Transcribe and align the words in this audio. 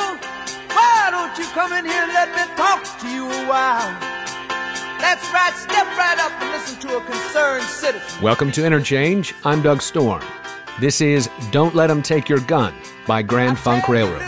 people, 0.00 0.16
why 0.74 1.08
don't 1.10 1.36
you 1.38 1.44
come 1.52 1.72
in 1.72 1.84
here 1.84 2.02
and 2.02 2.12
let 2.12 2.28
me 2.30 2.54
talk 2.56 2.82
to 3.00 3.08
you 3.08 3.24
a 3.26 3.48
while? 3.48 4.00
That's 5.00 5.30
right, 5.32 5.54
step 5.54 5.86
right 5.96 6.18
up 6.18 6.32
and 6.40 6.50
listen 6.50 6.78
to 6.80 6.96
a 6.98 7.04
concerned 7.04 7.64
citizen. 7.64 8.22
Welcome 8.22 8.52
to 8.52 8.64
Interchange. 8.64 9.34
I'm 9.44 9.62
Doug 9.62 9.82
Storm. 9.82 10.22
This 10.78 11.00
is 11.00 11.28
Don't 11.50 11.74
Let 11.74 11.88
Them 11.88 12.02
Take 12.02 12.28
Your 12.28 12.40
Gun 12.40 12.74
by 13.06 13.22
Grand 13.22 13.58
Funk 13.58 13.88
Railroad. 13.88 14.26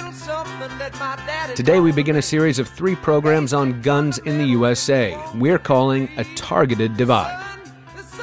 Today 1.55 1.81
we 1.81 1.93
begin 1.93 2.17
a 2.17 2.23
series 2.23 2.59
of 2.59 2.69
three 2.69 2.97
programs 2.97 3.53
on 3.53 3.81
guns 3.83 4.19
in 4.19 4.39
the 4.39 4.47
USA. 4.47 5.19
We're 5.35 5.59
calling 5.59 6.09
a 6.17 6.25
targeted 6.35 6.97
divide. 6.97 7.39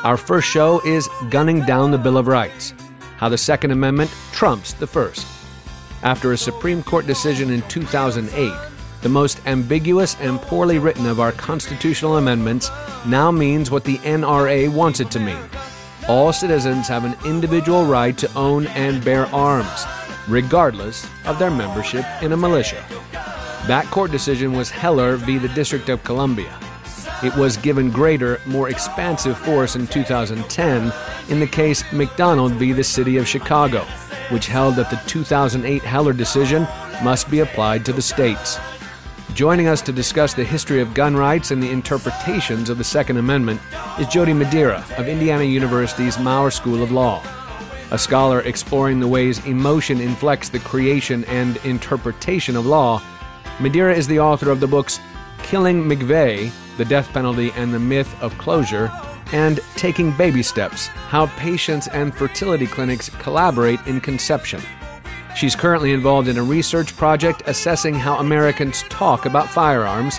Our 0.04 0.18
first 0.18 0.47
show 0.47 0.81
is 0.81 1.09
Gunning 1.29 1.61
Down 1.66 1.91
the 1.91 1.97
Bill 1.97 2.18
of 2.18 2.27
Rights 2.27 2.73
How 3.18 3.29
the 3.29 3.38
Second 3.38 3.71
Amendment 3.71 4.11
Trumps 4.31 4.73
the 4.73 4.88
First. 4.88 5.38
After 6.02 6.31
a 6.31 6.38
Supreme 6.38 6.81
Court 6.81 7.05
decision 7.05 7.50
in 7.50 7.61
2008, 7.64 8.54
the 9.01 9.10
most 9.10 9.46
ambiguous 9.46 10.15
and 10.21 10.42
poorly 10.42 10.79
written 10.79 11.06
of 11.06 11.19
our 11.19 11.33
constitutional 11.33 12.18
amendments 12.18 12.69
now 13.06 13.32
means 13.32 13.69
what 13.69 13.83
the 13.83 13.97
NRA 14.00 14.71
wants 14.71 15.01
it 15.01 15.11
to 15.11 15.20
mean. 15.20 15.50
All 16.07 16.32
citizens 16.32 16.87
have 16.87 17.04
an 17.04 17.18
individual 17.25 17.86
right 17.86 18.18
to 18.18 18.33
own 18.33 18.68
and 18.68 19.04
bear 19.04 19.25
arms, 19.28 19.86
regardless 20.29 21.06
of 21.25 21.37
their 21.37 21.51
membership 21.51 22.06
in 22.21 22.31
a 22.31 22.37
militia. 22.37 22.84
That 23.68 23.86
court 23.92 24.11
decision 24.11 24.54
was 24.54 24.70
Heller 24.70 25.18
v. 25.18 25.37
the 25.37 25.50
District 25.50 25.89
of 25.89 26.04
Columbia. 26.06 26.57
It 27.21 27.36
was 27.36 27.57
given 27.57 27.92
greater, 27.92 28.39
more 28.45 28.70
expansive 28.70 29.37
force 29.37 29.75
in 29.75 29.86
2010 29.86 30.93
in 31.28 31.39
the 31.42 31.47
case 31.47 31.84
McDonald 31.92 32.53
v. 32.53 32.72
the 32.72 32.86
City 32.86 33.17
of 33.17 33.28
Chicago, 33.28 33.86
which 34.31 34.47
held 34.47 34.75
that 34.75 34.89
the 34.89 35.02
2008 35.08 35.81
Heller 35.83 36.14
decision 36.14 36.67
must 37.03 37.30
be 37.30 37.39
applied 37.39 37.86
to 37.86 37.94
the 37.94 38.02
states. 38.02 38.58
Joining 39.34 39.67
us 39.67 39.81
to 39.84 39.92
discuss 39.92 40.34
the 40.34 40.44
history 40.44 40.81
of 40.81 40.94
gun 40.94 41.16
rights 41.16 41.52
and 41.52 41.62
the 41.62 41.72
interpretations 41.72 42.70
of 42.70 42.78
the 42.78 42.84
Second 42.84 43.18
Amendment 43.18 43.62
is 44.00 44.08
Jody 44.08 44.34
Madeira 44.34 44.84
of 44.98 45.08
Indiana 45.08 45.44
University's 45.44 46.18
Maurer 46.18 46.52
School 46.52 46.81
of 46.81 46.92
Law. 46.92 47.23
A 47.92 47.98
scholar 47.98 48.42
exploring 48.42 49.00
the 49.00 49.08
ways 49.08 49.45
emotion 49.45 50.00
inflects 50.02 50.50
the 50.50 50.59
creation 50.59 51.23
and 51.25 51.58
interpretation 51.66 52.56
of 52.56 52.66
law, 52.66 53.02
Madeira 53.59 53.94
is 53.94 54.08
the 54.08 54.22
author 54.22 54.52
of 54.52 54.62
the 54.62 54.68
books 54.68 55.02
Killing 55.44 55.84
McVeigh, 55.84 56.50
The 56.78 56.86
Death 56.86 57.12
Penalty 57.12 57.52
and 57.58 57.73
the 57.73 57.80
Myth 57.80 58.16
of 58.22 58.38
Closure, 58.38 58.90
and 59.31 59.59
Taking 59.75 60.11
Baby 60.11 60.44
Steps 60.44 60.88
How 60.88 61.27
Patients 61.38 61.88
and 61.88 62.13
Fertility 62.13 62.67
Clinics 62.67 63.09
Collaborate 63.09 63.80
in 63.88 64.02
Conception. 64.02 64.61
She's 65.35 65.55
currently 65.55 65.94
involved 65.94 66.27
in 66.27 66.38
a 66.38 66.44
research 66.44 66.95
project 66.97 67.44
assessing 67.45 67.95
how 67.95 68.17
Americans 68.17 68.83
talk 68.89 69.25
about 69.25 69.50
firearms 69.50 70.17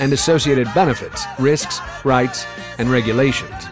and 0.00 0.12
associated 0.12 0.72
benefits, 0.74 1.24
risks, 1.38 1.80
rights, 2.04 2.46
and 2.78 2.90
regulations. 2.90 3.66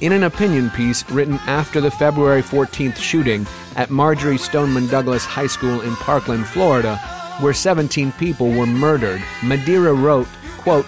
In 0.00 0.12
an 0.12 0.24
opinion 0.24 0.70
piece 0.70 1.08
written 1.10 1.34
after 1.46 1.80
the 1.80 1.90
February 1.90 2.42
14th 2.42 2.96
shooting 2.96 3.46
at 3.76 3.90
Marjory 3.90 4.38
Stoneman 4.38 4.88
Douglas 4.88 5.24
High 5.24 5.46
School 5.46 5.80
in 5.82 5.94
Parkland, 5.96 6.46
Florida, 6.46 6.96
where 7.40 7.54
17 7.54 8.12
people 8.12 8.50
were 8.50 8.66
murdered, 8.66 9.22
Madeira 9.42 9.94
wrote, 9.94 10.28
quote, 10.58 10.86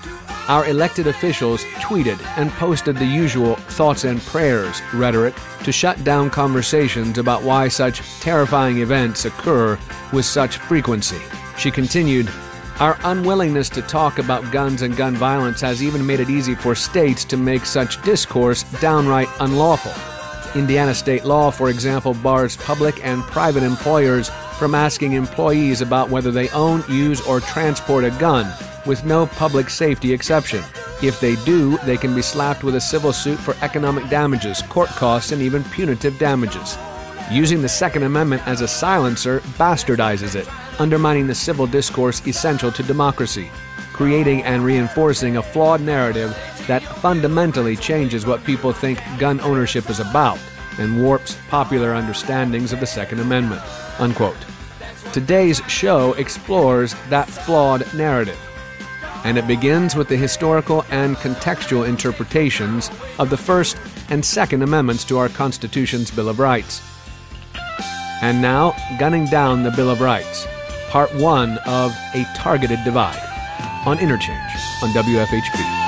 our 0.48 0.66
elected 0.66 1.08
officials 1.08 1.64
tweeted 1.80 2.20
and 2.36 2.50
posted 2.52 2.96
the 2.96 3.04
usual 3.04 3.56
thoughts 3.56 4.04
and 4.04 4.20
prayers 4.22 4.80
rhetoric 4.94 5.34
to 5.64 5.72
shut 5.72 6.02
down 6.04 6.30
conversations 6.30 7.18
about 7.18 7.42
why 7.42 7.66
such 7.68 8.00
terrifying 8.20 8.78
events 8.78 9.24
occur 9.24 9.78
with 10.12 10.24
such 10.24 10.58
frequency. 10.58 11.20
She 11.58 11.70
continued, 11.70 12.30
Our 12.78 12.96
unwillingness 13.04 13.68
to 13.70 13.82
talk 13.82 14.18
about 14.18 14.52
guns 14.52 14.82
and 14.82 14.96
gun 14.96 15.16
violence 15.16 15.60
has 15.62 15.82
even 15.82 16.06
made 16.06 16.20
it 16.20 16.30
easy 16.30 16.54
for 16.54 16.74
states 16.74 17.24
to 17.26 17.36
make 17.36 17.64
such 17.64 18.00
discourse 18.02 18.62
downright 18.80 19.28
unlawful. 19.40 19.92
Indiana 20.58 20.94
state 20.94 21.24
law, 21.24 21.50
for 21.50 21.70
example, 21.70 22.14
bars 22.14 22.56
public 22.56 23.04
and 23.04 23.22
private 23.24 23.62
employers 23.62 24.30
from 24.58 24.74
asking 24.74 25.12
employees 25.12 25.80
about 25.80 26.08
whether 26.08 26.30
they 26.30 26.48
own, 26.50 26.84
use, 26.88 27.20
or 27.26 27.40
transport 27.40 28.04
a 28.04 28.10
gun 28.12 28.46
with 28.86 29.04
no 29.04 29.26
public 29.26 29.68
safety 29.70 30.12
exception. 30.12 30.62
If 31.02 31.20
they 31.20 31.36
do, 31.44 31.76
they 31.78 31.96
can 31.96 32.14
be 32.14 32.22
slapped 32.22 32.64
with 32.64 32.76
a 32.76 32.80
civil 32.80 33.12
suit 33.12 33.38
for 33.38 33.54
economic 33.60 34.08
damages, 34.08 34.62
court 34.62 34.88
costs, 34.90 35.32
and 35.32 35.42
even 35.42 35.64
punitive 35.64 36.18
damages. 36.18 36.78
Using 37.30 37.60
the 37.60 37.68
Second 37.68 38.04
Amendment 38.04 38.46
as 38.46 38.60
a 38.60 38.68
silencer 38.68 39.40
bastardizes 39.58 40.34
it, 40.34 40.48
undermining 40.80 41.26
the 41.26 41.34
civil 41.34 41.66
discourse 41.66 42.26
essential 42.26 42.70
to 42.72 42.82
democracy, 42.82 43.50
creating 43.92 44.42
and 44.44 44.64
reinforcing 44.64 45.36
a 45.36 45.42
flawed 45.42 45.80
narrative 45.80 46.30
that 46.66 46.82
fundamentally 46.82 47.76
changes 47.76 48.24
what 48.24 48.44
people 48.44 48.72
think 48.72 49.00
gun 49.18 49.40
ownership 49.40 49.90
is 49.90 50.00
about 50.00 50.38
and 50.78 51.02
warps 51.02 51.36
popular 51.48 51.94
understandings 51.94 52.72
of 52.72 52.80
the 52.80 52.86
Second 52.86 53.20
Amendment. 53.20 53.62
Unquote. 53.98 54.36
Today's 55.12 55.62
show 55.68 56.12
explores 56.14 56.94
that 57.08 57.28
flawed 57.28 57.92
narrative 57.94 58.38
and 59.26 59.36
it 59.36 59.46
begins 59.48 59.96
with 59.96 60.08
the 60.08 60.16
historical 60.16 60.84
and 60.92 61.16
contextual 61.16 61.88
interpretations 61.88 62.92
of 63.18 63.28
the 63.28 63.36
First 63.36 63.76
and 64.08 64.24
Second 64.24 64.62
Amendments 64.62 65.02
to 65.06 65.18
our 65.18 65.28
Constitution's 65.28 66.12
Bill 66.12 66.28
of 66.28 66.38
Rights. 66.38 66.80
And 68.22 68.40
now, 68.40 68.72
gunning 69.00 69.24
down 69.24 69.64
the 69.64 69.72
Bill 69.72 69.90
of 69.90 70.00
Rights, 70.00 70.46
part 70.90 71.12
one 71.16 71.58
of 71.66 71.90
A 72.14 72.24
Targeted 72.36 72.78
Divide, 72.84 73.18
on 73.84 73.98
Interchange 73.98 74.52
on 74.84 74.90
WFHB. 74.90 75.85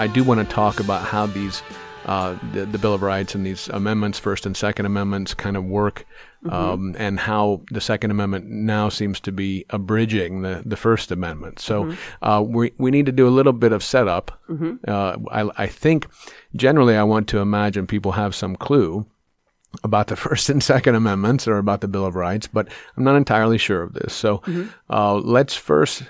I 0.00 0.06
do 0.06 0.24
want 0.24 0.40
to 0.40 0.54
talk 0.54 0.80
about 0.80 1.04
how 1.04 1.26
these 1.26 1.62
uh, 2.06 2.34
the, 2.54 2.64
the, 2.64 2.78
Bill 2.78 2.94
of 2.94 3.02
Rights 3.02 3.34
and 3.34 3.44
these 3.44 3.68
amendments, 3.68 4.18
First 4.18 4.46
and 4.46 4.56
Second 4.56 4.86
Amendments, 4.86 5.34
kind 5.34 5.58
of 5.58 5.64
work, 5.66 6.06
mm-hmm. 6.42 6.54
um, 6.54 6.96
and 6.98 7.20
how 7.20 7.60
the 7.70 7.82
Second 7.82 8.10
Amendment 8.10 8.46
now 8.46 8.88
seems 8.88 9.20
to 9.20 9.30
be 9.30 9.66
abridging 9.68 10.40
the, 10.40 10.62
the 10.64 10.76
First 10.76 11.12
Amendment. 11.12 11.58
So 11.58 11.84
mm-hmm. 11.84 12.24
uh, 12.24 12.40
we 12.40 12.72
we 12.78 12.90
need 12.90 13.04
to 13.06 13.12
do 13.12 13.28
a 13.28 13.30
little 13.30 13.52
bit 13.52 13.72
of 13.72 13.84
setup. 13.84 14.40
Mm-hmm. 14.48 14.76
Uh, 14.88 15.16
I, 15.30 15.64
I 15.64 15.66
think 15.66 16.08
generally 16.56 16.96
I 16.96 17.02
want 17.02 17.28
to 17.28 17.38
imagine 17.38 17.86
people 17.86 18.12
have 18.12 18.34
some 18.34 18.56
clue 18.56 19.04
about 19.84 20.06
the 20.06 20.16
First 20.24 20.48
and 20.48 20.62
Second 20.62 20.94
Amendments 20.94 21.46
or 21.46 21.58
about 21.58 21.82
the 21.82 21.88
Bill 21.88 22.06
of 22.06 22.14
Rights, 22.14 22.46
but 22.46 22.68
I'm 22.96 23.04
not 23.04 23.16
entirely 23.16 23.58
sure 23.58 23.82
of 23.82 23.92
this. 23.92 24.14
So 24.14 24.38
mm-hmm. 24.38 24.68
uh, 24.88 25.16
let's 25.16 25.54
first 25.54 26.04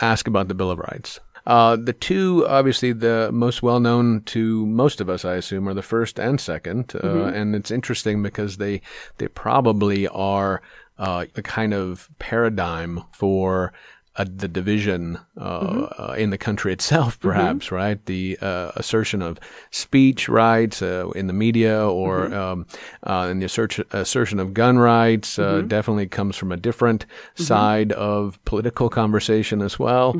ask 0.00 0.26
about 0.26 0.48
the 0.48 0.54
Bill 0.54 0.70
of 0.70 0.78
Rights. 0.78 1.20
Uh, 1.46 1.76
the 1.76 1.92
two, 1.92 2.46
obviously, 2.48 2.92
the 2.92 3.30
most 3.32 3.62
well 3.62 3.80
known 3.80 4.22
to 4.22 4.66
most 4.66 5.00
of 5.00 5.10
us, 5.10 5.24
I 5.24 5.34
assume, 5.34 5.68
are 5.68 5.74
the 5.74 5.82
first 5.82 6.18
and 6.18 6.40
second. 6.40 6.92
Uh, 6.94 7.00
mm-hmm. 7.00 7.34
And 7.34 7.54
it's 7.54 7.70
interesting 7.70 8.22
because 8.22 8.56
they 8.56 8.80
they 9.18 9.28
probably 9.28 10.08
are 10.08 10.62
uh, 10.98 11.26
a 11.34 11.42
kind 11.42 11.74
of 11.74 12.08
paradigm 12.18 13.04
for 13.12 13.72
uh, 14.16 14.24
the 14.24 14.46
division 14.46 15.18
uh, 15.36 15.60
mm-hmm. 15.60 16.02
uh, 16.02 16.14
in 16.14 16.30
the 16.30 16.38
country 16.38 16.72
itself, 16.72 17.18
mm-hmm. 17.18 17.28
perhaps, 17.28 17.66
mm-hmm. 17.66 17.74
right? 17.74 18.06
The 18.06 18.38
uh, 18.40 18.70
assertion 18.76 19.22
of 19.22 19.40
speech 19.72 20.28
rights 20.28 20.82
uh, 20.82 21.10
in 21.16 21.26
the 21.26 21.32
media 21.32 21.84
or 21.84 22.26
mm-hmm. 22.26 22.34
um, 22.34 22.66
uh, 23.02 23.28
and 23.28 23.42
the 23.42 23.46
assert- 23.46 23.92
assertion 23.92 24.38
of 24.38 24.54
gun 24.54 24.78
rights 24.78 25.36
mm-hmm. 25.36 25.66
definitely 25.66 26.06
comes 26.06 26.36
from 26.36 26.52
a 26.52 26.56
different 26.56 27.06
mm-hmm. 27.06 27.42
side 27.42 27.90
of 27.92 28.38
political 28.44 28.88
conversation 28.88 29.60
as 29.60 29.80
well, 29.80 30.12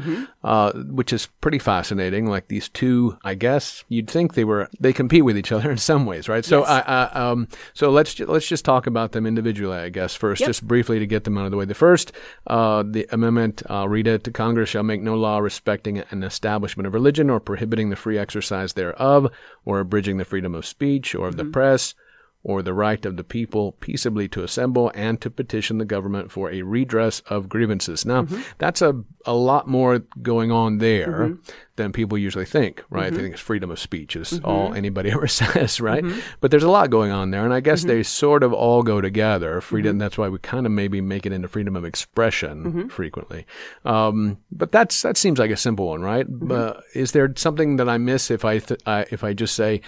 which 0.90 1.12
is 1.12 1.26
pretty 1.40 1.60
fascinating. 1.60 2.26
Like 2.26 2.48
these 2.48 2.68
two, 2.68 3.16
I 3.22 3.34
guess 3.34 3.84
you'd 3.88 4.10
think 4.10 4.34
they 4.34 4.44
were 4.44 4.68
they 4.80 4.92
compete 4.92 5.24
with 5.24 5.38
each 5.38 5.52
other 5.52 5.70
in 5.70 5.78
some 5.78 6.04
ways, 6.04 6.28
right? 6.28 6.44
So, 6.44 6.60
yes. 6.60 6.68
I, 6.68 6.80
I, 6.80 7.30
um, 7.30 7.46
so 7.74 7.90
let's 7.90 8.14
ju- 8.14 8.26
let's 8.26 8.48
just 8.48 8.64
talk 8.64 8.88
about 8.88 9.12
them 9.12 9.24
individually, 9.24 9.78
I 9.78 9.88
guess. 9.88 10.16
First, 10.16 10.40
yep. 10.40 10.48
just 10.48 10.66
briefly 10.66 10.98
to 10.98 11.06
get 11.06 11.22
them 11.22 11.38
out 11.38 11.44
of 11.44 11.52
the 11.52 11.56
way. 11.56 11.64
The 11.64 11.74
first, 11.74 12.10
the 12.48 13.06
amendment. 13.12 13.62
I'll 13.84 13.90
read 13.90 14.06
it. 14.06 14.24
To 14.24 14.30
Congress 14.30 14.70
shall 14.70 14.82
make 14.82 15.02
no 15.02 15.14
law 15.14 15.40
respecting 15.40 15.98
an 15.98 16.22
establishment 16.22 16.86
of 16.86 16.94
religion 16.94 17.28
or 17.28 17.38
prohibiting 17.38 17.90
the 17.90 17.96
free 17.96 18.16
exercise 18.16 18.72
thereof 18.72 19.30
or 19.66 19.78
abridging 19.78 20.16
the 20.16 20.24
freedom 20.24 20.54
of 20.54 20.64
speech 20.64 21.14
or 21.14 21.28
of 21.28 21.34
mm-hmm. 21.34 21.48
the 21.48 21.52
press 21.52 21.94
or 22.44 22.62
the 22.62 22.74
right 22.74 23.06
of 23.06 23.16
the 23.16 23.24
people 23.24 23.72
peaceably 23.72 24.28
to 24.28 24.44
assemble 24.44 24.92
and 24.94 25.18
to 25.22 25.30
petition 25.30 25.78
the 25.78 25.84
government 25.84 26.30
for 26.30 26.50
a 26.50 26.60
redress 26.60 27.20
of 27.20 27.48
grievances. 27.48 28.04
Now, 28.04 28.22
mm-hmm. 28.22 28.42
that's 28.58 28.82
a, 28.82 29.02
a 29.24 29.32
lot 29.32 29.66
more 29.66 30.00
going 30.20 30.52
on 30.52 30.76
there 30.76 31.08
mm-hmm. 31.08 31.52
than 31.76 31.90
people 31.90 32.18
usually 32.18 32.44
think, 32.44 32.84
right? 32.90 33.06
Mm-hmm. 33.06 33.16
They 33.16 33.22
think 33.22 33.32
it's 33.32 33.42
freedom 33.42 33.70
of 33.70 33.78
speech 33.78 34.14
is 34.14 34.30
mm-hmm. 34.30 34.44
all 34.44 34.74
anybody 34.74 35.10
ever 35.12 35.26
says, 35.26 35.80
right? 35.80 36.04
Mm-hmm. 36.04 36.20
But 36.42 36.50
there's 36.50 36.62
a 36.62 36.70
lot 36.70 36.90
going 36.90 37.10
on 37.10 37.30
there, 37.30 37.46
and 37.46 37.54
I 37.54 37.60
guess 37.60 37.80
mm-hmm. 37.80 37.88
they 37.88 38.02
sort 38.02 38.42
of 38.42 38.52
all 38.52 38.82
go 38.82 39.00
together. 39.00 39.62
Freedom, 39.62 39.96
that's 39.96 40.18
why 40.18 40.28
we 40.28 40.38
kind 40.38 40.66
of 40.66 40.72
maybe 40.72 41.00
make 41.00 41.24
it 41.24 41.32
into 41.32 41.48
freedom 41.48 41.76
of 41.76 41.86
expression 41.86 42.90
frequently. 42.90 43.46
Um, 43.86 44.36
but 44.52 44.70
that's 44.70 45.00
that 45.00 45.16
seems 45.16 45.38
like 45.38 45.50
a 45.50 45.56
simple 45.56 45.86
one, 45.86 46.02
right? 46.02 46.26
Uh, 46.50 46.74
is 46.94 47.12
there 47.12 47.32
something 47.36 47.76
that 47.76 47.88
I 47.88 47.96
miss 47.96 48.30
if 48.30 48.44
I, 48.44 48.58
th- 48.58 48.80
I 48.86 49.06
if 49.10 49.24
I 49.24 49.32
just 49.32 49.54
say 49.54 49.80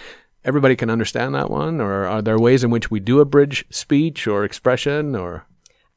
everybody 0.47 0.75
can 0.75 0.89
understand 0.89 1.35
that 1.35 1.51
one? 1.51 1.79
Or 1.81 2.05
are 2.05 2.21
there 2.21 2.39
ways 2.39 2.63
in 2.63 2.71
which 2.71 2.89
we 2.89 2.99
do 2.99 3.19
abridge 3.19 3.65
speech 3.69 4.25
or 4.25 4.43
expression 4.43 5.15
or? 5.15 5.45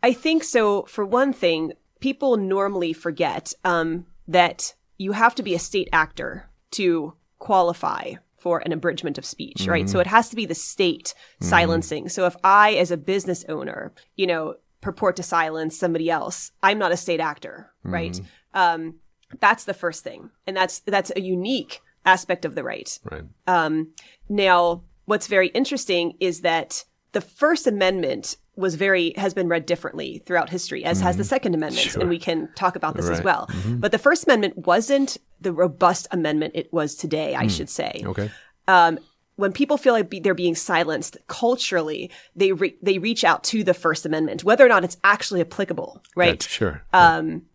I 0.02 0.12
think 0.12 0.44
so. 0.44 0.82
For 0.82 1.06
one 1.06 1.32
thing, 1.32 1.73
people 2.00 2.37
normally 2.37 2.93
forget 2.93 3.52
um, 3.64 4.06
that 4.29 4.75
you 4.99 5.12
have 5.12 5.35
to 5.37 5.43
be 5.43 5.55
a 5.55 5.58
state 5.58 5.88
actor 5.93 6.50
to 6.73 7.14
qualify 7.38 8.14
for 8.38 8.58
an 8.61 8.73
abridgment 8.73 9.19
of 9.19 9.25
speech, 9.25 9.58
mm-hmm. 9.58 9.70
right? 9.70 9.88
So 9.88 10.00
it 10.00 10.06
has 10.06 10.31
to 10.31 10.37
be 10.37 10.47
the 10.47 10.55
state 10.55 11.14
mm-hmm. 11.14 11.44
silencing. 11.44 12.08
So 12.08 12.26
if 12.26 12.35
I, 12.43 12.73
as 12.75 12.91
a 12.91 12.97
business 12.97 13.44
owner, 13.49 13.93
you 14.17 14.26
know, 14.26 14.56
purport 14.81 15.17
to 15.17 15.23
silence 15.23 15.79
somebody 15.79 16.11
else, 16.11 16.50
I'm 16.62 16.79
not 16.79 16.93
a 16.93 16.97
state 16.97 17.20
actor, 17.20 17.70
right? 17.82 18.12
Mm-hmm. 18.12 18.58
Um, 18.58 18.94
that's 19.41 19.64
the 19.64 19.75
first 19.75 20.02
thing, 20.02 20.31
and 20.47 20.56
that's 20.56 20.81
that's 20.81 21.12
a 21.14 21.20
unique 21.20 21.81
aspect 22.05 22.44
of 22.44 22.55
the 22.55 22.64
right. 22.64 22.99
Right. 23.11 23.25
Um, 23.47 23.88
now, 24.29 24.82
what's 25.05 25.26
very 25.26 25.49
interesting 25.49 26.14
is 26.20 26.43
that 26.43 26.85
the 27.12 27.20
First 27.20 27.67
Amendment 27.67 28.37
was 28.56 28.75
very 28.75 29.12
has 29.17 29.35
been 29.35 29.49
read 29.49 29.67
differently 29.67 30.23
throughout 30.26 30.50
history, 30.50 30.85
as 30.85 30.99
mm-hmm. 30.99 31.06
has 31.06 31.17
the 31.17 31.23
mm-hmm. 31.23 31.29
Second 31.29 31.55
Amendment, 31.55 31.88
sure. 31.88 32.00
and 32.00 32.11
we 32.11 32.19
can 32.19 32.49
talk 32.55 32.76
about 32.76 32.94
this 32.94 33.06
right. 33.06 33.19
as 33.19 33.25
well. 33.25 33.47
Mm-hmm. 33.50 33.76
But 33.79 33.93
the 33.93 33.99
First 33.99 34.25
Amendment 34.25 34.67
wasn't 34.67 35.17
the 35.41 35.52
robust 35.52 36.06
amendment 36.11 36.52
it 36.55 36.73
was 36.73 36.94
today, 36.94 37.35
I 37.35 37.47
mm. 37.47 37.50
should 37.50 37.70
say. 37.70 38.02
Okay. 38.05 38.31
Um, 38.69 38.99
when 39.37 39.52
people 39.52 39.79
feel 39.79 39.94
like 39.94 40.11
be, 40.11 40.20
they're 40.20 40.35
being 40.35 40.55
silenced 40.55 41.17
culturally, 41.26 42.11
they 42.37 42.52
re- 42.52 42.76
they 42.82 42.99
reach 42.99 43.25
out 43.25 43.43
to 43.44 43.64
the 43.64 43.75
First 43.75 44.05
Amendment, 44.05 44.44
whether 44.44 44.64
or 44.64 44.69
not 44.69 44.85
it's 44.85 44.99
actually 45.02 45.41
applicable, 45.41 46.02
right? 46.14 46.38
That's 46.38 46.47
sure. 46.47 46.82
Um, 46.93 47.47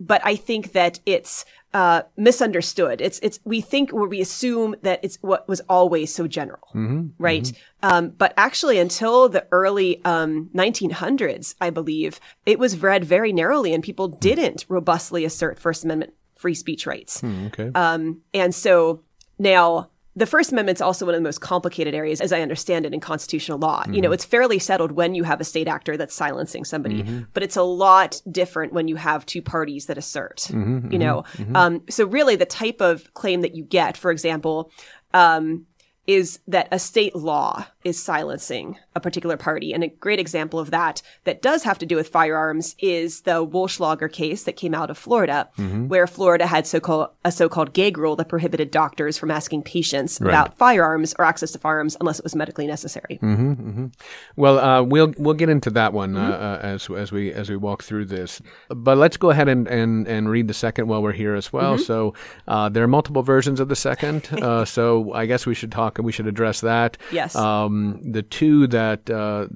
but 0.00 0.20
I 0.24 0.36
think 0.36 0.72
that 0.72 1.00
it's 1.06 1.44
uh, 1.76 2.04
misunderstood. 2.16 3.02
It's 3.02 3.18
it's 3.22 3.38
we 3.44 3.60
think 3.60 3.92
or 3.92 4.08
we 4.08 4.22
assume 4.22 4.76
that 4.80 4.98
it's 5.02 5.18
what 5.20 5.46
was 5.46 5.60
always 5.68 6.14
so 6.14 6.26
general, 6.26 6.68
mm-hmm, 6.74 7.08
right? 7.18 7.42
Mm-hmm. 7.42 7.88
Um, 7.88 8.08
but 8.16 8.32
actually, 8.38 8.78
until 8.78 9.28
the 9.28 9.46
early 9.52 10.02
um, 10.06 10.48
1900s, 10.54 11.54
I 11.60 11.68
believe 11.68 12.18
it 12.46 12.58
was 12.58 12.80
read 12.80 13.04
very 13.04 13.30
narrowly, 13.30 13.74
and 13.74 13.84
people 13.84 14.08
didn't 14.08 14.64
robustly 14.70 15.26
assert 15.26 15.58
First 15.58 15.84
Amendment 15.84 16.14
free 16.34 16.54
speech 16.54 16.86
rights. 16.86 17.20
Mm, 17.20 17.48
okay. 17.48 17.70
Um, 17.74 18.22
and 18.32 18.54
so 18.54 19.02
now 19.38 19.90
the 20.16 20.26
First 20.26 20.50
Amendment's 20.50 20.80
also 20.80 21.04
one 21.04 21.14
of 21.14 21.20
the 21.20 21.24
most 21.24 21.42
complicated 21.42 21.94
areas, 21.94 22.22
as 22.22 22.32
I 22.32 22.40
understand 22.40 22.86
it, 22.86 22.94
in 22.94 23.00
constitutional 23.00 23.58
law. 23.58 23.82
Mm-hmm. 23.82 23.92
You 23.92 24.00
know, 24.00 24.08
mm-hmm. 24.08 24.14
it's 24.14 24.24
fairly 24.24 24.58
settled 24.58 24.92
when 24.92 25.14
you 25.14 25.24
have 25.24 25.40
a 25.40 25.44
state 25.44 25.68
actor 25.68 25.96
that's 25.98 26.14
silencing 26.14 26.64
somebody, 26.64 27.02
mm-hmm. 27.02 27.24
but 27.34 27.42
it's 27.42 27.56
a 27.56 27.62
lot 27.62 28.20
different 28.30 28.72
when 28.72 28.88
you 28.88 28.96
have 28.96 29.26
two 29.26 29.42
parties 29.42 29.86
that 29.86 29.98
assert. 29.98 30.48
Mm-hmm, 30.50 30.90
you 30.90 30.98
know, 30.98 31.24
mm-hmm, 31.34 31.54
um, 31.54 31.82
so 31.90 32.06
really 32.06 32.34
the 32.34 32.46
type 32.46 32.80
of 32.80 33.12
claim 33.12 33.42
that 33.42 33.54
you 33.54 33.62
get, 33.62 33.96
for 33.96 34.10
example, 34.10 34.72
um, 35.12 35.66
is 36.06 36.38
that 36.46 36.68
a 36.72 36.78
state 36.78 37.14
law 37.14 37.66
is 37.86 38.02
silencing 38.02 38.76
a 38.96 39.00
particular 39.00 39.36
party. 39.36 39.72
And 39.72 39.84
a 39.84 39.88
great 39.88 40.18
example 40.18 40.58
of 40.58 40.72
that 40.72 41.02
that 41.22 41.40
does 41.40 41.62
have 41.62 41.78
to 41.78 41.86
do 41.86 41.94
with 41.94 42.08
firearms 42.08 42.74
is 42.80 43.20
the 43.20 43.46
Wollschlaeger 43.46 44.10
case 44.10 44.42
that 44.42 44.56
came 44.56 44.74
out 44.74 44.90
of 44.90 44.98
Florida, 44.98 45.48
mm-hmm. 45.56 45.86
where 45.86 46.08
Florida 46.08 46.48
had 46.48 46.66
so-called 46.66 47.10
a 47.24 47.30
so-called 47.30 47.72
gag 47.72 47.96
rule 47.96 48.16
that 48.16 48.28
prohibited 48.28 48.72
doctors 48.72 49.16
from 49.16 49.30
asking 49.30 49.62
patients 49.62 50.20
right. 50.20 50.30
about 50.30 50.58
firearms 50.58 51.14
or 51.16 51.24
access 51.24 51.52
to 51.52 51.60
firearms 51.60 51.96
unless 52.00 52.18
it 52.18 52.24
was 52.24 52.34
medically 52.34 52.66
necessary. 52.66 53.20
Mm-hmm, 53.22 53.52
mm-hmm. 53.52 53.86
Well, 54.34 54.58
uh, 54.58 54.82
we'll 54.82 55.14
we'll 55.16 55.34
get 55.34 55.48
into 55.48 55.70
that 55.70 55.92
one 55.92 56.16
uh, 56.16 56.58
uh, 56.62 56.66
as 56.66 56.90
as 56.90 57.12
we 57.12 57.32
as 57.32 57.48
we 57.48 57.54
walk 57.54 57.84
through 57.84 58.06
this. 58.06 58.42
But 58.68 58.98
let's 58.98 59.16
go 59.16 59.30
ahead 59.30 59.48
and 59.48 59.68
and, 59.68 60.08
and 60.08 60.28
read 60.28 60.48
the 60.48 60.54
second 60.54 60.88
while 60.88 61.04
we're 61.04 61.12
here 61.12 61.36
as 61.36 61.52
well. 61.52 61.74
Mm-hmm. 61.74 61.84
So 61.84 62.14
uh, 62.48 62.68
there 62.68 62.82
are 62.82 62.88
multiple 62.88 63.22
versions 63.22 63.60
of 63.60 63.68
the 63.68 63.76
second. 63.76 64.28
Uh, 64.46 64.64
so 64.64 65.12
I 65.12 65.26
guess 65.26 65.44
we 65.44 65.54
should 65.54 65.72
talk 65.72 65.98
and 65.98 66.06
we 66.06 66.12
should 66.12 66.28
address 66.28 66.60
that. 66.60 66.98
Yes. 67.10 67.34
Um, 67.34 67.75
the 68.04 68.22
two 68.22 68.66
that, 68.68 69.08
uh, 69.10 69.46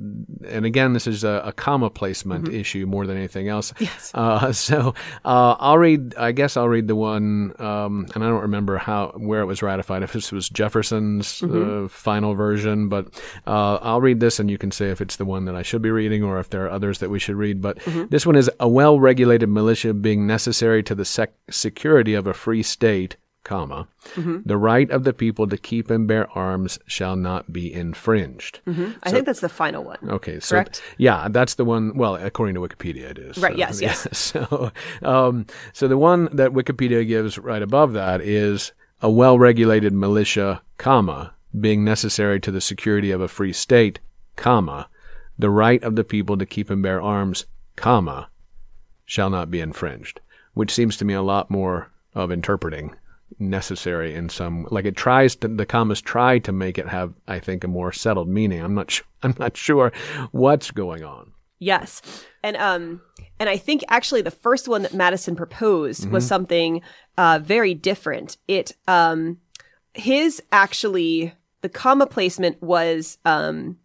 and 0.48 0.64
again, 0.64 0.92
this 0.92 1.06
is 1.06 1.24
a, 1.24 1.42
a 1.44 1.52
comma 1.52 1.90
placement 1.90 2.48
issue 2.48 2.86
more 2.86 3.06
than 3.06 3.16
anything 3.16 3.48
else. 3.48 3.72
Mm-hmm. 3.72 3.84
Yes. 3.84 4.10
Uh, 4.14 4.52
so 4.68 4.94
uh, 5.24 5.56
I'll 5.58 5.78
read. 5.78 6.14
I 6.16 6.32
guess 6.32 6.56
I'll 6.56 6.68
read 6.68 6.86
the 6.88 6.96
one, 6.96 7.54
um, 7.58 8.06
and 8.14 8.22
I 8.24 8.28
don't 8.28 8.42
remember 8.42 8.78
how 8.78 9.12
where 9.16 9.40
it 9.40 9.46
was 9.46 9.62
ratified. 9.62 10.02
If 10.02 10.12
this 10.12 10.32
was 10.32 10.48
Jefferson's 10.48 11.40
Mm-hmm. 11.40 11.84
uh, 11.84 11.88
final 11.88 12.34
version, 12.34 12.88
but 12.88 13.06
uh, 13.46 13.76
I'll 13.82 14.00
read 14.00 14.20
this, 14.20 14.38
and 14.40 14.50
you 14.50 14.58
can 14.58 14.70
say 14.70 14.90
if 14.90 15.00
it's 15.00 15.16
the 15.16 15.24
one 15.24 15.44
that 15.46 15.54
I 15.54 15.62
should 15.62 15.82
be 15.82 15.90
reading 15.90 16.22
or 16.22 16.38
if 16.38 16.50
there 16.50 16.64
are 16.66 16.70
others 16.70 16.98
that 16.98 17.10
we 17.10 17.18
should 17.18 17.36
read. 17.36 17.60
But 17.60 17.78
Mm-hmm. 17.80 18.06
this 18.10 18.26
one 18.26 18.36
is 18.36 18.50
a 18.60 18.68
well-regulated 18.68 19.48
militia 19.48 19.94
being 19.94 20.26
necessary 20.26 20.82
to 20.84 20.94
the 20.94 21.04
sec- 21.04 21.34
security 21.50 22.14
of 22.14 22.26
a 22.26 22.34
free 22.34 22.62
state 22.62 23.16
comma, 23.44 23.88
Mm-hmm. 24.14 24.38
the 24.44 24.56
right 24.56 24.90
of 24.90 25.04
the 25.04 25.12
people 25.12 25.46
to 25.48 25.56
keep 25.56 25.90
and 25.90 26.06
bear 26.06 26.28
arms 26.36 26.78
shall 26.86 27.16
not 27.16 27.52
be 27.52 27.72
infringed. 27.72 28.60
I 28.66 29.10
think 29.10 29.26
that's 29.26 29.40
the 29.40 29.48
final 29.48 29.84
one. 29.84 29.98
Okay, 30.08 30.40
so 30.40 30.56
Correct? 30.56 30.82
yeah, 30.98 31.28
that's 31.30 31.54
the 31.54 31.64
one. 31.64 31.96
Well, 31.96 32.16
according 32.16 32.54
to 32.56 32.60
Wikipedia, 32.60 33.10
it 33.10 33.18
is 33.18 33.38
Right, 33.38 33.52
So, 33.52 33.58
yes, 33.58 33.80
yes. 33.80 34.06
yeah, 34.06 34.12
So, 34.48 34.72
um, 35.02 35.46
so 35.72 35.88
the 35.88 35.98
one 35.98 36.28
that 36.32 36.52
Wikipedia 36.52 37.06
gives 37.06 37.38
right 37.38 37.62
above 37.62 37.92
that 37.94 38.20
is 38.20 38.72
a 39.02 39.10
well-regulated 39.10 39.92
militia, 39.92 40.60
comma, 40.78 41.32
being 41.58 41.84
necessary 41.84 42.38
to 42.40 42.50
the 42.50 42.60
security 42.60 43.10
of 43.10 43.20
a 43.20 43.28
free 43.28 43.52
state, 43.52 43.98
comma, 44.36 44.88
the 45.38 45.50
right 45.50 45.82
of 45.82 45.96
the 45.96 46.04
people 46.04 46.36
to 46.36 46.46
keep 46.46 46.68
and 46.70 46.82
bear 46.82 47.00
arms, 47.00 47.46
comma, 47.76 48.28
shall 49.06 49.30
not 49.30 49.50
be 49.50 49.60
infringed. 49.60 50.20
Which 50.54 50.72
seems 50.72 50.96
to 50.98 51.04
me 51.04 51.14
a 51.14 51.22
lot 51.22 51.50
more 51.50 51.90
of 52.14 52.30
interpreting 52.30 52.94
necessary 53.38 54.14
in 54.14 54.28
some 54.28 54.66
like 54.70 54.84
it 54.84 54.96
tries 54.96 55.36
to 55.36 55.48
the 55.48 55.66
commas 55.66 56.00
try 56.00 56.38
to 56.40 56.52
make 56.52 56.78
it 56.78 56.88
have 56.88 57.14
I 57.28 57.38
think 57.38 57.64
a 57.64 57.68
more 57.68 57.92
settled 57.92 58.28
meaning. 58.28 58.60
I'm 58.60 58.74
not 58.74 58.90
su- 58.92 59.04
I'm 59.22 59.34
not 59.38 59.56
sure 59.56 59.92
what's 60.32 60.70
going 60.70 61.04
on. 61.04 61.32
Yes. 61.58 62.02
And 62.42 62.56
um 62.56 63.00
and 63.38 63.48
I 63.48 63.56
think 63.56 63.84
actually 63.88 64.22
the 64.22 64.30
first 64.30 64.68
one 64.68 64.82
that 64.82 64.94
Madison 64.94 65.36
proposed 65.36 66.10
was 66.10 66.26
something 66.26 66.82
uh 67.16 67.40
very 67.42 67.74
different. 67.74 68.36
It 68.48 68.72
um 68.88 69.38
his 69.94 70.42
actually 70.52 71.34
the 71.60 71.68
comma 71.68 72.06
placement 72.06 72.60
was 72.62 73.18
um 73.24 73.76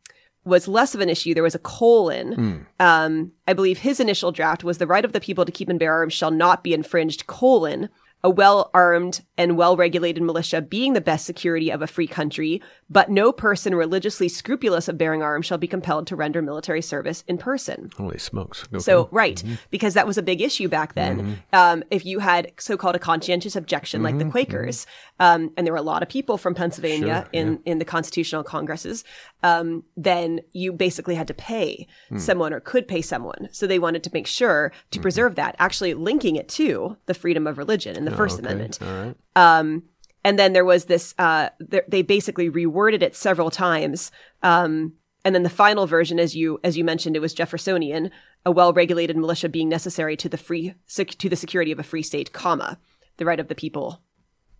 was 0.46 0.68
less 0.68 0.94
of 0.94 1.02
an 1.02 1.10
issue. 1.10 1.34
There 1.34 1.44
was 1.44 1.56
a 1.56 1.60
colon. 1.60 2.68
Um, 2.80 3.32
I 3.48 3.54
believe 3.54 3.80
his 3.80 4.00
initial 4.00 4.32
draft 4.32 4.64
was 4.64 4.78
the 4.78 4.86
right 4.86 5.04
of 5.04 5.12
the 5.12 5.20
people 5.20 5.44
to 5.44 5.52
keep 5.52 5.70
and 5.70 5.80
bear 5.80 5.92
arms 5.92 6.14
shall 6.14 6.30
not 6.30 6.64
be 6.64 6.74
infringed, 6.74 7.26
colon, 7.26 7.90
a 8.26 8.30
well 8.30 8.72
armed 8.74 9.22
and 9.38 9.56
well 9.56 9.78
regulated 9.78 10.24
militia 10.24 10.60
being 10.60 10.94
the 10.94 11.02
best 11.02 11.28
security 11.28 11.70
of 11.70 11.84
a 11.84 11.88
free 11.88 12.08
country, 12.08 12.60
but 12.90 13.12
no 13.12 13.32
person 13.32 13.76
religiously 13.76 14.28
scrupulous 14.28 14.88
of 14.88 14.98
bearing 14.98 15.22
arms 15.22 15.46
shall 15.46 15.60
be 15.60 15.68
compelled 15.68 16.08
to 16.08 16.16
render 16.16 16.42
military 16.42 16.82
service 16.82 17.24
in 17.28 17.38
person. 17.38 17.92
Holy 17.96 18.18
smokes. 18.18 18.64
Okay. 18.74 18.80
So, 18.80 19.10
right, 19.12 19.44
because 19.70 19.94
that 19.94 20.08
was 20.08 20.18
a 20.18 20.24
big 20.24 20.42
issue 20.42 20.68
back 20.68 20.96
then. 20.96 21.40
Um, 21.54 21.84
if 21.92 22.04
you 22.04 22.18
had 22.18 22.52
so 22.58 22.78
called 22.78 22.96
a 22.96 23.00
conscientious 23.00 23.56
objection 23.56 24.02
like 24.02 24.18
the 24.18 24.26
Quakers, 24.26 24.88
um, 25.20 25.52
and 25.56 25.68
there 25.68 25.74
were 25.74 25.78
a 25.78 25.84
lot 25.84 26.02
of 26.02 26.10
people 26.10 26.40
from 26.40 26.56
Pennsylvania 26.56 26.96
Sure, 27.06 27.30
in, 27.32 27.60
in 27.66 27.78
the 27.78 27.86
constitutional 27.86 28.44
congresses, 28.44 29.04
um, 29.44 29.84
then 29.96 30.40
you 30.52 30.74
basically 30.74 31.14
had 31.14 31.28
to 31.28 31.36
pay 31.36 31.88
someone 32.18 32.54
or 32.54 32.60
could 32.60 32.88
pay 32.88 33.04
someone. 33.04 33.50
So 33.52 33.68
they 33.68 33.78
wanted 33.78 34.04
to 34.06 34.10
make 34.14 34.26
sure 34.26 34.72
to 34.90 35.00
preserve 35.00 35.36
that, 35.36 35.56
actually 35.60 35.94
linking 35.94 36.36
it 36.36 36.50
to 36.50 36.98
the 37.06 37.14
freedom 37.14 37.46
of 37.46 37.60
religion 37.60 37.96
in 37.96 38.06
the 38.06 38.15
First 38.16 38.40
Okay, 38.40 38.46
Amendment. 38.46 38.80
Right. 38.82 39.16
Um, 39.36 39.84
and 40.24 40.40
then 40.40 40.54
there 40.54 40.66
was 40.66 40.86
this, 40.86 41.14
uh, 41.20 41.50
th- 41.70 41.84
they 41.88 42.02
basically 42.02 42.50
reworded 42.50 43.02
it 43.02 43.16
several 43.16 43.52
times. 43.52 44.12
Um, 44.42 44.94
and 45.24 45.34
then 45.34 45.44
the 45.44 45.50
final 45.50 45.88
version, 45.88 46.20
as 46.20 46.36
you, 46.36 46.60
as 46.64 46.78
you 46.78 46.84
mentioned, 46.84 47.16
it 47.16 47.20
was 47.20 47.34
Jeffersonian, 47.34 48.12
a 48.46 48.52
well-regulated 48.52 49.18
militia 49.18 49.50
being 49.50 49.70
necessary 49.70 50.16
to 50.18 50.30
the 50.30 50.38
free, 50.38 50.74
sec- 50.86 51.18
to 51.18 51.30
the 51.30 51.36
security 51.36 51.72
of 51.72 51.80
a 51.80 51.84
free 51.84 52.04
state, 52.04 52.32
comma, 52.32 52.78
the 53.18 53.26
right 53.26 53.40
of 53.40 53.48
the 53.48 53.56
people 53.56 54.02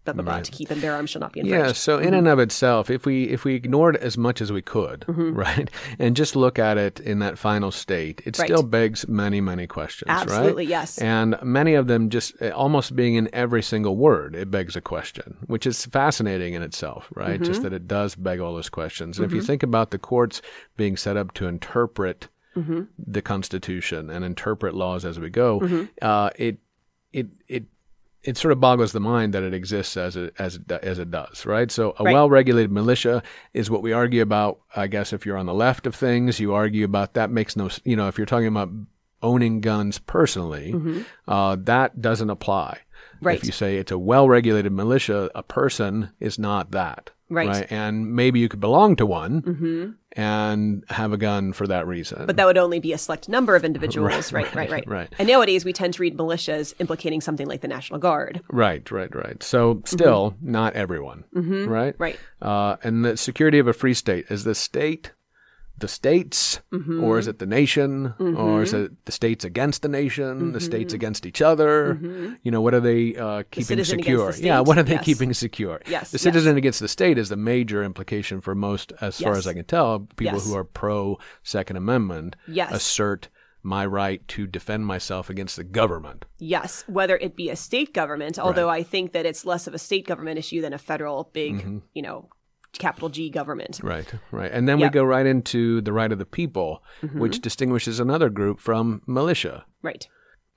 blah 0.06 0.14
blah 0.14 0.24
blah 0.24 0.40
to 0.40 0.52
keep 0.52 0.72
and 0.72 0.82
bear 0.82 0.94
arms 0.94 1.10
shall 1.10 1.20
not 1.20 1.34
be 1.34 1.42
Yeah, 1.42 1.58
infringed. 1.58 1.78
so 1.78 1.98
in 1.98 2.06
mm-hmm. 2.06 2.14
and 2.16 2.28
of 2.28 2.40
itself, 2.40 2.90
if 2.90 3.06
we 3.06 3.26
if 3.26 3.44
we 3.44 3.56
ignored 3.56 3.98
as 3.98 4.18
much 4.18 4.40
as 4.42 4.52
we 4.52 4.62
could, 4.62 5.02
mm-hmm. 5.02 5.34
right, 5.34 5.70
and 6.00 6.16
just 6.16 6.36
look 6.36 6.58
at 6.60 6.78
it 6.78 7.00
in 7.00 7.20
that 7.20 7.38
final 7.38 7.72
state, 7.72 8.22
it 8.26 8.38
Right. 8.38 8.48
still 8.48 8.64
begs 8.64 9.08
many 9.08 9.42
many 9.42 9.68
questions, 9.68 10.10
Absolutely, 10.10 10.64
right? 10.64 10.70
yes. 10.70 10.98
And 11.00 11.36
many 11.44 11.74
of 11.74 11.88
them 11.88 12.10
just 12.10 12.42
uh, 12.42 12.50
almost 12.52 12.96
being 12.96 13.16
in 13.16 13.30
every 13.34 13.62
single 13.64 13.96
word, 13.98 14.36
it 14.36 14.50
begs 14.50 14.76
a 14.76 14.82
question, 14.82 15.38
which 15.48 15.66
is 15.68 15.86
fascinating 15.86 16.54
in 16.54 16.62
itself, 16.62 17.08
right? 17.16 17.40
Just 17.42 17.62
mm-hmm. 17.62 17.64
that 17.64 17.74
it 17.74 17.88
does 17.88 18.16
beg 18.16 18.40
all 18.40 18.54
those 18.54 18.70
questions. 18.70 19.18
And 19.18 19.26
if 19.26 19.34
you 19.34 19.42
think 19.42 19.64
about 19.64 19.92
the 19.92 19.98
courts 20.00 20.42
being 20.78 20.96
set 20.98 21.18
up 21.18 21.34
to 21.34 21.48
interpret 21.48 22.28
the 22.98 23.22
Constitution 23.22 24.10
and 24.10 24.24
interpret 24.24 24.74
laws 24.74 25.04
as 25.04 25.20
we 25.20 25.30
go, 25.30 25.88
uh, 26.02 26.30
it 26.38 26.60
it 27.12 27.28
it 27.48 27.64
it 28.26 28.38
sort 28.38 28.52
of 28.52 28.60
boggles 28.60 28.92
the 28.92 29.00
mind 29.00 29.34
that 29.34 29.44
it 29.44 29.54
exists 29.54 29.96
as 29.98 30.16
it 30.16 30.34
as 30.40 30.56
it, 30.56 30.72
as 30.72 31.00
it 31.00 31.12
does, 31.12 31.46
right? 31.46 31.72
So 31.72 31.96
a 32.00 32.04
Right. 32.04 32.14
well-regulated 32.14 32.72
militia 32.72 33.22
is 33.54 33.70
what 33.70 33.82
we 33.82 33.94
argue 33.94 34.22
about. 34.22 34.60
I 34.76 34.88
guess 34.88 35.14
if 35.14 35.26
you're 35.26 35.38
on 35.38 35.46
the 35.46 35.54
left 35.54 35.86
of 35.88 35.96
things, 35.96 36.40
you 36.40 36.54
argue 36.54 36.86
about 36.86 37.14
that 37.14 37.30
makes 37.32 37.56
no, 37.56 37.70
you 37.84 37.96
know, 37.96 38.08
if 38.08 38.18
you're 38.18 38.26
talking 38.26 38.48
about 38.48 38.70
owning 39.22 39.62
guns 39.62 39.98
personally, 40.00 40.74
uh, 41.28 41.56
that 41.62 42.02
doesn't 42.02 42.30
apply. 42.30 42.80
Right. 43.26 43.38
If 43.38 43.46
you 43.46 43.52
say 43.52 43.78
it's 43.78 43.92
a 43.92 43.98
well-regulated 43.98 44.72
militia, 44.72 45.30
a 45.36 45.44
person 45.44 46.12
is 46.20 46.38
not 46.40 46.72
that. 46.72 47.12
Right. 47.30 47.66
And 47.72 48.16
maybe 48.16 48.40
you 48.40 48.48
could 48.48 48.60
belong 48.60 48.96
to 48.98 49.06
one 49.06 49.42
mm-hmm. 49.42 49.90
and 50.12 50.84
have 50.90 51.12
a 51.12 51.18
gun 51.18 51.54
for 51.54 51.66
that 51.68 51.88
reason. 51.88 52.26
But 52.28 52.36
that 52.36 52.46
would 52.46 52.58
only 52.58 52.80
be 52.80 52.94
a 52.94 52.98
select 52.98 53.28
number 53.28 53.56
of 53.56 53.66
individuals, 53.66 54.32
right, 54.34 54.54
right, 54.54 54.70
right, 54.70 54.88
right. 54.88 55.14
And 55.18 55.28
nowadays 55.28 55.66
we 55.66 55.74
tend 55.74 55.96
to 55.96 56.02
read 56.02 56.18
militias 56.18 56.76
implicating 56.80 57.22
something 57.22 57.48
like 57.48 57.62
the 57.62 57.68
National 57.68 58.00
Guard. 58.00 58.42
Right, 58.50 58.90
right, 58.92 59.14
right. 59.16 59.42
So 59.42 59.76
mm-hmm. 59.76 59.86
still, 59.86 60.36
not 60.40 60.74
everyone, 60.76 61.24
mm-hmm. 61.36 61.68
right? 61.68 61.96
Right. 61.98 62.20
Uh, 62.42 62.78
and 62.84 63.04
the 63.04 63.18
security 63.18 63.58
of 63.58 63.68
a 63.68 63.74
free 63.74 63.96
state 63.96 64.26
is 64.30 64.44
the 64.44 64.56
state, 64.56 65.12
the 65.78 65.88
states, 65.88 66.62
or 66.72 66.78
is 67.20 67.26
mm-hmm. 67.26 67.30
it 67.30 67.40
the 67.40 67.46
nation, 67.46 68.14
or 68.20 68.64
is 68.64 68.74
mm-hmm. 68.74 68.86
it 68.86 69.06
the 69.06 69.12
states 69.12 69.44
against 69.44 69.82
the 69.82 69.90
nation, 69.90 70.54
the 70.54 70.60
mm-hmm. 70.60 70.66
states 70.66 70.94
against 70.94 71.26
each 71.26 71.42
other? 71.42 72.00
You 72.44 72.52
know, 72.52 72.62
what 72.62 72.74
are 72.74 72.80
they 72.80 73.16
uh, 73.16 73.44
keeping 73.52 73.74
against 73.74 73.92
secure? 73.92 74.32
the 74.32 74.42
Yeah, 74.42 74.62
what 74.62 74.78
are 74.78 74.84
they 74.84 74.94
Yes. 74.94 75.06
keeping 75.06 75.34
secure? 75.34 75.82
Yes, 75.88 76.12
the 76.12 76.16
yes. 76.16 76.22
citizen 76.22 76.58
against 76.58 76.80
the 76.80 76.88
state 76.88 77.18
is 77.18 77.30
the 77.30 77.36
major 77.36 77.84
implication 77.84 78.40
for 78.40 78.56
most, 78.56 78.94
as 79.02 79.20
far 79.20 79.34
as 79.34 79.48
I 79.48 79.54
can 79.54 79.66
tell, 79.66 80.00
people 80.16 80.38
Yes. 80.38 80.48
who 80.48 80.56
are 80.56 80.64
pro 80.64 81.18
Second 81.44 81.76
Amendment 81.78 82.36
Yes. 82.48 82.72
assert 82.72 83.30
my 83.62 83.84
right 83.84 84.26
to 84.28 84.46
defend 84.46 84.86
myself 84.86 85.30
against 85.30 85.56
the 85.56 85.64
government. 85.64 86.24
Yes, 86.38 86.84
whether 86.88 87.18
it 87.18 87.36
be 87.36 87.50
a 87.50 87.56
state 87.56 87.94
government, 87.94 88.38
although 88.38 88.70
I 88.70 88.84
think 88.84 89.12
that 89.14 89.26
it's 89.26 89.44
less 89.44 89.66
of 89.66 89.74
a 89.74 89.80
state 89.80 90.06
government 90.06 90.38
issue 90.38 90.62
than 90.62 90.72
a 90.72 90.78
federal 90.78 91.32
big, 91.34 91.82
you 91.94 92.04
know, 92.04 92.30
capital 92.78 93.10
G 93.10 93.30
government. 93.30 93.80
Right, 93.84 94.12
right. 94.32 94.52
And 94.52 94.68
then 94.68 94.80
we 94.80 94.90
go 94.90 95.04
right 95.04 95.26
into 95.26 95.82
the 95.82 95.94
right 95.94 96.12
of 96.12 96.20
the 96.20 96.26
people, 96.26 96.84
which 97.14 97.42
distinguishes 97.42 98.00
another 98.00 98.30
group 98.30 98.60
from 98.60 99.02
militia. 99.08 99.66
Right. 99.82 100.08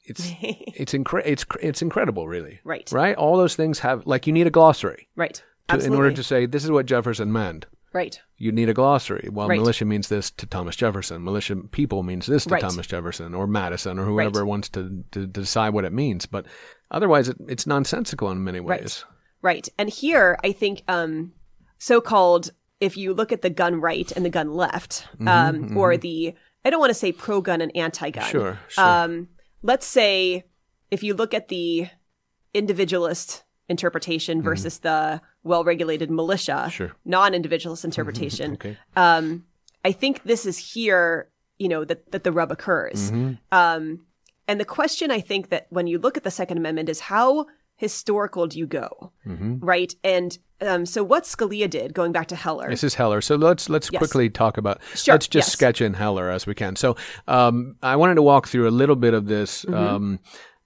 It's 0.04 0.32
it's 0.40 0.92
incre- 0.94 1.22
it's 1.26 1.44
it's 1.60 1.82
incredible, 1.82 2.26
really. 2.28 2.60
Right. 2.64 2.88
Right. 2.92 3.16
All 3.16 3.36
those 3.36 3.56
things 3.56 3.80
have 3.80 4.06
like 4.06 4.26
you 4.26 4.32
need 4.32 4.46
a 4.46 4.50
glossary 4.50 5.08
Right. 5.16 5.42
to, 5.68 5.78
in 5.78 5.94
order 5.94 6.12
to 6.12 6.22
say 6.22 6.46
this 6.46 6.64
is 6.64 6.70
what 6.70 6.86
Jefferson 6.86 7.30
meant. 7.32 7.66
right. 7.92 8.20
You 8.40 8.52
need 8.52 8.68
a 8.68 8.74
glossary. 8.74 9.28
Well, 9.32 9.48
Right. 9.48 9.58
militia 9.58 9.84
means 9.84 10.08
this 10.08 10.30
to 10.30 10.46
Thomas 10.46 10.76
Jefferson. 10.76 11.24
Militia 11.24 11.56
people 11.72 12.02
means 12.04 12.26
this 12.26 12.44
to 12.44 12.50
Right. 12.54 12.60
Thomas 12.62 12.86
Jefferson 12.86 13.34
or 13.34 13.46
Madison 13.48 13.98
or 13.98 14.04
whoever 14.04 14.46
wants 14.46 14.68
to, 14.70 15.02
to 15.10 15.26
decide 15.26 15.70
what 15.74 15.84
it 15.84 15.92
means. 15.92 16.24
But 16.24 16.46
otherwise, 16.92 17.28
it, 17.28 17.36
it's 17.48 17.66
nonsensical 17.66 18.30
in 18.30 18.44
many 18.44 18.60
ways. 18.60 19.04
Right. 19.42 19.68
And 19.76 19.88
here, 19.90 20.38
I 20.44 20.52
think 20.52 20.82
um, 20.88 21.32
so 21.78 22.00
called, 22.00 22.50
if 22.80 22.96
you 22.96 23.14
look 23.14 23.32
at 23.32 23.42
the 23.42 23.50
gun 23.50 23.80
right 23.80 24.10
and 24.12 24.24
the 24.24 24.30
gun 24.30 24.52
left, 24.54 25.06
Mm-hmm, 25.18 25.28
um, 25.28 25.76
or 25.76 25.96
the, 25.96 26.34
I 26.64 26.70
don't 26.70 26.80
want 26.80 26.90
to 26.90 26.94
say 26.94 27.12
pro 27.12 27.40
gun 27.40 27.60
and 27.60 27.74
anti 27.76 28.10
gun. 28.10 28.28
Sure, 28.30 28.58
sure. 28.68 28.84
Um, 28.84 29.28
let's 29.62 29.86
say 29.86 30.44
if 30.90 31.02
you 31.02 31.14
look 31.14 31.34
at 31.34 31.48
the 31.48 31.88
individualist 32.54 33.44
interpretation 33.68 34.40
versus 34.42 34.78
the 34.78 35.20
well 35.44 35.64
regulated 35.64 36.10
militia, 36.10 36.52
Mm-hmm. 36.52 36.70
Sure. 36.70 36.88
Mm-hmm. 36.88 37.10
non 37.10 37.34
individualist 37.34 37.84
interpretation, 37.84 38.52
Okay. 38.54 38.76
um, 38.96 39.44
I 39.84 39.92
think 39.92 40.22
this 40.24 40.44
is 40.46 40.58
here, 40.58 41.30
you 41.58 41.68
know, 41.68 41.84
that, 41.84 42.10
that 42.12 42.24
the 42.24 42.32
rub 42.32 42.50
occurs. 42.50 43.10
Mm-hmm. 43.10 43.34
Um, 43.52 44.06
and 44.46 44.58
the 44.58 44.64
question 44.64 45.10
I 45.10 45.20
think 45.20 45.50
that 45.50 45.66
when 45.70 45.86
you 45.86 45.98
look 45.98 46.16
at 46.16 46.24
the 46.24 46.30
Second 46.30 46.56
Amendment 46.58 46.88
is 46.88 47.00
how 47.00 47.46
historical 47.78 48.46
do 48.46 48.58
you 48.58 48.66
go, 48.66 49.12
Mm-hmm. 49.26 49.58
right? 49.60 49.94
And 50.04 50.36
um, 50.60 50.84
so 50.84 51.02
what 51.04 51.22
Scalia 51.24 51.70
did, 51.70 51.94
going 51.94 52.12
back 52.12 52.26
to 52.28 52.36
Heller, 52.36 52.68
This 52.68 52.82
is 52.84 52.94
Heller. 52.94 53.20
So 53.22 53.36
let's 53.36 53.68
let's 53.70 53.88
Yes. 53.92 53.98
quickly 54.00 54.28
talk 54.28 54.58
about. 54.58 54.80
Sure, 54.94 55.14
Let's 55.14 55.28
just 55.28 55.48
yes. 55.48 55.52
sketch 55.52 55.80
in 55.80 55.94
Heller 55.94 56.28
as 56.30 56.46
we 56.46 56.54
can. 56.54 56.76
So 56.76 56.96
um, 57.26 57.76
I 57.82 57.96
wanted 57.96 58.16
to 58.16 58.22
walk 58.22 58.48
through 58.48 58.68
a 58.68 58.74
little 58.82 58.96
bit 58.96 59.14
of 59.14 59.26
this. 59.26 59.64
Mm-hmm. 59.64 59.74
Um, 59.74 60.18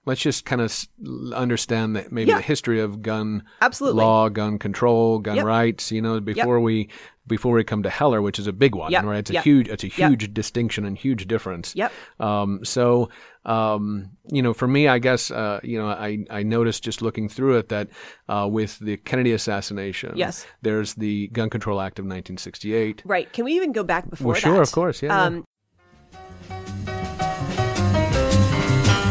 let's 0.05 0.21
just 0.21 0.43
kind 0.45 0.61
of 0.61 0.65
s- 0.65 0.87
understand 1.33 1.95
that 1.95 2.11
maybe 2.11 2.29
Yeah. 2.29 2.37
the 2.37 2.41
history 2.41 2.79
of 2.81 3.01
gun 3.01 3.43
Absolutely. 3.61 4.01
law, 4.03 4.29
gun 4.29 4.57
control, 4.59 5.19
gun 5.19 5.35
Yep. 5.37 5.45
rights. 5.45 5.91
You 5.91 6.01
know, 6.01 6.19
before 6.19 6.59
we 6.59 6.89
before 7.25 7.55
we 7.55 7.63
come 7.63 7.83
to 7.83 7.89
Heller, 7.89 8.21
which 8.21 8.37
is 8.37 8.47
a 8.47 8.51
big 8.53 8.75
one, 8.75 8.91
Yep, 8.91 9.03
right? 9.05 9.19
It's 9.19 9.29
a 9.29 9.33
yep, 9.33 9.43
huge 9.43 9.67
it's 9.69 9.83
a 9.83 9.87
yep. 9.87 10.09
huge 10.09 10.33
distinction 10.33 10.85
and 10.85 10.97
huge 10.97 11.25
difference. 11.27 11.73
Yep. 11.75 11.91
Um, 12.19 12.65
so, 12.65 13.09
um, 13.45 14.11
you 14.31 14.41
know, 14.41 14.53
for 14.53 14.67
me, 14.67 14.87
I 14.87 14.99
guess, 14.99 15.29
uh, 15.31 15.59
you 15.63 15.77
know, 15.77 15.87
I, 15.87 16.25
I 16.29 16.43
noticed 16.43 16.83
just 16.83 17.01
looking 17.01 17.27
through 17.27 17.57
it 17.57 17.69
that 17.69 17.89
uh, 18.29 18.47
with 18.49 18.79
the 18.79 18.97
Kennedy 18.97 19.33
assassination, 19.33 20.13
Yes. 20.15 20.45
there's 20.61 20.93
the 20.95 21.27
Gun 21.27 21.49
Control 21.49 21.81
Act 21.81 21.99
of 21.99 22.03
1968. 22.05 23.01
right? 23.05 23.31
Can 23.33 23.45
we 23.45 23.53
even 23.53 23.71
go 23.73 23.83
back 23.83 24.09
before 24.09 24.31
Well, 24.33 24.39
sure, 24.41 24.53
that? 24.55 24.61
of 24.61 24.71
course, 24.71 25.01
yeah, 25.01 25.09
yeah. 25.09 25.23
Um, 25.25 25.45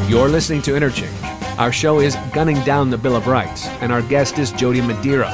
You're 0.09 0.29
listening 0.29 0.61
to 0.63 0.77
Interchange. 0.77 1.11
Our 1.59 1.73
show 1.73 2.01
is 2.01 2.17
Gunning 2.35 2.61
Down 2.65 2.91
the 2.91 2.99
Bill 2.99 3.17
of 3.17 3.27
Rights, 3.27 3.67
and 3.81 3.91
our 3.93 4.03
guest 4.03 4.39
is 4.39 4.53
Jody 4.53 4.83
Madeira, 4.83 5.33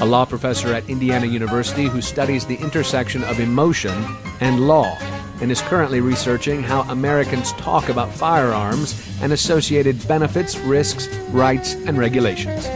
a 0.00 0.04
law 0.06 0.24
professor 0.24 0.72
at 0.72 0.88
Indiana 0.88 1.26
University 1.26 1.84
who 1.84 2.00
studies 2.00 2.46
the 2.46 2.56
intersection 2.56 3.22
of 3.24 3.38
emotion 3.38 3.92
and 4.40 4.66
law 4.66 4.96
and 5.44 5.52
is 5.52 5.60
currently 5.60 6.00
researching 6.00 6.62
how 6.62 6.80
Americans 6.90 7.52
talk 7.52 7.90
about 7.90 8.10
firearms 8.10 8.98
and 9.20 9.30
associated 9.30 10.08
benefits, 10.08 10.56
risks, 10.60 11.06
rights, 11.32 11.74
and 11.74 11.98
regulations. 11.98 12.66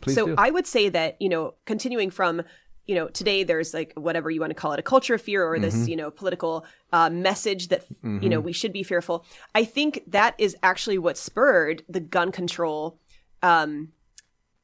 Please 0.00 0.14
so 0.14 0.26
do. 0.26 0.34
I 0.38 0.48
would 0.48 0.64
say 0.64 0.88
that, 0.90 1.20
you 1.20 1.28
know, 1.28 1.54
continuing 1.64 2.10
from, 2.10 2.40
you 2.86 2.94
know, 2.94 3.08
today 3.08 3.42
there's 3.42 3.74
like 3.74 3.92
whatever 3.96 4.30
you 4.30 4.38
want 4.38 4.50
to 4.50 4.54
call 4.54 4.72
it, 4.72 4.78
a 4.78 4.82
culture 4.82 5.14
of 5.14 5.20
fear 5.20 5.44
or 5.44 5.54
Mm-hmm. 5.56 5.62
this, 5.62 5.88
you 5.88 5.96
know, 5.96 6.12
political 6.12 6.64
uh, 6.92 7.10
message 7.10 7.66
that, 7.66 7.84
you 8.04 8.28
know, 8.28 8.38
we 8.38 8.52
should 8.52 8.72
be 8.72 8.84
fearful. 8.84 9.24
I 9.56 9.64
think 9.64 10.02
that 10.06 10.36
is 10.38 10.56
actually 10.62 10.98
what 10.98 11.18
spurred 11.18 11.82
the 11.88 11.98
gun 11.98 12.30
control 12.30 13.00
um, 13.42 13.88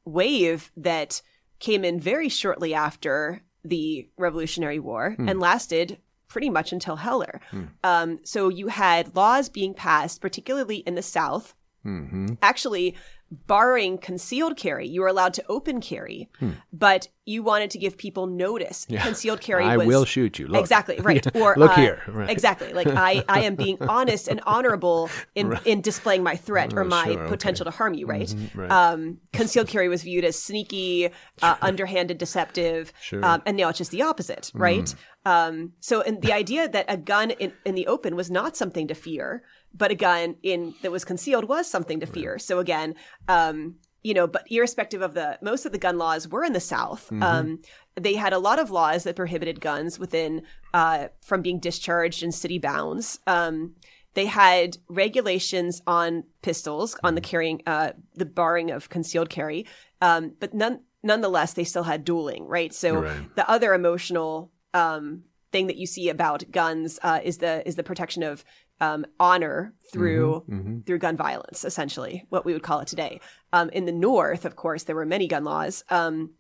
wave 0.05 0.71
that 0.77 1.21
came 1.61 1.85
in 1.85 2.01
very 2.01 2.29
shortly 2.29 2.75
after 2.75 3.43
the 3.65 4.09
Revolutionary 4.19 4.79
War 4.81 5.13
Hmm. 5.13 5.29
and 5.29 5.39
lasted 5.39 5.99
pretty 6.29 6.51
much 6.51 6.73
until 6.73 6.97
Heller. 6.97 7.41
Um, 7.85 8.19
so 8.25 8.49
you 8.49 8.69
had 8.69 9.15
laws 9.17 9.49
being 9.49 9.75
passed, 9.75 10.21
particularly 10.21 10.77
in 10.79 10.95
the 10.95 11.03
South, 11.03 11.55
Mm-hmm. 11.85 12.35
actually 12.43 12.95
barring 13.31 13.97
concealed 13.99 14.57
carry. 14.57 14.89
You 14.89 15.03
were 15.03 15.07
allowed 15.09 15.35
to 15.35 15.45
open 15.49 15.81
carry, 15.81 16.29
but 16.73 17.09
you 17.25 17.43
wanted 17.45 17.71
to 17.71 17.79
give 17.79 17.97
people 17.97 18.27
notice. 18.27 18.87
Concealed 18.87 19.41
carry 19.41 19.63
Hmm. 19.65 19.71
I 19.71 19.77
was 19.77 19.87
will 19.87 20.05
shoot 20.05 20.39
you. 20.39 20.49
Look. 20.49 20.61
Exactly, 20.61 20.99
right. 21.01 21.25
Or 21.37 21.55
Look 21.57 21.71
uh, 21.73 21.77
here. 21.77 22.03
Right. 22.09 22.29
Exactly. 22.29 22.73
Like 22.73 22.89
I, 22.89 23.23
I 23.29 23.43
am 23.43 23.55
being 23.55 23.79
honest 23.89 24.27
and 24.27 24.41
honorable 24.47 25.09
in, 25.37 25.57
in 25.65 25.81
displaying 25.81 26.25
my 26.25 26.35
threat 26.35 26.73
or 26.75 26.81
Oh, 26.83 26.89
my 26.89 27.05
sure, 27.05 27.21
okay. 27.21 27.29
potential 27.31 27.65
to 27.67 27.71
harm 27.71 27.95
you, 27.95 28.07
right? 28.07 28.27
Mhm, 28.27 28.57
right. 28.57 28.71
Um, 28.71 29.19
concealed 29.33 29.69
carry 29.69 29.89
was 29.89 30.03
viewed 30.03 30.25
as 30.25 30.37
sneaky, 30.37 31.11
uh, 31.43 31.57
underhanded, 31.63 32.19
deceptive, 32.19 32.93
Sure. 33.01 33.25
um, 33.25 33.43
and 33.47 33.57
now 33.57 33.69
it's 33.69 33.79
just 33.79 33.93
the 33.93 34.03
opposite, 34.03 34.51
right? 34.55 34.93
Um, 35.25 35.75
so, 35.81 36.01
and 36.01 36.21
the 36.23 36.33
idea 36.33 36.69
that 36.69 36.87
a 36.89 36.97
gun 36.97 37.31
in, 37.33 37.53
in 37.65 37.75
the 37.77 37.87
open 37.87 38.17
was 38.17 38.31
not 38.31 38.57
something 38.57 38.89
to 38.89 38.95
fear, 38.95 39.45
but 39.75 39.91
a 39.91 39.95
gun 39.95 40.37
in 40.43 40.75
that 40.83 40.91
was 40.93 41.05
concealed 41.05 41.45
was 41.45 41.71
something 41.71 42.01
to 42.01 42.07
fear. 42.07 42.39
So 42.39 42.59
again, 42.59 42.95
um, 43.29 43.77
you 44.03 44.15
know, 44.15 44.27
but 44.27 44.47
irrespective 44.51 45.03
of 45.03 45.15
the 45.15 45.39
most 45.43 45.67
of 45.67 45.73
the 45.73 45.79
gun 45.79 45.99
laws 45.99 46.27
were 46.27 46.43
in 46.45 46.53
the 46.55 46.61
South. 46.61 47.11
Um, 47.13 47.61
they 47.97 48.15
had 48.15 48.33
a 48.33 48.39
lot 48.39 48.59
of 48.59 48.71
laws 48.71 49.05
that 49.05 49.17
prohibited 49.17 49.61
guns 49.61 49.99
within 49.99 50.43
uh, 50.73 51.09
from 51.21 51.43
being 51.43 51.59
discharged 51.61 52.23
in 52.23 52.33
city 52.33 52.59
bounds. 52.59 53.19
Um, 53.27 53.75
they 54.15 54.27
had 54.27 54.79
regulations 54.89 55.83
on 55.87 56.25
pistols, 56.43 56.97
on 57.05 57.15
the 57.15 57.21
carrying, 57.21 57.63
uh, 57.67 57.93
the 58.15 58.25
barring 58.25 58.71
of 58.71 58.89
concealed 58.89 59.29
carry, 59.31 59.67
um, 60.01 60.33
but 60.41 60.55
none, 60.55 60.81
nonetheless, 61.03 61.53
they 61.53 61.65
still 61.65 61.85
had 61.85 62.05
dueling, 62.05 62.45
right? 62.47 62.73
So 62.75 63.03
Right. 63.03 63.37
the 63.37 63.49
other 63.49 63.75
emotional 63.75 64.51
um, 64.75 65.25
thing 65.53 65.67
that 65.67 65.77
you 65.77 65.87
see 65.87 66.09
about 66.09 66.51
guns 66.51 66.99
uh, 67.03 67.21
is 67.23 67.39
the 67.39 67.67
is 67.69 67.77
the 67.77 67.83
protection 67.83 68.23
of 68.23 68.45
um, 68.81 69.05
honor 69.19 69.75
through 69.93 70.45
through 70.87 70.99
gun 70.99 71.17
violence, 71.17 71.65
essentially 71.65 72.25
what 72.29 72.45
we 72.45 72.53
would 72.53 72.63
call 72.63 72.81
it 72.81 72.89
today. 72.89 73.21
Um, 73.53 73.69
in 73.71 73.85
the 73.85 73.93
North, 73.93 74.45
of 74.45 74.57
course, 74.57 74.85
there 74.85 74.97
were 74.97 75.07
many 75.07 75.27
gun 75.27 75.45
laws, 75.45 75.85
um, 75.91 76.31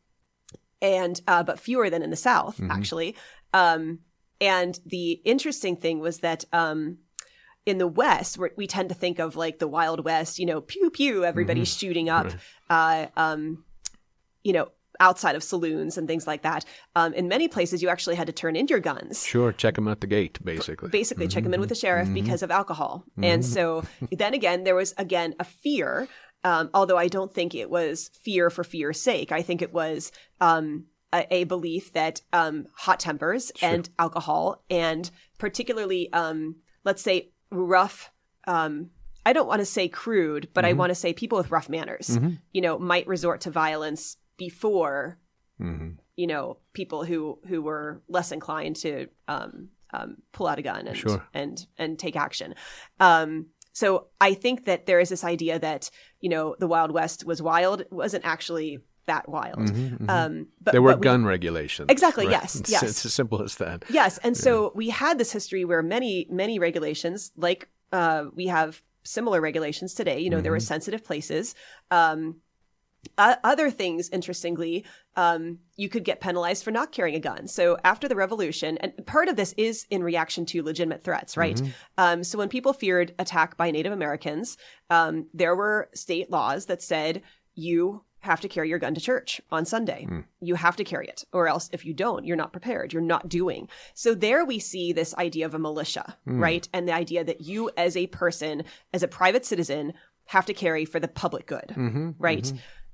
and 0.80 1.20
uh, 1.26 1.42
but 1.42 1.61
fewer 1.61 1.90
than 1.90 2.02
in 2.02 2.11
the 2.11 2.16
South, 2.16 2.59
actually. 2.70 3.16
Um, 3.52 4.00
and 4.40 4.78
the 4.87 5.12
interesting 5.25 5.76
thing 5.76 6.00
was 6.00 6.20
that 6.20 6.44
um, 6.52 6.99
in 7.66 7.78
the 7.78 7.87
West, 7.87 8.38
where 8.38 8.50
we 8.56 8.66
tend 8.66 8.88
to 8.88 8.94
think 8.94 9.18
of 9.18 9.37
like 9.37 9.59
the 9.59 9.68
Wild 9.68 10.04
West, 10.04 10.38
you 10.38 10.47
know, 10.47 10.61
pew 10.62 10.90
pew, 10.90 11.25
everybody's 11.25 11.68
shooting 11.76 12.09
up, 12.09 12.26
uh, 12.70 13.06
um, 13.16 13.64
you 14.42 14.52
know, 14.54 14.68
outside 15.00 15.35
of 15.35 15.42
saloons 15.42 15.99
and 15.99 16.07
things 16.07 16.26
like 16.26 16.42
that. 16.42 16.64
Um, 16.95 17.12
in 17.14 17.26
many 17.26 17.49
places, 17.49 17.83
you 17.83 17.88
actually 17.88 18.14
had 18.14 18.26
to 18.26 18.33
turn 18.33 18.54
in 18.54 18.69
your 18.69 18.78
guns. 18.78 19.26
Sure, 19.26 19.52
check 19.52 19.75
them 19.75 19.88
at 19.88 20.00
the 20.00 20.07
gate, 20.07 20.38
basically. 20.45 20.90
Basically, 20.90 21.26
check 21.26 21.42
them 21.42 21.54
in 21.54 21.61
with 21.61 21.71
the 21.71 21.75
sheriff 21.75 22.12
because 22.12 22.42
of 22.42 22.50
alcohol. 22.50 23.04
And 23.21 23.45
so 23.45 23.83
then 24.12 24.35
again, 24.35 24.64
there 24.64 24.76
was 24.76 24.95
again 24.99 25.35
a 25.40 25.45
fear. 25.45 26.07
Um, 26.42 26.71
although 26.73 26.97
I 26.97 27.09
don't 27.09 27.33
think 27.33 27.54
it 27.54 27.69
was 27.69 28.11
fear 28.23 28.49
for 28.49 28.64
fear's 28.64 29.00
sake. 29.00 29.30
I 29.30 29.42
think 29.42 29.61
it 29.61 29.75
was 29.75 30.11
um, 30.40 30.87
a, 31.12 31.26
a 31.35 31.45
belief 31.45 31.92
that 31.92 32.23
um, 32.33 32.66
hot 32.75 33.00
tempers 33.00 33.52
and 33.61 33.88
alcohol, 33.99 34.64
and 34.71 35.11
particularly, 35.38 36.11
um, 36.12 36.57
let's 36.85 37.02
say, 37.02 37.30
rough. 37.50 38.11
Um, 38.47 38.90
I 39.26 39.35
don't 39.35 39.47
want 39.47 39.61
to 39.61 39.66
say 39.66 39.87
crude, 39.88 40.49
but 40.54 40.64
I 40.64 40.73
want 40.73 40.90
to 40.90 40.95
say 40.95 41.12
people 41.12 41.37
with 41.37 41.50
rough 41.50 41.69
manners, 41.69 42.19
you 42.52 42.62
know, 42.62 42.78
might 42.78 43.07
resort 43.07 43.42
to 43.42 43.50
violence 43.50 44.16
before, 44.47 45.18
you 46.16 46.26
know, 46.26 46.56
people 46.73 47.04
who 47.04 47.38
who 47.49 47.61
were 47.62 48.00
less 48.09 48.32
inclined 48.32 48.76
to 48.76 49.06
um, 49.28 49.68
um, 49.92 50.16
pull 50.32 50.47
out 50.47 50.59
a 50.59 50.62
gun 50.62 50.87
and 50.88 50.97
Sure. 50.97 51.23
and 51.35 51.66
and 51.78 51.99
take 51.99 52.16
action. 52.16 52.54
Um, 52.99 53.47
so 53.73 54.06
I 54.20 54.35
think 54.35 54.64
that 54.64 54.87
there 54.87 55.00
is 55.00 55.09
this 55.11 55.23
idea 55.25 55.59
that 55.59 55.90
you 56.20 56.30
know 56.30 56.56
the 56.59 56.66
Wild 56.66 56.90
West 56.92 57.25
was 57.26 57.40
wild, 57.42 57.82
it 57.82 57.92
wasn't 57.92 58.25
actually 58.25 58.78
that 59.06 59.28
wild. 59.28 59.59
Um, 60.09 60.47
but 60.64 60.73
there 60.73 60.82
were 60.82 60.92
but 60.92 61.00
we- 61.00 61.04
gun 61.04 61.25
regulations. 61.26 61.87
Exactly, 61.90 62.26
right? 62.26 62.32
yes, 62.42 62.54
It's, 62.61 62.70
yes. 62.70 62.82
it's 62.82 63.04
as 63.04 63.12
simple 63.12 63.42
as 63.42 63.54
that. 63.56 63.85
Yes, 63.90 64.18
and 64.25 64.35
so 64.37 64.73
we 64.75 64.88
had 64.90 65.18
this 65.18 65.30
history 65.32 65.64
where 65.66 65.82
many 65.82 66.26
many 66.30 66.59
regulations, 66.59 67.32
like 67.37 67.68
uh, 67.92 68.25
we 68.35 68.47
have 68.47 68.82
similar 69.02 69.40
regulations 69.40 69.94
today. 69.94 70.18
You 70.25 70.30
know, 70.30 70.40
there 70.40 70.52
were 70.52 70.61
sensitive 70.75 71.02
places. 71.04 71.54
Um, 71.90 72.40
other 73.19 73.71
things, 73.71 74.09
interestingly, 74.11 74.85
um, 75.16 75.59
you 75.76 75.88
could 75.88 76.04
get 76.04 76.21
penalized 76.21 76.64
for 76.64 76.71
not 76.71 76.92
carrying 76.92 77.16
a 77.16 77.21
gun. 77.21 77.49
So 77.49 77.76
after 77.85 78.09
the 78.09 78.16
revolution, 78.16 78.78
and 78.78 78.92
part 79.07 79.28
of 79.28 79.37
this 79.37 79.54
is 79.57 79.87
in 79.90 80.02
reaction 80.02 80.47
to 80.47 80.62
legitimate 80.62 81.02
threats, 81.02 81.37
right? 81.37 81.61
Um, 81.99 82.25
so 82.25 82.38
when 82.38 82.49
people 82.49 82.73
feared 82.73 83.14
attack 83.19 83.57
by 83.57 83.71
Native 83.71 83.92
Americans, 83.92 84.57
um, 84.88 85.26
there 85.35 85.54
were 85.57 85.90
state 85.95 86.30
laws 86.30 86.66
that 86.66 86.83
said 86.83 87.23
you 87.54 88.04
have 88.21 88.40
to 88.42 88.49
carry 88.49 88.69
your 88.69 88.78
gun 88.78 88.95
to 88.95 89.00
church 89.00 89.40
on 89.50 89.64
Sunday. 89.64 90.07
You 90.40 90.54
have 90.54 90.76
to 90.76 90.85
carry 90.85 91.09
it, 91.09 91.25
or 91.33 91.49
else 91.49 91.71
if 91.73 91.87
you 91.87 91.95
don't, 91.95 92.26
you're 92.26 92.37
not 92.37 92.52
prepared. 92.52 92.92
You're 92.92 93.00
not 93.02 93.28
doing. 93.30 93.69
So 93.95 94.14
there 94.14 94.45
we 94.45 94.59
see 94.59 94.92
this 94.92 95.14
idea 95.14 95.47
of 95.47 95.54
a 95.54 95.59
militia, 95.59 96.16
right? 96.26 96.69
And 96.75 96.87
the 96.87 96.92
idea 96.95 97.25
that 97.25 97.40
you, 97.40 97.71
as 97.78 97.97
a 97.97 98.07
person, 98.09 98.64
as 98.92 99.02
a 99.02 99.09
private 99.09 99.47
citizen, 99.47 99.95
have 100.26 100.47
to 100.47 100.54
carry 100.54 100.85
for 100.85 101.00
the 101.00 101.09
public 101.09 101.47
good, 101.47 101.73
right? 102.19 102.52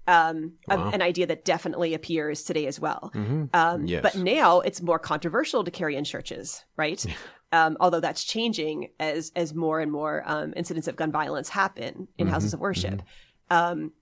Um, 0.09 0.53
a- 0.69 0.75
an 0.95 1.03
idea 1.03 1.27
that 1.27 1.45
definitely 1.45 1.93
appears 1.95 2.45
today 2.45 2.67
as 2.67 2.79
well. 2.79 3.11
Um, 3.53 3.87
Yes. 3.87 4.03
But 4.03 4.15
now 4.17 4.61
it's 4.61 4.81
more 4.83 4.99
controversial 4.99 5.65
to 5.65 5.71
carry 5.71 5.97
in 5.97 6.05
churches, 6.05 6.65
right? 6.77 7.05
Um, 7.53 7.77
although 7.81 8.01
that's 8.01 8.25
changing 8.25 8.91
as 9.01 9.33
as 9.37 9.55
more 9.55 9.81
and 9.81 9.91
more 9.91 10.23
um, 10.27 10.53
incidents 10.57 10.89
of 10.89 10.97
gun 10.97 11.11
violence 11.13 11.49
happen 11.49 12.09
in 12.19 12.27
houses 12.29 12.53
of 12.55 12.61
worship. 12.61 13.03
Um, 13.51 13.93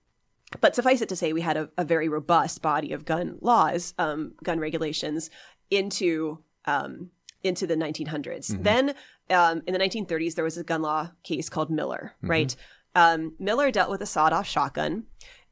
but 0.61 0.75
suffice 0.75 1.01
it 1.01 1.09
to 1.09 1.15
say, 1.15 1.33
we 1.33 1.41
had 1.41 1.57
a, 1.57 1.69
a 1.77 1.83
very 1.83 2.07
robust 2.09 2.61
body 2.61 2.91
of 2.93 3.03
gun 3.05 3.37
laws, 3.41 3.93
um, 3.97 4.33
gun 4.43 4.59
regulations 4.59 5.29
into 5.69 6.39
um, 6.65 7.09
into 7.43 7.67
the 7.67 7.75
1900s. 7.75 8.61
Then 8.63 8.93
um, 9.29 9.61
in 9.67 9.73
the 9.73 9.79
1930s, 9.79 10.33
there 10.35 10.43
was 10.45 10.57
a 10.57 10.63
gun 10.63 10.81
law 10.81 11.09
case 11.23 11.49
called 11.49 11.69
Miller, 11.69 12.13
right? 12.21 12.55
Um, 12.95 13.33
Miller 13.39 13.69
dealt 13.71 13.91
with 13.91 14.01
a 14.01 14.05
sawed-off 14.05 14.47
shotgun, 14.47 15.03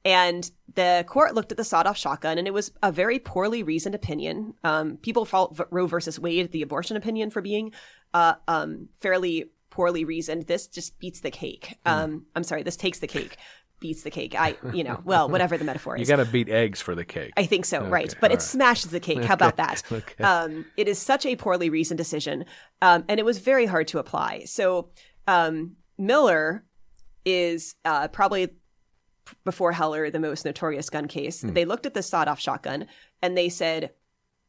and 0.06 0.50
the 0.76 1.06
court 1.08 1.34
looked 1.34 1.52
at 1.52 1.58
the 1.58 1.64
sawed-off 1.64 1.98
shotgun, 1.98 2.38
and 2.38 2.48
it 2.48 2.54
was 2.54 2.72
a 2.82 2.92
very 2.92 3.20
poorly 3.20 3.64
reasoned 3.64 3.96
opinion. 3.96 4.54
Um, 4.64 4.98
people 4.98 5.26
fault 5.26 5.60
Roe 5.72 5.88
versus 5.88 6.20
Wade, 6.20 6.52
the 6.52 6.62
abortion 6.62 6.98
opinion, 6.98 7.30
for 7.30 7.42
being 7.42 7.72
uh, 8.14 8.36
um, 8.48 8.90
fairly 9.00 9.52
poorly 9.70 10.06
reasoned. 10.06 10.48
This 10.48 10.68
just 10.68 11.00
beats 11.00 11.22
the 11.22 11.32
cake. 11.32 11.78
Um, 11.86 12.26
I'm 12.36 12.44
sorry, 12.44 12.64
this 12.64 12.76
takes 12.76 13.00
the 13.00 13.08
cake, 13.08 13.38
beats 13.80 14.04
the 14.04 14.12
cake. 14.12 14.36
I, 14.38 14.56
you 14.74 14.84
know, 14.84 15.00
well, 15.06 15.30
whatever 15.30 15.58
the 15.58 15.64
metaphor 15.64 15.96
is. 15.98 16.02
You 16.08 16.16
got 16.16 16.24
to 16.24 16.30
beat 16.30 16.50
eggs 16.50 16.82
for 16.82 16.96
the 16.96 17.06
cake. 17.06 17.32
I 17.38 17.46
think 17.46 17.66
so, 17.66 17.86
right? 17.86 18.14
But 18.20 18.32
all 18.32 18.36
it 18.36 18.40
right. 18.40 18.42
smashes 18.42 18.92
the 18.92 19.00
cake. 19.00 19.24
How 19.24 19.36
about 19.36 19.58
that? 19.58 19.84
okay. 19.92 20.24
Um, 20.24 20.66
it 20.76 20.88
is 20.88 21.00
such 21.00 21.26
a 21.26 21.36
poorly 21.36 21.70
reasoned 21.70 21.98
decision, 21.98 22.46
um, 22.82 23.06
and 23.08 23.20
it 23.20 23.24
was 23.24 23.38
very 23.38 23.66
hard 23.66 23.88
to 23.90 24.00
apply. 24.00 24.44
So 24.46 24.90
um, 25.28 25.78
Miller 25.98 26.66
is 27.26 27.76
uh, 27.86 28.10
probably 28.10 28.50
before 29.46 29.72
Heller 29.72 30.10
the 30.10 30.20
most 30.20 30.46
notorious 30.46 30.90
gun 30.90 31.08
case. 31.08 31.42
Hmm. 31.42 31.54
They 31.54 31.66
looked 31.66 31.86
at 31.86 31.94
the 31.94 32.04
sawed-off 32.04 32.40
shotgun 32.40 32.88
and 33.22 33.38
they 33.38 33.50
said, 33.50 33.92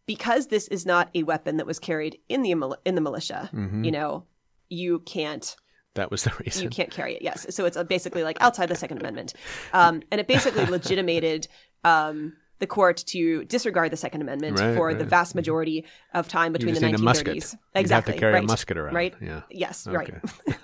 because 0.06 0.48
this 0.48 0.68
is 0.68 0.84
not 0.84 1.08
a 1.14 1.22
weapon 1.22 1.56
that 1.58 1.66
was 1.66 1.78
carried 1.78 2.18
in 2.28 2.42
the 2.42 2.52
in 2.84 2.94
the 2.94 3.00
militia, 3.00 3.48
Mm-hmm. 3.52 3.84
you 3.84 3.90
know, 3.90 4.24
you 4.68 5.00
can't 5.00 5.56
that 5.94 6.10
was 6.10 6.24
the 6.24 6.32
reason. 6.44 6.64
you 6.64 6.68
can't 6.70 6.90
carry 6.90 7.14
it. 7.14 7.22
Yes. 7.22 7.46
So 7.50 7.64
it's 7.66 7.80
basically 7.84 8.24
like 8.24 8.36
outside 8.40 8.66
the 8.68 8.74
Second 8.74 8.98
Amendment. 8.98 9.32
Um, 9.72 10.02
and 10.10 10.20
it 10.20 10.26
basically 10.26 10.64
legitimated 10.78 11.46
um, 11.84 12.32
the 12.60 12.66
court 12.66 12.98
to 13.08 13.44
disregard 13.44 13.90
the 13.92 13.96
Second 13.96 14.22
Amendment 14.22 14.58
Right, 14.58 14.76
for 14.76 14.94
the 14.94 15.04
vast 15.04 15.34
majority 15.34 15.84
of 16.14 16.28
time 16.28 16.52
between 16.52 16.74
the 16.74 16.80
need 16.80 16.94
a 16.94 16.98
1930s. 16.98 17.02
musket. 17.02 17.34
You'd 17.34 17.42
have 17.42 17.50
to 17.74 17.80
Exactly. 17.80 18.18
carry 18.18 18.32
a 18.32 18.36
right. 18.36 18.44
musket 18.46 18.76
around. 18.78 18.94
Right. 18.94 19.14
Yeah. 19.20 19.42
Yes. 19.50 19.86
Okay. 19.86 19.96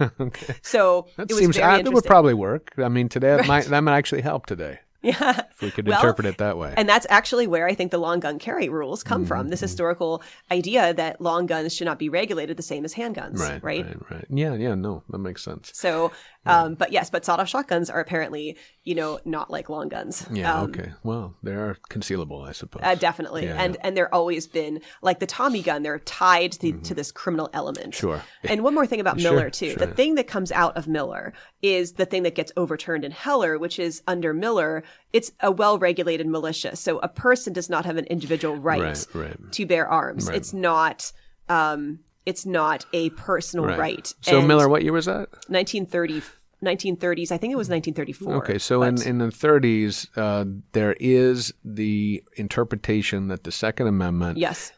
Right. 0.01 0.11
okay. 0.21 0.55
So 0.63 1.09
That 1.17 1.31
it 1.31 1.35
seems 1.35 1.57
that 1.57 1.63
interesting. 1.65 1.95
would 1.95 2.05
probably 2.05 2.35
work. 2.35 2.73
I 2.79 2.89
mean, 2.89 3.09
today 3.09 3.37
that 3.37 3.47
might 3.47 3.65
that 3.67 3.81
might 3.81 3.97
actually 3.97 4.23
help 4.23 4.47
today 4.47 4.79
yeah. 5.03 5.43
if 5.51 5.63
we 5.63 5.71
could 5.71 5.87
Well, 5.89 5.99
interpret 5.99 6.27
it 6.27 6.39
that 6.39 6.59
way. 6.59 6.75
And 6.77 6.89
that's 6.89 7.07
actually 7.11 7.47
where 7.47 7.67
I 7.67 7.75
think 7.75 7.91
the 7.91 7.99
long 7.99 8.21
gun 8.21 8.39
carry 8.39 8.69
rules 8.69 9.03
come 9.03 9.25
from. 9.25 9.41
Mm-hmm. 9.43 9.51
This 9.51 9.61
historical 9.61 10.23
idea 10.51 10.93
that 10.95 11.21
long 11.21 11.47
guns 11.47 11.75
should 11.75 11.87
not 11.87 11.99
be 11.99 12.09
regulated 12.09 12.57
the 12.57 12.63
same 12.63 12.85
as 12.85 12.95
handguns. 12.95 13.39
right, 13.39 13.63
Right. 13.63 13.87
right, 13.87 14.11
right. 14.11 14.25
Yeah, 14.31 14.55
yeah. 14.55 14.75
No, 14.75 15.03
that 15.11 15.19
makes 15.19 15.43
sense. 15.43 15.71
So, 15.75 16.13
um, 16.47 16.75
but 16.75 16.91
yes, 16.93 17.11
but 17.11 17.25
sawed-off 17.25 17.49
shotguns 17.49 17.91
are 17.91 18.01
apparently, 18.01 18.57
you 18.85 18.95
know, 18.95 19.21
not 19.25 19.51
like 19.51 19.69
long 19.69 19.89
guns. 19.89 20.27
Yeah. 20.33 20.55
Um, 20.61 20.71
okay. 20.71 20.93
Well, 21.03 21.35
they 21.43 21.53
are 21.53 21.77
concealable, 21.91 22.47
I 22.49 22.53
suppose. 22.53 22.83
Uh, 22.85 22.95
definitely, 22.95 23.45
Yeah, 23.45 23.63
and 23.63 23.77
and 23.83 23.95
they're 23.97 24.13
always 24.15 24.47
been 24.47 24.81
like 25.03 25.19
the 25.21 25.27
Tommy 25.27 25.63
gun. 25.63 25.83
They're 25.83 25.99
tied 25.99 26.53
to, 26.53 26.73
to 26.73 26.95
this 26.95 27.13
criminal 27.13 27.51
element. 27.53 27.95
Mm-hmm. 27.95 28.07
Sure. 28.07 28.23
And 28.45 28.63
one 28.63 28.75
more 28.75 28.87
thing 28.87 29.01
about 29.01 29.21
Sure, 29.21 29.33
Miller 29.33 29.51
too. 29.51 29.71
sure. 29.71 29.77
The 29.87 29.93
thing 29.93 30.15
that 30.15 30.27
comes 30.29 30.51
out 30.53 30.77
of 30.79 30.89
Miller 30.89 31.33
is 31.63 31.93
the 31.93 32.07
thing 32.07 32.23
that 32.23 32.35
gets 32.35 32.53
overturned 32.57 33.05
in 33.05 33.11
Heller, 33.11 33.59
which 33.59 33.79
is 33.79 34.03
under 34.07 34.33
Miller, 34.33 34.83
it's 35.13 35.33
a 35.41 35.51
well-regulated 35.51 36.27
militia. 36.27 36.77
So 36.77 36.99
a 36.99 37.09
person 37.09 37.53
does 37.53 37.69
not 37.69 37.85
have 37.85 37.97
an 37.97 38.05
individual 38.07 38.57
right, 38.57 38.81
Right, 38.81 39.07
right. 39.15 39.53
to 39.53 39.67
bear 39.67 39.89
arms. 39.89 40.29
It's 40.29 40.53
not. 40.53 41.13
Um, 41.49 42.01
it's 42.27 42.47
not 42.47 42.85
a 42.93 43.11
personal 43.11 43.67
right. 43.67 44.13
So 44.21 44.39
And 44.39 44.47
Miller, 44.49 44.69
what 44.69 44.83
year 44.83 44.93
was 44.93 45.07
that? 45.07 45.31
1930. 45.49 46.23
1930s. 46.63 47.33
I 47.33 47.39
think 47.39 47.53
it 47.53 47.57
was 47.57 47.71
1934. 47.71 48.35
Okay, 48.37 48.59
so 48.59 48.83
in, 48.83 48.97
but- 48.97 49.07
in 49.07 49.19
the 49.19 49.29
30s, 49.29 50.07
uh, 50.17 50.45
there 50.73 50.95
is 51.01 51.53
the 51.65 52.23
interpretation 52.37 53.29
that 53.29 53.45
the 53.45 53.51
Second 53.51 53.87
Amendment 53.87 54.37
yes. 54.39 54.73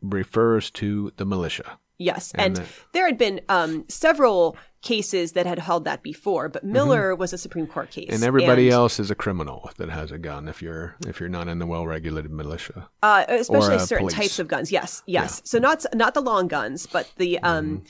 refers 0.00 0.70
to 0.72 1.12
the 1.16 1.24
militia. 1.24 1.78
Yes, 1.98 2.32
and, 2.36 2.56
that- 2.56 2.66
there 2.92 3.06
had 3.06 3.18
been 3.18 3.40
um, 3.48 3.84
several 3.88 4.56
cases 4.84 5.32
that 5.32 5.46
had 5.46 5.58
held 5.58 5.84
that 5.84 6.02
before, 6.02 6.48
but 6.48 6.62
Miller 6.62 7.14
was 7.16 7.32
a 7.32 7.38
Supreme 7.38 7.66
Court 7.66 7.90
case, 7.90 8.04
Mm-hmm. 8.04 8.14
And 8.14 8.22
everybody 8.24 8.70
else 8.70 9.00
is 9.00 9.10
a 9.10 9.14
criminal 9.14 9.70
that 9.78 9.88
has 9.88 10.12
a 10.12 10.18
gun 10.18 10.46
if 10.46 10.62
you're 10.62 10.94
if 11.06 11.18
you're 11.18 11.28
not 11.38 11.48
in 11.48 11.58
the 11.58 11.66
well-regulated 11.66 12.30
militia. 12.30 12.88
uh, 13.02 13.24
especially 13.28 13.78
certain 13.80 14.06
police. 14.06 14.14
types 14.14 14.38
of 14.38 14.46
guns. 14.46 14.70
Yes, 14.70 15.02
yes. 15.06 15.42
So 15.44 15.58
not 15.58 15.84
not 15.94 16.14
the 16.14 16.20
long 16.20 16.46
guns, 16.48 16.86
but 16.86 17.10
the 17.16 17.38
um, 17.40 17.64
Mm-hmm. 17.66 17.84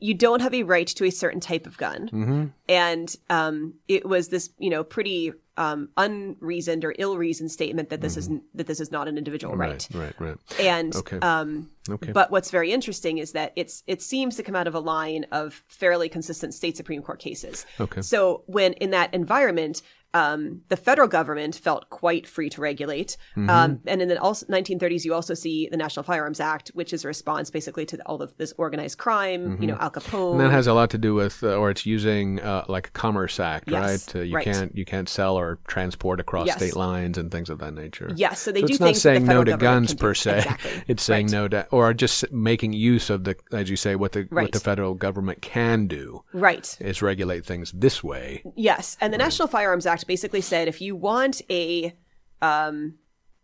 you 0.00 0.14
don't 0.14 0.42
have 0.42 0.52
a 0.54 0.64
right 0.64 0.86
to 0.98 1.04
a 1.06 1.10
certain 1.10 1.40
type 1.40 1.66
of 1.66 1.76
gun, 1.78 2.08
Mm-hmm. 2.12 2.44
and 2.68 3.16
um, 3.30 3.74
it 3.88 4.04
was 4.06 4.28
this 4.28 4.50
you 4.58 4.70
know 4.70 4.82
pretty 4.84 5.32
um, 5.56 5.88
unreasoned 5.96 6.84
or 6.84 6.94
ill-reasoned 6.98 7.50
statement 7.50 7.88
that 7.90 8.00
this 8.00 8.16
is 8.16 8.28
that 8.54 8.66
this 8.66 8.80
is 8.80 8.90
not 8.90 9.08
an 9.08 9.16
individual 9.18 9.54
right. 9.56 9.78
Mm-hmm. 9.90 10.00
Right, 10.00 10.14
right, 10.20 10.36
right. 10.50 10.60
And 10.60 10.94
Okay. 10.96 11.18
um, 11.20 11.70
Okay. 11.88 12.12
but 12.12 12.30
what's 12.30 12.50
very 12.50 12.72
interesting 12.72 13.18
is 13.18 13.32
that 13.32 13.52
it's 13.56 13.82
it 13.86 14.00
seems 14.02 14.36
to 14.36 14.42
come 14.42 14.56
out 14.56 14.66
of 14.66 14.74
a 14.74 14.80
line 14.80 15.26
of 15.32 15.62
fairly 15.68 16.08
consistent 16.08 16.54
state 16.54 16.76
supreme 16.76 17.02
court 17.02 17.18
cases. 17.20 17.66
Okay. 17.78 18.00
So 18.02 18.42
when 18.46 18.72
in 18.74 18.90
that 18.90 19.12
environment, 19.14 19.82
um, 20.14 20.62
the 20.68 20.76
federal 20.76 21.08
government 21.08 21.54
felt 21.56 21.90
quite 21.90 22.26
free 22.26 22.48
to 22.50 22.60
regulate, 22.60 23.16
Mm-hmm. 23.36 23.50
um, 23.50 23.80
and 23.86 24.00
in 24.00 24.08
the 24.08 24.20
also 24.20 24.46
1930s, 24.46 25.04
you 25.04 25.12
also 25.12 25.34
see 25.34 25.68
the 25.70 25.76
National 25.76 26.02
Firearms 26.04 26.40
Act, 26.40 26.70
which 26.74 26.92
is 26.92 27.04
a 27.04 27.08
response 27.08 27.50
basically 27.50 27.84
to 27.86 27.98
all 28.06 28.22
of 28.22 28.36
this 28.36 28.52
organized 28.56 28.98
crime. 28.98 29.60
You 29.60 29.66
know, 29.68 29.76
Al 29.80 29.90
Capone. 29.90 30.10
Mm-hmm. 30.10 30.40
And 30.40 30.40
that 30.40 30.50
has 30.52 30.66
a 30.66 30.72
lot 30.74 30.90
to 30.90 30.98
do 30.98 31.14
with, 31.14 31.42
uh, 31.42 31.56
or 31.56 31.70
it's 31.70 31.84
using 31.84 32.40
uh, 32.40 32.64
like 32.68 32.88
a 32.88 32.90
Commerce 32.90 33.40
Act, 33.40 33.68
Yes, 33.70 33.82
right? 34.14 34.20
Uh, 34.20 34.24
you 34.24 34.34
right. 34.36 34.44
can't 34.44 34.74
you 34.76 34.84
can't 34.84 35.08
sell 35.08 35.36
or 35.36 35.58
transport 35.66 36.20
across 36.20 36.46
Yes. 36.46 36.56
state 36.56 36.76
lines 36.76 37.18
and 37.18 37.30
things 37.30 37.50
of 37.50 37.58
that 37.58 37.74
nature. 37.74 38.12
Yes, 38.14 38.40
so 38.40 38.52
they 38.52 38.60
so 38.60 38.66
do 38.68 38.72
it's 38.74 38.80
not 38.80 38.86
things 38.86 39.02
that 39.02 39.10
the 39.14 39.16
saying 39.18 39.26
no 39.26 39.44
to 39.44 39.56
guns 39.56 39.94
per 39.94 40.14
se. 40.14 40.38
Exactly. 40.38 40.70
It's 40.88 41.02
saying 41.02 41.26
Right. 41.26 41.32
no 41.32 41.48
to, 41.48 41.66
or 41.70 41.92
just 41.94 42.30
making 42.32 42.72
use 42.72 43.10
of 43.10 43.24
the, 43.24 43.36
as 43.52 43.68
you 43.68 43.76
say, 43.76 43.96
what 43.96 44.12
the 44.12 44.26
what 44.30 44.52
the 44.52 44.60
federal 44.60 44.94
government 44.94 45.42
can 45.42 45.86
do 45.86 46.22
right. 46.32 46.76
is 46.80 47.02
regulate 47.02 47.44
things 47.44 47.72
this 47.72 48.02
way. 48.04 48.42
Yes, 48.54 48.96
and 49.00 49.12
the 49.12 49.18
National 49.18 49.48
Firearms 49.48 49.86
Act 49.86 50.03
basically 50.04 50.40
said 50.40 50.68
if 50.68 50.80
you 50.80 50.94
want 50.96 51.42
a, 51.50 51.94
um, 52.42 52.94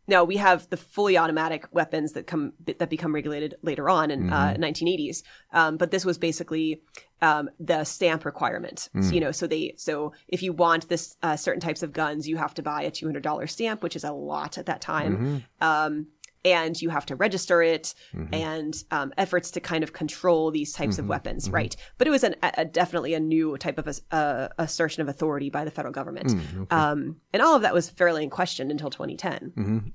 no, 0.09 0.25
we 0.25 0.38
have 0.38 0.68
the 0.70 0.77
fully 0.77 1.16
automatic 1.16 1.66
weapons 1.73 2.12
that 2.12 2.27
come 2.27 2.53
that 2.66 2.90
become 2.90 3.14
regulated 3.14 3.55
later 3.62 3.88
on 3.88 4.11
in 4.11 4.33
uh, 4.33 4.55
1980s. 4.59 5.23
Um, 5.53 5.77
but 5.77 5.92
this 5.92 6.05
was 6.05 6.18
basically 6.18 6.83
um, 7.23 7.49
the 7.61 7.85
stamp 7.85 8.25
requirement. 8.25 8.88
So, 9.01 9.14
you 9.14 9.20
know, 9.20 9.31
so 9.31 9.46
they 9.46 9.75
so 9.77 10.12
if 10.27 10.42
you 10.42 10.53
want 10.53 10.88
this 10.88 11.16
uh, 11.23 11.37
certain 11.37 11.61
types 11.61 11.83
of 11.85 11.92
guns, 11.92 12.27
you 12.29 12.37
have 12.38 12.55
to 12.55 12.62
buy 12.62 12.83
a 12.83 12.90
two 12.90 13.07
hundred 13.07 13.23
dollar 13.23 13.46
stamp, 13.46 13.83
which 13.85 13.94
is 13.94 14.03
a 14.03 14.12
lot 14.12 14.59
at 14.59 14.66
that 14.66 14.81
time. 14.81 15.44
Um, 15.61 16.07
and 16.44 16.81
you 16.81 16.88
have 16.90 17.05
to 17.07 17.16
register 17.16 17.62
it 17.62 17.94
and 18.33 18.83
um, 18.90 19.12
efforts 19.18 19.50
to 19.53 19.61
kind 19.61 19.85
of 19.85 19.92
control 19.92 20.50
these 20.50 20.72
types 20.72 20.98
of 20.98 21.07
weapons 21.09 21.50
right? 21.50 21.76
But 21.98 22.07
it 22.07 22.11
was 22.11 22.24
an, 22.24 22.35
a, 22.42 22.64
definitely 22.64 23.14
a 23.14 23.20
new 23.20 23.57
type 23.59 23.79
of 23.79 23.87
a, 23.88 24.14
uh 24.14 24.48
assertion 24.59 25.03
of 25.03 25.09
authority 25.09 25.50
by 25.50 25.64
the 25.64 25.70
federal 25.70 25.92
government. 25.92 26.33
Um, 26.70 27.16
and 27.33 27.42
all 27.42 27.55
of 27.57 27.62
that 27.62 27.74
was 27.74 27.90
fairly 27.90 28.22
in 28.24 28.31
question 28.31 28.70
until 28.70 28.90
2010 28.90 29.92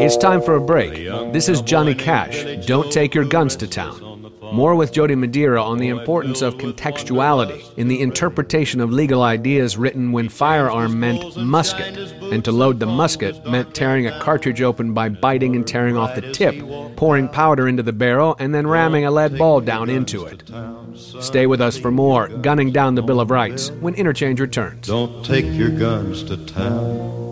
It's 0.00 0.16
time 0.16 0.42
for 0.42 0.56
a 0.56 0.60
break. 0.60 0.94
This 1.32 1.48
is 1.48 1.60
Johnny 1.60 1.94
Cash. 1.94 2.66
Don't 2.66 2.90
take 2.90 3.14
your 3.14 3.24
guns 3.24 3.54
to 3.56 3.66
town. 3.68 4.21
More 4.42 4.74
with 4.74 4.92
Jody 4.92 5.14
Madeira 5.14 5.62
on 5.62 5.78
the 5.78 5.88
importance 5.88 6.42
of 6.42 6.56
contextuality 6.56 7.62
in 7.76 7.86
the 7.86 8.00
interpretation 8.00 8.80
of 8.80 8.90
legal 8.90 9.22
ideas 9.22 9.76
written 9.76 10.10
when 10.10 10.28
firearm 10.28 10.98
meant 10.98 11.36
musket, 11.36 11.96
and 11.96 12.44
to 12.44 12.50
load 12.50 12.80
the 12.80 12.86
musket 12.86 13.46
meant 13.46 13.72
tearing 13.74 14.06
a 14.06 14.18
cartridge 14.20 14.60
open 14.60 14.92
by 14.92 15.08
biting 15.08 15.54
and 15.54 15.66
tearing 15.66 15.96
off 15.96 16.16
the 16.16 16.32
tip, 16.32 16.56
pouring 16.96 17.28
powder 17.28 17.68
into 17.68 17.82
the 17.84 17.92
barrel, 17.92 18.34
and 18.40 18.52
then 18.52 18.66
ramming 18.66 19.04
a 19.04 19.10
lead 19.10 19.38
ball 19.38 19.60
down 19.60 19.88
into 19.88 20.24
it. 20.24 20.42
Stay 20.96 21.46
with 21.46 21.60
us 21.60 21.78
for 21.78 21.92
more 21.92 22.28
Gunning 22.28 22.72
Down 22.72 22.96
the 22.96 23.02
Bill 23.02 23.20
of 23.20 23.30
Rights 23.30 23.70
when 23.80 23.94
Interchange 23.94 24.40
returns. 24.40 24.86
Don't 24.88 25.24
take 25.24 25.46
your 25.46 25.70
guns 25.70 26.24
to 26.24 26.36
town. 26.36 27.31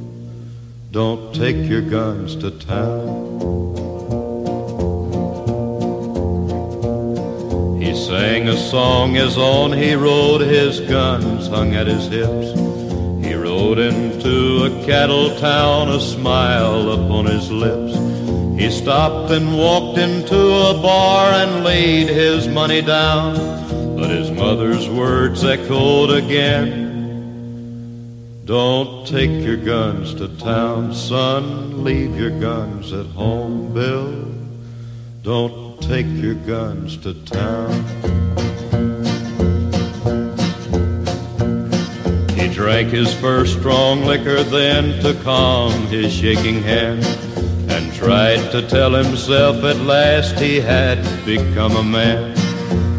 Don't 0.91 1.33
take 1.33 1.55
your 1.69 1.81
guns 1.81 2.35
to 2.35 2.51
town. 2.51 3.07
He 7.81 7.95
sang 7.95 8.49
a 8.49 8.57
song 8.57 9.13
his 9.13 9.37
own, 9.37 9.71
he 9.71 9.95
rode 9.95 10.41
his 10.41 10.81
guns 10.81 11.47
hung 11.47 11.75
at 11.75 11.87
his 11.87 12.07
hips. 12.07 12.59
He 13.25 13.33
rode 13.35 13.79
into 13.79 14.65
a 14.65 14.85
cattle 14.85 15.33
town, 15.39 15.87
a 15.87 16.01
smile 16.01 16.91
upon 16.91 17.25
his 17.25 17.49
lips. 17.49 17.95
He 18.61 18.69
stopped 18.69 19.31
and 19.31 19.57
walked 19.57 19.97
into 19.97 20.35
a 20.35 20.73
bar 20.81 21.31
and 21.31 21.63
laid 21.63 22.09
his 22.09 22.49
money 22.49 22.81
down. 22.81 23.35
But 23.95 24.09
his 24.09 24.29
mother's 24.29 24.89
words 24.89 25.45
echoed 25.45 26.11
again. 26.11 26.90
Don't 28.45 29.05
take 29.05 29.29
your 29.29 29.57
guns 29.57 30.15
to 30.15 30.27
town, 30.39 30.95
son. 30.95 31.83
Leave 31.83 32.17
your 32.17 32.31
guns 32.39 32.91
at 32.91 33.05
home, 33.05 33.71
Bill. 33.71 34.25
Don't 35.21 35.79
take 35.81 36.07
your 36.07 36.33
guns 36.33 36.97
to 36.97 37.13
town. 37.25 37.71
He 42.35 42.47
drank 42.47 42.89
his 42.89 43.13
first 43.13 43.59
strong 43.59 44.05
liquor 44.05 44.41
then 44.41 45.03
to 45.03 45.13
calm 45.23 45.85
his 45.87 46.11
shaking 46.11 46.63
hand 46.63 47.05
and 47.69 47.93
tried 47.93 48.51
to 48.51 48.67
tell 48.67 48.91
himself 48.91 49.63
at 49.63 49.77
last 49.77 50.39
he 50.39 50.59
had 50.59 50.97
become 51.25 51.75
a 51.75 51.83
man. 51.83 52.30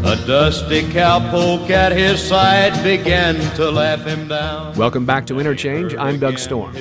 A 0.05 0.17
dusty 0.27 0.81
cowpoke 0.81 1.69
at 1.69 1.93
his 1.93 2.21
side 2.21 2.83
began 2.83 3.35
to 3.55 3.71
laugh 3.71 4.05
him 4.05 4.27
down. 4.27 4.75
Welcome 4.75 5.05
back 5.05 5.25
to 5.27 5.39
Interchange. 5.39 5.95
I'm 5.95 6.19
Doug 6.19 6.37
Storm. 6.39 6.73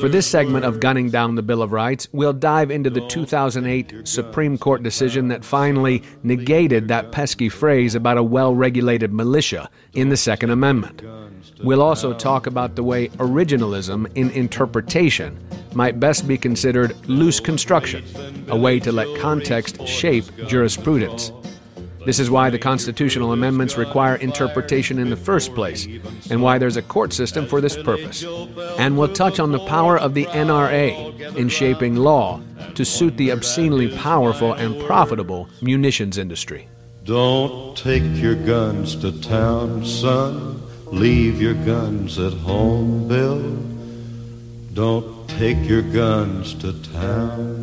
For 0.00 0.08
this 0.08 0.26
segment 0.26 0.64
of 0.64 0.80
Gunning 0.80 1.08
Down 1.08 1.36
the 1.36 1.42
Bill 1.42 1.62
of 1.62 1.70
Rights, 1.70 2.08
we'll 2.10 2.32
dive 2.32 2.72
into 2.72 2.90
the 2.90 3.06
2008 3.06 4.08
Supreme 4.08 4.58
Court 4.58 4.82
decision 4.82 5.28
that 5.28 5.44
finally 5.44 6.02
negated 6.24 6.88
that 6.88 7.12
pesky 7.12 7.48
phrase 7.48 7.94
about 7.94 8.18
a 8.18 8.24
well 8.24 8.56
regulated 8.56 9.12
militia 9.12 9.70
in 9.92 10.08
the 10.08 10.16
Second 10.16 10.50
Amendment. 10.50 11.02
We'll 11.62 11.80
also 11.80 12.12
talk 12.12 12.48
about 12.48 12.74
the 12.74 12.82
way 12.82 13.08
originalism 13.10 14.10
in 14.16 14.30
interpretation 14.30 15.38
might 15.74 16.00
best 16.00 16.26
be 16.26 16.36
considered 16.36 16.96
loose 17.08 17.38
construction, 17.38 18.04
a 18.48 18.56
way 18.56 18.80
to 18.80 18.90
let 18.90 19.20
context 19.20 19.86
shape 19.86 20.24
jurisprudence. 20.48 21.30
This 22.04 22.18
is 22.18 22.30
why 22.30 22.50
the 22.50 22.58
constitutional 22.58 23.32
amendments 23.32 23.76
require 23.76 24.16
interpretation 24.16 24.98
in 24.98 25.10
the 25.10 25.16
first 25.16 25.54
place, 25.54 25.86
and 26.30 26.42
why 26.42 26.58
there's 26.58 26.76
a 26.76 26.82
court 26.82 27.12
system 27.12 27.46
for 27.46 27.60
this 27.60 27.76
purpose. 27.82 28.24
And 28.78 28.98
we'll 28.98 29.12
touch 29.12 29.40
on 29.40 29.52
the 29.52 29.64
power 29.66 29.98
of 29.98 30.14
the 30.14 30.26
NRA 30.26 31.36
in 31.36 31.48
shaping 31.48 31.96
law 31.96 32.40
to 32.74 32.84
suit 32.84 33.16
the 33.16 33.30
obscenely 33.30 33.96
powerful 33.96 34.52
and 34.52 34.80
profitable 34.84 35.48
munitions 35.60 36.18
industry. 36.18 36.68
Don't 37.04 37.76
take 37.76 38.02
your 38.16 38.34
guns 38.34 38.96
to 38.96 39.12
town, 39.20 39.84
son. 39.84 40.62
Leave 40.86 41.40
your 41.40 41.54
guns 41.54 42.18
at 42.18 42.32
home, 42.32 43.08
Bill. 43.08 43.40
Don't 44.74 45.28
take 45.28 45.58
your 45.68 45.82
guns 45.82 46.54
to 46.54 46.72
town. 46.92 47.53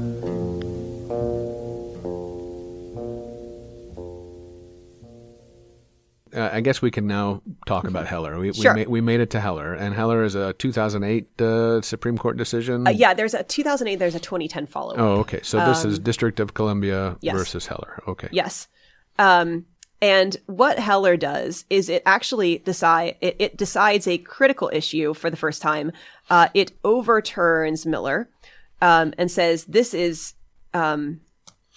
Uh, 6.35 6.49
I 6.53 6.61
guess 6.61 6.81
we 6.81 6.91
can 6.91 7.07
now 7.07 7.41
talk 7.65 7.85
about 7.85 8.07
Heller. 8.07 8.39
We, 8.39 8.53
Sure. 8.53 8.73
we, 8.73 8.85
ma- 8.85 8.89
we 8.91 9.01
made 9.01 9.19
it 9.19 9.29
to 9.31 9.39
Heller, 9.39 9.73
and 9.73 9.93
Heller 9.93 10.23
is 10.23 10.35
a 10.35 10.53
2008 10.53 11.41
uh, 11.41 11.81
Supreme 11.81 12.17
Court 12.17 12.37
decision. 12.37 12.87
Uh, 12.87 12.91
yeah, 12.91 13.13
there's 13.13 13.33
a 13.33 13.43
2008, 13.43 13.95
there's 13.97 14.15
a 14.15 14.19
2010 14.19 14.67
follow 14.67 14.93
up. 14.93 14.99
Oh, 14.99 15.19
okay. 15.21 15.39
So 15.43 15.65
this 15.65 15.83
is 15.85 15.99
District 15.99 16.39
of 16.39 16.53
Columbia 16.53 17.07
Um, 17.09 17.17
yes. 17.21 17.35
versus 17.37 17.67
Heller. 17.67 18.01
Okay. 18.07 18.29
Yes. 18.31 18.67
Um, 19.19 19.65
and 20.01 20.35
what 20.47 20.79
Heller 20.79 21.15
does 21.17 21.65
is 21.69 21.87
it 21.89 22.01
actually 22.05 22.57
decide 22.59 23.17
it, 23.21 23.35
it 23.37 23.57
decides 23.57 24.07
a 24.07 24.17
critical 24.17 24.69
issue 24.73 25.13
for 25.13 25.29
the 25.29 25.37
first 25.37 25.61
time. 25.61 25.91
Uh, 26.29 26.47
it 26.55 26.71
overturns 26.83 27.85
Miller 27.85 28.27
um, 28.81 29.13
and 29.19 29.29
says 29.29 29.65
this 29.65 29.93
is 29.93 30.33
um, 30.73 31.21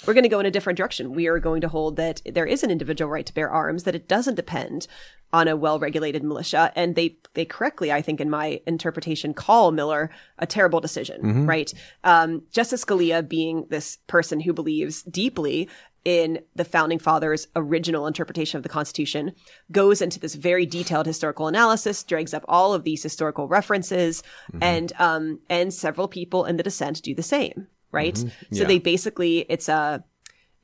we're 0.07 0.14
going 0.14 0.25
to 0.25 0.29
go 0.29 0.40
in 0.40 0.47
a 0.47 0.51
different 0.51 0.77
direction. 0.77 1.14
We 1.14 1.27
are 1.27 1.38
going 1.38 1.61
to 1.62 1.69
hold 1.69 1.97
that 1.97 2.23
there 2.25 2.47
is 2.47 2.62
an 2.62 2.71
individual 2.71 3.11
right 3.11 3.27
to 3.27 3.35
bear 3.35 3.51
arms, 3.51 3.85
that 3.85 3.95
it 3.95 4.09
doesn't 4.09 4.35
depend 4.35 4.87
on 5.33 5.49
a 5.49 5.57
well-regulated 5.57 6.23
militia. 6.23 6.73
And 6.77 6.95
they, 6.95 7.17
they 7.35 7.45
correctly, 7.45 7.90
I 7.90 8.03
think, 8.03 8.21
in 8.21 8.31
my 8.31 8.61
interpretation, 8.67 9.35
call 9.35 9.73
Miller 9.73 10.11
a 10.38 10.47
terrible 10.47 10.81
decision, 10.81 11.21
right? 11.47 11.73
Um, 12.05 12.43
Justice 12.53 12.85
Scalia 12.85 13.29
being 13.29 13.67
this 13.69 13.99
person 14.07 14.38
who 14.40 14.53
believes 14.53 15.03
deeply 15.03 15.69
in 16.05 16.38
the 16.55 16.67
founding 16.67 16.99
fathers' 16.99 17.49
original 17.57 18.07
interpretation 18.07 18.59
of 18.59 18.62
the 18.62 18.69
Constitution, 18.69 19.33
goes 19.73 20.03
into 20.03 20.21
this 20.21 20.35
very 20.35 20.67
detailed 20.67 21.07
historical 21.07 21.49
analysis, 21.49 22.05
drags 22.05 22.35
up 22.35 22.45
all 22.47 22.75
of 22.75 22.85
these 22.85 23.03
historical 23.03 23.49
references, 23.49 24.23
and 24.61 24.93
um, 24.99 25.40
and 25.49 25.73
several 25.73 26.07
people 26.07 26.45
in 26.45 26.59
the 26.59 26.62
dissent 26.62 27.01
do 27.03 27.14
the 27.14 27.23
same, 27.23 27.69
right? 27.95 28.17
So 28.19 28.29
Yeah. 28.51 28.67
they 28.67 28.79
basically 28.79 29.47
it's 29.49 29.69
a 29.69 30.05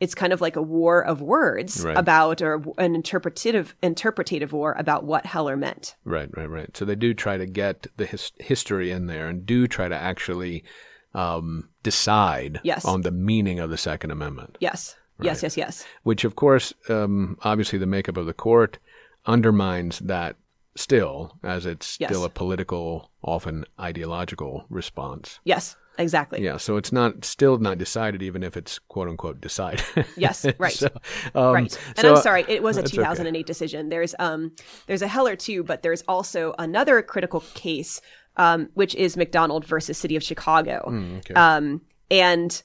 it's 0.00 0.14
kind 0.14 0.32
of 0.32 0.40
like 0.40 0.56
a 0.56 0.62
war 0.62 1.04
of 1.04 1.20
words 1.20 1.84
Right. 1.84 1.94
about 1.96 2.40
or 2.40 2.62
an 2.78 2.94
interpretative 2.94 3.74
interpretative 3.82 4.50
war 4.52 4.74
about 4.78 5.04
what 5.04 5.26
Heller 5.26 5.56
meant. 5.58 5.94
Right, 6.04 6.30
right, 6.36 6.48
right. 6.48 6.74
So 6.76 6.86
they 6.86 6.94
do 6.94 7.12
try 7.12 7.36
to 7.36 7.44
get 7.46 7.86
the 7.98 8.06
his- 8.06 8.32
history 8.38 8.90
in 8.90 9.06
there 9.06 9.28
and 9.28 9.44
do 9.44 9.66
try 9.66 9.88
to 9.88 9.94
actually 9.96 10.64
um, 11.12 11.68
decide 11.82 12.60
Yes. 12.62 12.84
on 12.84 13.00
the 13.02 13.10
meaning 13.10 13.58
of 13.58 13.68
the 13.68 13.76
Second 13.76 14.12
Amendment, 14.12 14.56
Yes. 14.60 14.94
Yes, 15.20 15.42
yes, 15.42 15.56
yes. 15.56 15.84
which, 16.04 16.22
of 16.24 16.34
course, 16.36 16.72
um, 16.88 17.36
obviously 17.42 17.78
the 17.80 17.86
makeup 17.86 18.16
of 18.16 18.26
the 18.26 18.32
court 18.32 18.78
undermines 19.26 19.98
that 19.98 20.36
still, 20.76 21.36
as 21.42 21.66
it's 21.66 21.98
Yes. 22.00 22.10
still 22.10 22.24
a 22.24 22.30
political, 22.30 23.10
often 23.22 23.64
ideological 23.78 24.64
response. 24.70 25.40
Yes, 25.44 25.76
exactly. 25.98 26.42
Yeah, 26.42 26.56
so 26.56 26.76
it's 26.76 26.92
not 26.92 27.24
still 27.24 27.58
not 27.58 27.78
decided, 27.78 28.22
even 28.22 28.42
if 28.42 28.56
it's 28.56 28.78
quote 28.78 29.08
unquote 29.08 29.40
decided. 29.40 29.84
Yes, 30.16 30.46
right. 30.58 30.72
So, 30.72 30.88
um, 31.34 31.54
right. 31.54 31.78
And 31.96 31.98
so- 31.98 32.14
I'm 32.16 32.22
sorry, 32.22 32.44
it 32.48 32.62
was 32.62 32.76
a 32.76 32.82
that's 32.82 32.92
okay. 32.92 33.02
2008 33.02 33.46
decision. 33.46 33.88
There's 33.88 34.14
um 34.18 34.52
there's 34.86 35.02
a 35.02 35.08
Heller 35.08 35.36
too, 35.36 35.62
but 35.62 35.82
there's 35.82 36.02
also 36.08 36.54
another 36.58 37.02
critical 37.02 37.40
case 37.54 38.00
um 38.36 38.68
which 38.74 38.94
is 38.94 39.16
McDonald 39.16 39.64
versus 39.64 39.98
City 39.98 40.16
of 40.16 40.22
Chicago. 40.22 40.84
Hmm, 40.86 41.16
okay. 41.16 41.34
Um 41.34 41.80
and 42.10 42.62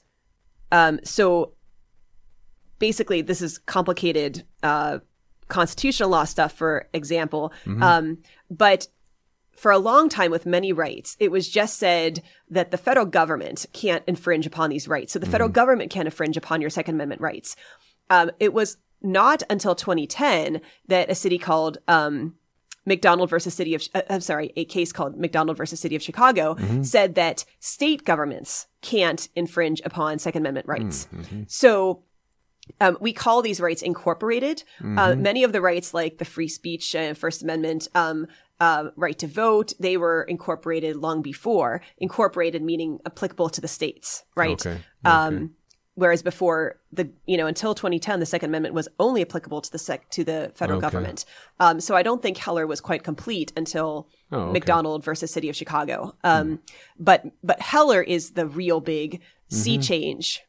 um 0.72 1.00
so 1.04 1.52
basically 2.78 3.22
this 3.22 3.42
is 3.42 3.58
complicated 3.58 4.44
uh 4.62 4.98
constitutional 5.48 6.08
law 6.10 6.24
stuff 6.24 6.52
for 6.52 6.88
example. 6.92 7.52
Mm-hmm. 7.64 7.82
Um 7.82 8.18
but 8.50 8.88
for 9.56 9.70
a 9.70 9.78
long 9.78 10.08
time 10.08 10.30
with 10.30 10.46
many 10.46 10.72
rights, 10.72 11.16
it 11.18 11.30
was 11.30 11.48
just 11.48 11.78
said 11.78 12.22
that 12.50 12.70
the 12.70 12.78
federal 12.78 13.06
government 13.06 13.66
can't 13.72 14.04
infringe 14.06 14.46
upon 14.46 14.70
these 14.70 14.86
rights. 14.86 15.12
So 15.12 15.18
the 15.18 15.26
federal 15.26 15.48
government 15.50 15.90
can't 15.90 16.06
infringe 16.06 16.36
upon 16.36 16.60
your 16.60 16.70
Second 16.70 16.96
Amendment 16.96 17.20
rights. 17.20 17.56
Um, 18.10 18.30
it 18.38 18.52
was 18.52 18.76
not 19.02 19.42
until 19.50 19.74
2010 19.74 20.60
that 20.88 21.10
a 21.10 21.14
city 21.14 21.38
called 21.38 21.78
um, 21.88 22.34
McDonald 22.84 23.30
versus 23.30 23.54
City 23.54 23.74
of, 23.74 23.82
uh, 23.94 24.02
I'm 24.08 24.20
sorry, 24.20 24.52
a 24.56 24.64
case 24.64 24.92
called 24.92 25.18
McDonald 25.18 25.56
versus 25.56 25.80
City 25.80 25.96
of 25.96 26.02
Chicago 26.02 26.56
said 26.82 27.14
that 27.16 27.44
state 27.58 28.04
governments 28.04 28.66
can't 28.82 29.28
infringe 29.34 29.80
upon 29.84 30.18
Second 30.18 30.42
Amendment 30.42 30.66
rights. 30.68 31.08
So 31.48 32.02
um, 32.80 32.96
we 33.00 33.12
call 33.12 33.42
these 33.42 33.60
rights 33.60 33.82
incorporated. 33.82 34.62
Uh, 34.98 35.14
many 35.16 35.44
of 35.44 35.52
the 35.52 35.60
rights, 35.60 35.94
like 35.94 36.18
the 36.18 36.24
free 36.24 36.48
speech, 36.48 36.94
uh, 36.94 37.14
First 37.14 37.42
Amendment, 37.42 37.88
um, 37.94 38.26
uh, 38.60 38.90
right 38.96 39.18
to 39.18 39.26
vote, 39.26 39.72
they 39.78 39.96
were 39.96 40.22
incorporated 40.22 40.96
long 40.96 41.22
before. 41.22 41.82
Incorporated 41.98 42.62
meaning 42.62 43.00
applicable 43.06 43.50
to 43.50 43.60
the 43.60 43.68
states, 43.68 44.24
right? 44.34 44.64
Okay. 44.66 44.80
Um, 45.04 45.54
whereas 45.94 46.22
before 46.22 46.78
the, 46.92 47.10
you 47.26 47.36
know, 47.36 47.46
until 47.46 47.74
2010, 47.74 48.20
the 48.20 48.26
Second 48.26 48.50
Amendment 48.50 48.74
was 48.74 48.88
only 48.98 49.22
applicable 49.22 49.60
to 49.62 49.70
the 49.72 49.78
sec 49.78 50.08
to 50.10 50.24
the 50.24 50.52
federal 50.54 50.78
Okay. 50.78 50.86
government. 50.86 51.24
Um, 51.60 51.80
so 51.80 51.94
I 51.96 52.02
don't 52.02 52.20
think 52.22 52.36
Heller 52.38 52.66
was 52.66 52.80
quite 52.80 53.02
complete 53.02 53.52
until 53.56 54.08
Oh. 54.32 54.46
Hmm. 54.46 54.52
McDonald 54.52 55.04
versus 55.04 55.30
City 55.30 55.48
of 55.48 55.54
Chicago. 55.56 56.16
Um, 56.24 56.58
but 56.98 57.24
but 57.44 57.60
Heller 57.60 58.02
is 58.02 58.32
the 58.32 58.46
real 58.46 58.80
big 58.80 59.20
Mm-hmm. 59.48 59.56
sea 59.62 59.78
change 59.78 60.42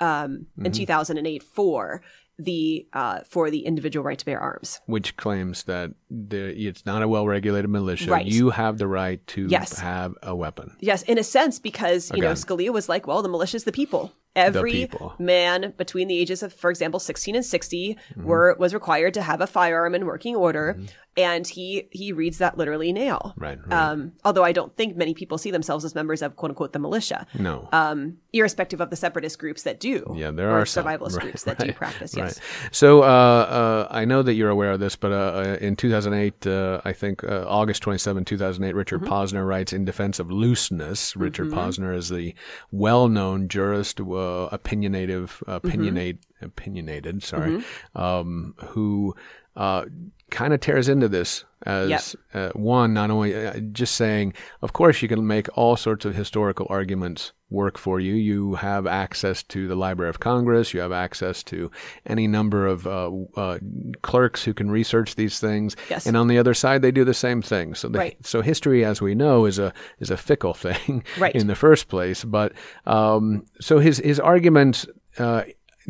um, 0.00 0.46
in 0.62 0.70
2008 0.70 1.42
for 1.42 2.02
the 2.38 2.86
uh, 2.92 3.20
for 3.26 3.50
the 3.50 3.60
individual 3.64 4.04
right 4.04 4.18
to 4.18 4.24
bear 4.26 4.38
arms. 4.38 4.80
which 4.84 5.16
claims 5.16 5.62
that 5.62 5.92
the, 6.28 6.54
it's 6.66 6.86
not 6.86 7.02
a 7.02 7.08
well-regulated 7.08 7.70
militia. 7.70 8.10
Right. 8.10 8.26
You 8.26 8.50
have 8.50 8.78
the 8.78 8.86
right 8.86 9.24
to 9.28 9.46
Yes. 9.48 9.78
have 9.78 10.14
a 10.22 10.34
weapon. 10.34 10.76
Yes, 10.80 11.02
in 11.02 11.18
a 11.18 11.24
sense, 11.24 11.58
because 11.58 12.10
you 12.14 12.22
know 12.22 12.32
Scalia 12.32 12.72
was 12.72 12.88
like, 12.88 13.06
well, 13.06 13.22
the 13.22 13.28
militia 13.28 13.56
is 13.56 13.64
the 13.64 13.72
people. 13.72 14.12
Every 14.36 14.72
people. 14.72 15.14
man 15.20 15.72
between 15.76 16.08
the 16.08 16.18
ages 16.18 16.42
of, 16.42 16.52
for 16.52 16.68
example, 16.68 16.98
16 16.98 17.36
and 17.36 17.44
60 17.44 17.94
Mm-hmm. 17.94 18.24
were 18.24 18.56
was 18.58 18.74
required 18.74 19.14
to 19.14 19.22
have 19.22 19.40
a 19.40 19.46
firearm 19.46 19.94
in 19.94 20.06
working 20.06 20.34
order, 20.34 20.76
and 21.16 21.46
he 21.46 21.86
he 21.92 22.10
reads 22.12 22.38
that 22.38 22.58
literally 22.58 22.92
now. 22.92 23.32
Right, 23.36 23.58
right. 23.64 23.72
Um, 23.90 24.12
although 24.24 24.42
I 24.42 24.50
don't 24.50 24.76
think 24.76 24.96
many 24.96 25.14
people 25.14 25.38
see 25.38 25.52
themselves 25.52 25.84
as 25.84 25.94
members 25.94 26.20
of 26.20 26.34
quote 26.34 26.50
unquote 26.50 26.72
the 26.72 26.80
militia. 26.80 27.28
No. 27.38 27.68
Um, 27.72 28.18
irrespective 28.32 28.80
of 28.80 28.90
the 28.90 28.96
separatist 28.96 29.38
groups 29.38 29.62
that 29.62 29.78
do. 29.78 30.12
Yeah, 30.16 30.32
there 30.32 30.50
are 30.50 30.66
some. 30.66 30.84
survivalist 30.84 31.12
Right, 31.16 31.22
groups 31.26 31.44
that 31.44 31.58
do 31.58 31.72
practice. 31.72 32.16
Yes. 32.16 32.40
Right. 32.40 32.68
So 32.74 33.02
uh, 33.02 33.06
uh, 33.06 33.88
I 33.92 34.04
know 34.04 34.22
that 34.22 34.34
you're 34.34 34.50
aware 34.50 34.72
of 34.72 34.80
this, 34.80 34.96
but 34.96 35.12
uh, 35.12 35.14
uh, 35.14 35.56
in 35.60 35.76
2008, 36.04 36.46
uh, 36.46 36.80
I 36.84 36.92
think 36.92 37.24
uh, 37.24 37.44
August 37.48 37.82
27, 37.82 38.24
2008, 38.24 38.74
Richard 38.74 39.00
Mm-hmm. 39.02 39.12
Posner 39.12 39.46
writes 39.46 39.72
in 39.72 39.84
defense 39.84 40.18
of 40.18 40.30
looseness. 40.30 41.16
Richard 41.16 41.48
Posner 41.48 41.94
is 41.96 42.08
the 42.08 42.34
well-known 42.70 43.48
jurist, 43.48 44.00
uh, 44.00 44.04
opinionative, 44.04 45.42
Mm-hmm. 45.44 45.66
opinionate, 45.66 46.18
opinionated, 46.42 47.22
sorry, 47.22 47.62
um, 47.94 48.54
who 48.68 49.14
uh, 49.56 49.84
kind 50.30 50.52
of 50.54 50.60
tears 50.60 50.88
into 50.88 51.08
this 51.08 51.44
as 51.66 52.14
Yep. 52.34 52.54
uh, 52.54 52.58
one, 52.58 52.92
not 52.92 53.10
only 53.10 53.34
uh, 53.34 53.58
just 53.72 53.94
saying, 53.94 54.34
of 54.62 54.72
course, 54.72 55.00
you 55.02 55.08
can 55.08 55.26
make 55.26 55.48
all 55.56 55.76
sorts 55.76 56.04
of 56.04 56.14
historical 56.14 56.66
arguments 56.68 57.32
work 57.50 57.78
for 57.78 58.00
you. 58.00 58.14
You 58.14 58.54
have 58.56 58.86
access 58.86 59.42
to 59.44 59.68
the 59.68 59.76
Library 59.76 60.10
of 60.10 60.20
Congress. 60.20 60.74
You 60.74 60.80
have 60.80 60.92
access 60.92 61.42
to 61.44 61.70
any 62.04 62.26
number 62.26 62.66
of 62.66 62.86
uh, 62.86 63.10
uh, 63.36 63.58
clerks 64.02 64.44
who 64.44 64.52
can 64.52 64.70
research 64.70 65.14
these 65.14 65.38
things. 65.38 65.76
Yes. 65.88 66.04
And 66.06 66.16
on 66.16 66.26
the 66.28 66.36
other 66.38 66.52
side, 66.54 66.82
they 66.82 66.90
do 66.90 67.04
the 67.04 67.14
same 67.14 67.40
thing. 67.40 67.74
So, 67.74 67.88
the, 67.88 67.98
Right. 67.98 68.16
so 68.26 68.42
history, 68.42 68.84
as 68.84 69.00
we 69.00 69.14
know, 69.14 69.46
is 69.46 69.58
a 69.58 69.72
is 70.00 70.10
a 70.10 70.16
fickle 70.16 70.54
thing 70.66 71.04
Right. 71.18 71.34
in 71.34 71.46
the 71.46 71.54
first 71.54 71.88
place. 71.88 72.24
But 72.24 72.52
um, 72.86 73.46
so 73.60 73.78
his 73.78 73.98
his 73.98 74.18
argument, 74.20 74.84
uh, 75.18 75.44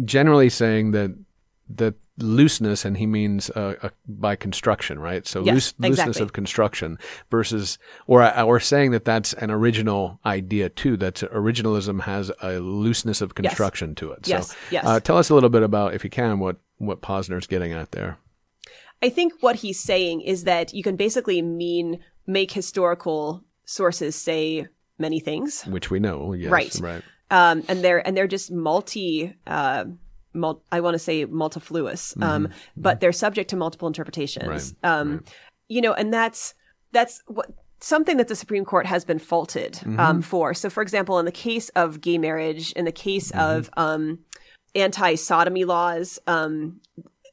generally 0.05 0.51
saying 0.51 0.91
that 0.93 1.11
that 1.77 1.95
looseness, 2.19 2.85
and 2.85 2.97
he 2.97 3.07
means 3.07 3.51
uh, 3.51 3.75
uh, 3.83 3.89
by 4.07 4.37
construction, 4.37 4.99
right? 4.99 5.27
So 5.27 5.43
Yes, 5.45 5.55
loose, 5.55 5.75
looseness 5.79 5.99
exactly. 5.99 6.23
of 6.23 6.33
construction 6.33 6.99
versus, 7.31 7.79
or 8.07 8.23
or 8.41 8.61
saying 8.61 8.93
that 8.93 9.05
that's 9.05 9.33
an 9.35 9.51
original 9.51 10.21
idea 10.25 10.69
too. 10.69 10.97
That 10.97 11.17
originalism 11.17 12.03
has 12.03 12.31
a 12.43 12.59
looseness 12.61 13.21
of 13.21 13.35
construction 13.35 13.95
to 13.97 14.13
it. 14.13 14.29
Yes, 14.29 14.51
So, 14.51 14.57
yes. 14.71 14.85
Uh, 14.87 15.01
tell 15.01 15.19
us 15.19 15.31
a 15.31 15.35
little 15.35 15.51
bit 15.51 15.63
about, 15.63 15.95
if 15.95 16.05
you 16.05 16.11
can, 16.11 16.39
what 16.39 16.57
what 16.79 17.01
Posner's 17.03 17.47
getting 17.47 17.73
at 17.73 17.93
there. 17.93 18.19
I 19.03 19.09
think 19.11 19.33
what 19.41 19.57
he's 19.57 19.79
saying 19.81 20.23
is 20.23 20.45
that 20.45 20.73
you 20.73 20.83
can 20.83 20.97
basically 20.97 21.43
mean 21.43 21.99
make 22.27 22.53
historical 22.53 23.45
sources 23.65 24.15
say 24.17 24.67
many 24.99 25.21
things. 25.21 25.63
Which 25.65 25.91
we 25.91 25.99
know, 25.99 26.33
yes, 26.33 26.51
Right. 26.51 26.75
right. 26.81 27.03
um, 27.31 27.63
and 27.69 27.83
they're 27.83 28.07
and 28.07 28.17
they're 28.17 28.29
just 28.29 28.53
multi. 28.53 29.35
Uh, 29.47 29.85
mul- 30.35 30.63
I 30.73 30.81
want 30.81 30.95
to 30.95 30.99
say 30.99 31.25
multifluous, 31.25 32.15
um, 32.21 32.49
but 32.77 33.01
they're 33.01 33.13
subject 33.13 33.51
to 33.51 33.57
multiple 33.57 33.89
interpretations. 33.89 34.73
Mm-hmm. 34.73 34.87
Right, 34.87 35.01
Um, 35.01 35.25
You 35.69 35.81
know, 35.81 35.95
and 35.95 36.13
that's 36.13 36.55
that's 36.93 37.23
what 37.27 37.51
something 37.81 38.17
that 38.19 38.29
the 38.29 38.37
Supreme 38.37 38.65
Court 38.65 38.87
has 38.87 39.05
been 39.05 39.19
faulted 39.19 39.73
Mm-hmm. 39.75 40.01
um, 40.01 40.23
for. 40.23 40.55
So, 40.55 40.71
for 40.71 40.83
example, 40.83 41.19
in 41.19 41.25
the 41.27 41.33
case 41.33 41.69
of 41.71 42.01
gay 42.01 42.19
marriage, 42.19 42.73
in 42.73 42.85
the 42.85 42.93
case 42.93 43.31
Mm-hmm. 43.33 43.41
of 43.59 43.71
um, 43.77 44.19
anti-sodomy 44.75 45.65
laws, 45.65 46.19
um, 46.27 46.81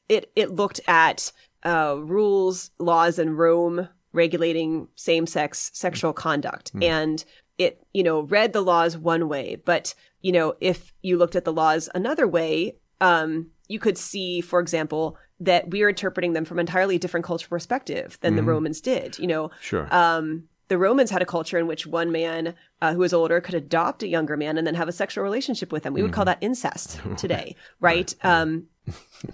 it 0.10 0.32
it 0.36 0.52
looked 0.52 0.80
at 0.88 1.32
uh, 1.64 1.96
rules, 2.00 2.72
laws 2.80 3.20
in 3.20 3.36
Rome 3.36 3.88
regulating 4.14 4.88
same-sex 4.96 5.72
sexual 5.74 6.12
conduct, 6.14 6.72
and 6.82 7.24
it 7.58 7.82
you 7.94 8.04
know 8.04 8.22
read 8.24 8.52
the 8.54 8.62
laws 8.62 8.98
one 8.98 9.28
way, 9.30 9.56
but 9.66 9.94
you 10.22 10.32
know 10.32 10.56
if 10.60 10.94
you 11.02 11.18
looked 11.18 11.36
at 11.36 11.46
the 11.46 11.54
laws 11.54 11.90
another 11.96 12.28
way, 12.28 12.76
um, 13.02 13.48
you 13.68 13.80
could 13.80 13.98
see, 13.98 14.40
for 14.42 14.60
example, 14.60 15.18
that 15.40 15.70
we're 15.70 15.90
interpreting 15.90 16.34
them 16.34 16.46
from 16.46 16.60
an 16.60 16.64
entirely 16.68 16.98
different 16.98 17.26
cultural 17.26 17.50
perspective 17.50 18.18
than 18.22 18.36
the 18.36 18.44
Romans 18.44 18.80
did. 18.80 19.18
You 19.20 19.28
know, 19.28 19.52
Sure. 19.62 19.88
um, 19.94 20.44
the 20.68 20.78
Romans 20.78 21.10
had 21.10 21.22
a 21.22 21.26
culture 21.26 21.58
in 21.58 21.68
which 21.68 21.86
one 21.88 22.12
man 22.12 22.54
uh, 22.82 22.94
who 22.94 23.00
was 23.00 23.12
older 23.14 23.42
could 23.42 23.56
adopt 23.56 24.04
a 24.04 24.08
younger 24.08 24.38
man 24.38 24.58
and 24.58 24.66
then 24.66 24.76
have 24.76 24.88
a 24.88 24.92
sexual 24.94 25.24
relationship 25.24 25.72
with 25.72 25.86
him. 25.86 25.94
We 25.94 26.02
would 26.02 26.14
call 26.14 26.26
that 26.26 26.38
incest 26.42 27.00
today, 27.18 27.56
right? 27.82 28.14
Um, 28.24 28.68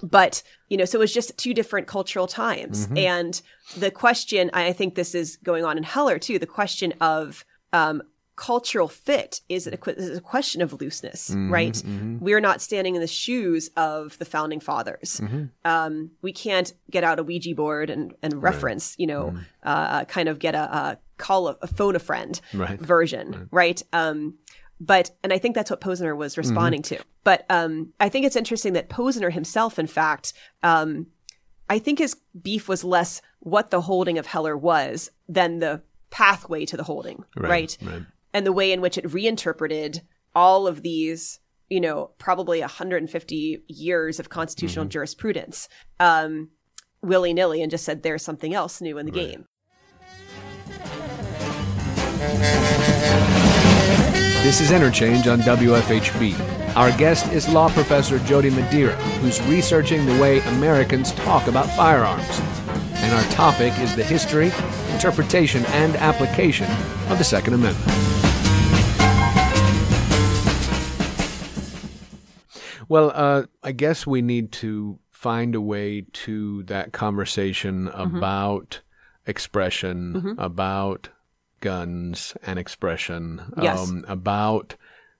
but 0.01 0.41
you 0.69 0.77
know, 0.77 0.85
so 0.85 0.97
it 0.97 1.01
was 1.01 1.13
just 1.13 1.37
two 1.37 1.53
different 1.53 1.87
cultural 1.87 2.27
times, 2.27 2.87
and 2.95 3.39
the 3.77 3.91
question 3.91 4.49
I 4.53 4.73
think 4.73 4.95
this 4.95 5.13
is 5.15 5.37
going 5.37 5.63
on 5.65 5.77
in 5.77 5.83
Heller 5.83 6.19
too. 6.19 6.39
The 6.39 6.45
question 6.47 6.93
of 7.01 7.45
um, 7.73 8.01
cultural 8.37 8.87
fit 8.87 9.41
is 9.49 9.67
a, 9.67 9.77
is 9.97 10.17
a 10.17 10.21
question 10.21 10.61
of 10.61 10.71
looseness, 10.79 11.31
Mm-hmm, 11.31 11.51
right? 11.51 11.83
We're 12.21 12.39
not 12.39 12.61
standing 12.61 12.95
in 12.95 13.01
the 13.01 13.07
shoes 13.07 13.69
of 13.75 14.17
the 14.19 14.25
founding 14.25 14.59
fathers. 14.61 15.19
Mm-hmm. 15.21 15.45
Um, 15.65 16.11
we 16.21 16.31
can't 16.31 16.71
get 16.89 17.03
out 17.03 17.19
a 17.19 17.23
Ouija 17.23 17.53
board 17.55 17.89
and, 17.89 18.13
and 18.21 18.41
reference, 18.41 18.95
you 18.97 19.07
know, 19.07 19.31
Mm-hmm. 19.31 19.39
uh, 19.63 20.05
kind 20.05 20.29
of 20.29 20.39
get 20.39 20.55
a, 20.55 20.59
a 20.77 20.97
call 21.17 21.49
a, 21.49 21.57
a 21.63 21.67
phone 21.67 21.95
a 21.95 21.99
friend 21.99 22.39
Right. 22.53 22.79
version, 22.79 23.49
right? 23.51 23.81
Um, 23.91 24.35
but 24.79 25.09
and 25.23 25.33
I 25.33 25.39
think 25.39 25.55
that's 25.55 25.71
what 25.71 25.81
Posner 25.81 26.15
was 26.15 26.37
responding 26.37 26.83
to. 26.83 26.99
But 27.23 27.43
um, 27.49 27.91
I 27.99 28.07
think 28.09 28.25
it's 28.27 28.35
interesting 28.35 28.73
that 28.73 28.87
Posner 28.89 29.31
himself, 29.33 29.79
in 29.79 29.87
fact, 29.87 30.33
um, 30.61 31.07
I 31.69 31.79
think 31.79 31.97
his 31.99 32.15
beef 32.39 32.69
was 32.69 32.83
less 32.83 33.21
what 33.39 33.71
the 33.71 33.81
holding 33.81 34.17
of 34.19 34.27
Heller 34.27 34.55
was 34.55 35.09
than 35.27 35.59
the 35.59 35.81
pathway 36.11 36.65
to 36.65 36.77
the 36.77 36.83
holding, 36.83 37.23
right? 37.35 37.75
right. 37.81 38.03
And 38.37 38.45
the 38.45 38.53
way 38.53 38.71
in 38.71 38.81
which 38.81 38.99
it 38.99 39.11
reinterpreted 39.11 40.03
all 40.35 40.67
of 40.67 40.83
these, 40.83 41.39
you 41.69 41.81
know, 41.81 42.11
probably 42.19 42.59
150 42.59 43.63
years 43.67 44.19
of 44.19 44.29
constitutional 44.29 44.85
jurisprudence 44.85 45.67
um, 45.99 46.51
willy 47.01 47.33
nilly 47.33 47.63
and 47.63 47.71
just 47.71 47.83
said 47.83 48.03
there's 48.03 48.21
something 48.21 48.53
else 48.53 48.79
new 48.79 48.99
in 48.99 49.07
the 49.07 49.11
game. 49.11 49.47
This 54.43 54.61
is 54.61 54.69
Interchange 54.69 55.27
on 55.27 55.39
WFHB. 55.39 56.75
Our 56.77 56.95
guest 56.95 57.33
is 57.33 57.49
law 57.49 57.69
professor 57.69 58.19
Jody 58.19 58.51
Madeira, 58.51 58.93
who's 59.19 59.41
researching 59.47 60.05
the 60.05 60.21
way 60.21 60.41
Americans 60.41 61.11
talk 61.13 61.47
about 61.47 61.65
firearms. 61.71 62.39
And 62.97 63.15
our 63.15 63.23
topic 63.31 63.73
is 63.79 63.95
the 63.95 64.03
history, 64.03 64.51
interpretation, 64.93 65.65
and 65.69 65.95
application 65.95 66.69
of 67.09 67.17
the 67.17 67.23
Second 67.23 67.55
Amendment. 67.55 68.16
Well, 72.89 73.11
uh, 73.13 73.43
I 73.63 73.71
guess 73.71 74.07
we 74.07 74.21
need 74.21 74.51
to 74.53 74.99
find 75.11 75.55
a 75.55 75.61
way 75.61 76.05
to 76.13 76.63
that 76.63 76.93
conversation 76.93 77.87
mm-hmm. 77.87 78.17
about 78.17 78.81
expression, 79.25 80.13
mm-hmm. 80.13 80.39
about 80.39 81.09
guns 81.59 82.35
and 82.43 82.59
expression, 82.59 83.41
Yes. 83.61 83.79
um, 83.79 84.05
about 84.07 84.75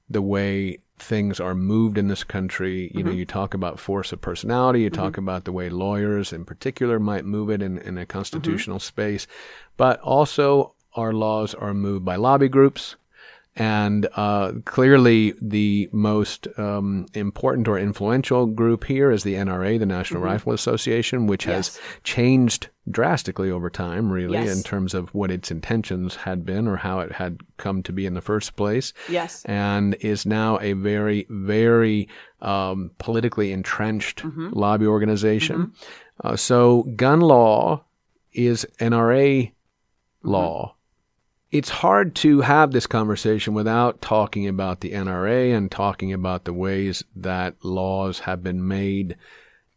the 0.10 0.22
way 0.22 0.80
things 1.00 1.40
are 1.40 1.56
moved 1.56 1.98
in 1.98 2.08
this 2.08 2.24
country. 2.24 2.92
You 2.94 3.04
know, 3.04 3.10
mm-hmm. 3.10 3.20
you 3.20 3.26
talk 3.26 3.54
about 3.54 3.80
force 3.80 4.12
of 4.12 4.22
personality, 4.22 4.82
you 4.82 4.90
talk 4.90 5.18
about 5.18 5.46
the 5.46 5.52
way 5.52 5.70
lawyers 5.70 6.34
in 6.34 6.46
particular 6.46 7.00
might 7.00 7.26
move 7.26 7.50
it 7.50 7.62
in, 7.62 7.78
in 7.80 7.98
a 7.98 8.06
constitutional 8.06 8.80
space, 8.80 9.28
but 9.76 10.00
also 10.02 10.74
our 10.94 11.14
laws 11.14 11.54
are 11.54 11.74
moved 11.74 12.06
by 12.06 12.16
lobby 12.16 12.50
groups. 12.50 12.96
And 13.60 14.08
uh, 14.16 14.52
clearly, 14.66 15.34
the 15.42 15.90
most 15.92 16.48
um, 16.60 17.08
important 17.16 17.68
or 17.68 17.80
influential 17.80 18.46
group 18.46 18.84
here 18.86 19.10
is 19.12 19.24
the 19.24 19.34
NRA, 19.34 19.80
the 19.80 19.86
National 19.88 20.22
Rifle 20.22 20.54
Association, 20.54 21.26
which 21.26 21.46
has 21.46 21.80
changed 22.04 22.70
drastically 22.90 23.50
over 23.52 23.70
time, 23.70 24.12
really, 24.12 24.38
Yes. 24.38 24.56
in 24.56 24.64
terms 24.64 24.94
of 24.94 25.10
what 25.14 25.32
its 25.32 25.50
intentions 25.52 26.16
had 26.18 26.46
been 26.46 26.68
or 26.68 26.78
how 26.78 27.00
it 27.00 27.14
had 27.14 27.40
come 27.58 27.82
to 27.84 27.92
be 27.92 28.06
in 28.06 28.14
the 28.14 28.22
first 28.22 28.56
place. 28.56 28.94
Yes. 29.10 29.44
And 29.46 29.96
is 30.02 30.26
now 30.26 30.60
a 30.62 30.74
very, 30.74 31.26
very 31.30 32.08
um, 32.42 32.92
politically 33.00 33.52
entrenched 33.52 34.22
Mm-hmm. 34.24 34.50
lobby 34.54 34.86
organization. 34.86 35.74
Uh, 36.24 36.36
so, 36.36 36.84
gun 36.96 37.22
law 37.22 37.84
is 38.34 38.66
NRA 38.80 39.52
Mm-hmm. 40.24 40.30
law 40.30 40.76
it's 41.52 41.70
hard 41.70 42.14
to 42.16 42.42
have 42.42 42.72
this 42.72 42.86
conversation 42.88 43.54
without 43.54 44.02
talking 44.02 44.48
about 44.48 44.82
the 44.82 44.92
NRA 44.92 45.56
and 45.56 45.72
talking 45.72 46.12
about 46.14 46.44
the 46.46 46.54
ways 46.54 47.04
that 47.16 47.56
laws 47.64 48.20
have 48.20 48.44
been 48.44 48.68
made 48.68 49.16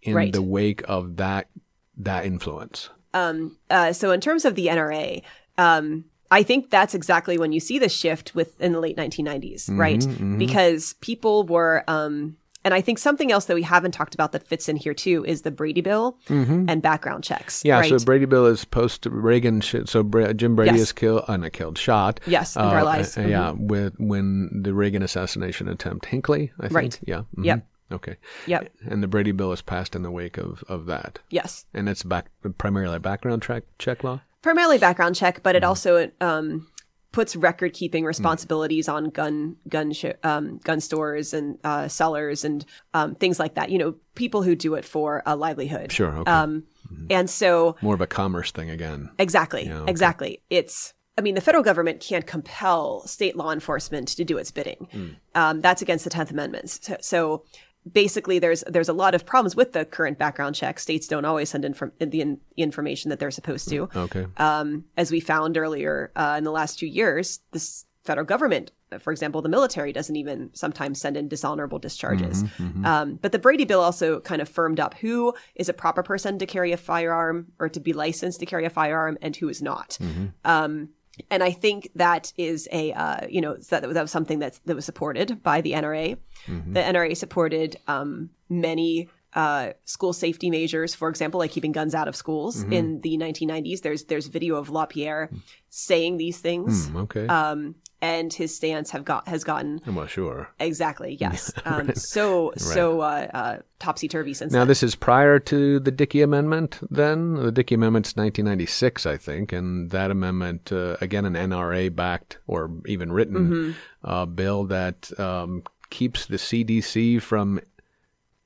in 0.02 0.14
Right. 0.14 0.32
the 0.32 0.42
wake 0.42 0.82
of 0.88 1.16
that 1.16 1.48
that 1.96 2.24
influence. 2.24 2.88
Um, 3.12 3.56
uh, 3.68 3.92
so 3.92 4.10
in 4.12 4.20
terms 4.20 4.44
of 4.44 4.54
the 4.54 4.68
NRA, 4.68 5.22
um, 5.58 6.04
I 6.30 6.42
think 6.42 6.70
that's 6.70 6.94
exactly 6.94 7.36
when 7.38 7.52
you 7.52 7.60
see 7.60 7.78
the 7.78 7.88
shift 7.88 8.34
with 8.34 8.58
in 8.60 8.72
the 8.72 8.80
late 8.80 8.96
1990s, 8.96 9.66
Mm-hmm, 9.68 9.78
right? 9.78 10.38
Because 10.38 10.94
people 11.00 11.44
were, 11.44 11.84
um, 11.88 12.36
and 12.64 12.74
I 12.74 12.80
think 12.80 12.98
something 12.98 13.32
else 13.32 13.46
that 13.46 13.54
we 13.54 13.62
haven't 13.62 13.92
talked 13.92 14.14
about 14.14 14.32
that 14.32 14.46
fits 14.46 14.68
in 14.68 14.76
here 14.76 14.94
too 14.94 15.24
is 15.24 15.42
the 15.42 15.50
Brady 15.50 15.80
Bill 15.80 16.18
and 16.28 16.82
background 16.82 17.24
checks. 17.24 17.58
Mm-hmm. 17.60 17.68
Yeah, 17.68 17.80
right? 17.80 17.88
so 18.00 18.04
Brady 18.04 18.26
Bill 18.26 18.46
is 18.46 18.64
post 18.64 19.06
Reagan. 19.10 19.60
Sh- 19.60 19.76
so 19.86 20.02
Bra- 20.02 20.32
Jim 20.32 20.56
Brady 20.56 20.72
Yes. 20.72 20.80
is 20.80 20.92
killed, 20.92 21.24
uh, 21.28 21.36
not 21.36 21.52
killed, 21.52 21.78
shot. 21.78 22.20
Yes, 22.26 22.56
under 22.56 22.76
our 22.76 22.84
lies. 22.84 23.16
uh, 23.16 23.22
Yeah, 23.22 23.52
with 23.52 23.94
when 23.98 24.62
the 24.62 24.74
Reagan 24.74 25.02
assassination 25.02 25.68
attempt, 25.68 26.06
Hinckley, 26.06 26.52
I 26.58 26.62
think. 26.64 26.74
Right. 26.74 27.00
Yeah. 27.06 27.22
mhm. 27.36 27.44
Yep. 27.44 27.66
Okay. 27.92 28.16
Yep. 28.46 28.72
And 28.88 29.02
the 29.02 29.08
Brady 29.08 29.32
Bill 29.32 29.50
is 29.52 29.62
passed 29.62 29.96
in 29.96 30.02
the 30.02 30.10
wake 30.12 30.38
of, 30.38 30.62
of 30.68 30.86
that, 30.86 31.18
yes, 31.30 31.64
and 31.74 31.88
it's 31.88 32.02
back 32.04 32.26
primarily 32.58 32.96
a 32.96 33.00
background 33.00 33.42
check 33.42 33.64
check 33.78 34.04
law. 34.04 34.20
primarily 34.42 34.78
background 34.78 35.16
check, 35.16 35.34
Mm-hmm. 35.36 35.42
but 35.42 35.56
it 35.56 35.64
also 35.64 36.10
um, 36.20 36.68
puts 37.12 37.34
record 37.34 37.72
keeping 37.72 38.04
responsibilities 38.04 38.88
on 38.88 39.10
gun 39.10 39.56
gun 39.68 39.92
sh- 39.92 40.06
um, 40.22 40.58
gun 40.58 40.80
stores 40.80 41.34
and 41.34 41.58
uh, 41.64 41.88
sellers 41.88 42.44
and 42.44 42.64
um, 42.94 43.14
things 43.14 43.38
like 43.38 43.54
that. 43.54 43.70
You 43.70 43.78
know, 43.78 43.94
people 44.14 44.42
who 44.42 44.54
do 44.54 44.74
it 44.74 44.84
for 44.84 45.22
a 45.26 45.36
livelihood. 45.36 45.92
Sure. 45.92 46.16
Okay. 46.18 46.30
Um, 46.30 46.64
and 47.08 47.28
so 47.30 47.76
More 47.82 47.94
of 47.94 48.00
a 48.00 48.06
commerce 48.06 48.50
thing 48.50 48.70
again. 48.70 49.10
Exactly. 49.18 49.66
Yeah, 49.66 49.80
okay. 49.80 49.90
Exactly. 49.90 50.42
It's, 50.50 50.92
I 51.16 51.22
mean, 51.22 51.34
the 51.34 51.40
federal 51.40 51.62
government 51.62 52.00
can't 52.00 52.26
compel 52.26 53.06
state 53.06 53.36
law 53.36 53.52
enforcement 53.52 54.08
to 54.08 54.24
do 54.24 54.38
its 54.38 54.50
bidding. 54.50 54.88
Hmm. 54.90 55.08
Um, 55.34 55.60
that's 55.60 55.82
against 55.82 56.04
the 56.04 56.10
10th 56.10 56.30
Amendment. 56.30 56.70
So, 56.70 56.96
so 57.00 57.44
basically, 57.90 58.38
there's 58.38 58.62
there's 58.66 58.88
a 58.88 58.92
lot 58.92 59.14
of 59.14 59.24
problems 59.26 59.56
with 59.56 59.72
the 59.72 59.84
current 59.84 60.18
background 60.18 60.54
check. 60.54 60.78
States 60.78 61.06
don't 61.06 61.24
always 61.24 61.50
send 61.50 61.64
in 61.64 61.74
the 61.98 62.20
in, 62.20 62.40
information 62.56 63.10
that 63.10 63.18
they're 63.18 63.30
supposed 63.30 63.68
to. 63.68 63.88
Okay. 63.94 64.26
Um, 64.36 64.84
as 64.96 65.10
we 65.10 65.20
found 65.20 65.56
earlier 65.56 66.12
uh, 66.16 66.34
in 66.38 66.44
the 66.44 66.52
last 66.52 66.78
two 66.78 66.86
years, 66.86 67.40
this 67.52 67.86
federal 68.04 68.26
government, 68.26 68.72
for 68.98 69.12
example, 69.12 69.42
the 69.42 69.48
military 69.48 69.92
doesn't 69.92 70.16
even 70.16 70.50
sometimes 70.54 71.00
send 71.00 71.16
in 71.16 71.28
dishonorable 71.28 71.78
discharges. 71.78 72.42
Um, 72.84 73.18
but 73.20 73.32
the 73.32 73.38
Brady 73.38 73.64
Bill 73.64 73.80
also 73.80 74.20
kind 74.20 74.42
of 74.42 74.48
firmed 74.48 74.80
up 74.80 74.94
who 74.94 75.34
is 75.54 75.68
a 75.68 75.72
proper 75.72 76.02
person 76.02 76.38
to 76.38 76.46
carry 76.46 76.72
a 76.72 76.76
firearm 76.76 77.52
or 77.58 77.68
to 77.68 77.78
be 77.78 77.92
licensed 77.92 78.40
to 78.40 78.46
carry 78.46 78.64
a 78.64 78.70
firearm 78.70 79.18
and 79.22 79.36
who 79.36 79.48
is 79.48 79.62
not. 79.62 79.98
Um, 80.44 80.88
and 81.30 81.42
I 81.42 81.50
think 81.52 81.90
that 81.96 82.32
is 82.36 82.68
a 82.72 82.92
uh, 82.92 83.26
you 83.28 83.40
know 83.40 83.56
that, 83.70 83.82
that 83.94 84.02
was 84.02 84.10
something 84.10 84.38
that 84.40 84.60
that 84.66 84.74
was 84.76 84.84
supported 84.84 85.42
by 85.42 85.60
the 85.60 85.72
NRA. 85.72 86.16
The 86.46 86.80
NRA 86.80 87.16
supported 87.16 87.76
um, 87.86 88.30
many 88.48 89.08
uh, 89.34 89.72
school 89.84 90.12
safety 90.12 90.50
measures, 90.50 90.94
for 90.94 91.08
example, 91.08 91.38
like 91.38 91.50
keeping 91.52 91.72
guns 91.72 91.94
out 91.94 92.08
of 92.08 92.16
schools 92.16 92.64
in 92.64 93.00
the 93.02 93.16
1990s. 93.18 93.82
There's 93.82 94.04
there's 94.04 94.26
video 94.26 94.56
of 94.56 94.70
LaPierre 94.70 95.30
saying 95.68 96.16
these 96.16 96.38
things, 96.38 96.88
Hmm, 96.88 96.96
okay. 96.96 97.26
um, 97.28 97.74
and 98.02 98.32
his 98.32 98.54
stance 98.54 98.90
have 98.90 99.04
got 99.04 99.28
has 99.28 99.44
gotten 99.44 99.80
well, 99.86 100.06
sure. 100.06 100.48
exactly 100.58 101.14
yes, 101.20 101.52
um, 101.64 101.94
so 101.94 102.52
so 102.56 103.00
uh, 103.00 103.28
uh, 103.34 103.58
topsy 103.78 104.08
turvy 104.08 104.32
since 104.34 104.52
Now, 104.52 104.60
then. 104.60 104.68
this 104.68 104.82
is 104.82 104.94
prior 104.94 105.38
to 105.40 105.78
the 105.80 105.90
Dickey 105.90 106.22
Amendment, 106.22 106.78
then? 106.90 107.34
The 107.34 107.52
Dickey 107.52 107.74
Amendment's 107.74 108.16
1996, 108.16 109.06
I 109.06 109.16
think, 109.16 109.52
and 109.52 109.90
that 109.90 110.10
amendment, 110.10 110.72
uh, 110.72 110.96
again, 111.00 111.24
an 111.26 111.34
NRA 111.34 111.94
backed 111.94 112.38
or 112.46 112.70
even 112.86 113.12
written 113.12 113.30
Mm-hmm. 113.50 114.10
uh, 114.10 114.26
bill 114.26 114.64
that 114.64 115.18
um, 115.20 115.62
keeps 115.90 116.26
the 116.26 116.36
CDC 116.36 117.20
from 117.22 117.60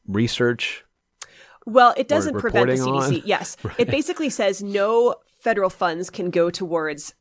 research. 0.06 0.84
Well, 1.66 1.94
it 1.96 2.08
doesn't 2.08 2.38
prevent 2.38 2.66
the 2.68 2.74
CDC. 2.76 3.20
on? 3.20 3.22
Yes. 3.24 3.56
It 3.78 3.88
basically 3.88 4.30
says 4.30 4.62
no 4.62 5.14
federal 5.40 5.70
funds 5.70 6.10
can 6.10 6.30
go 6.30 6.50
towards 6.50 7.14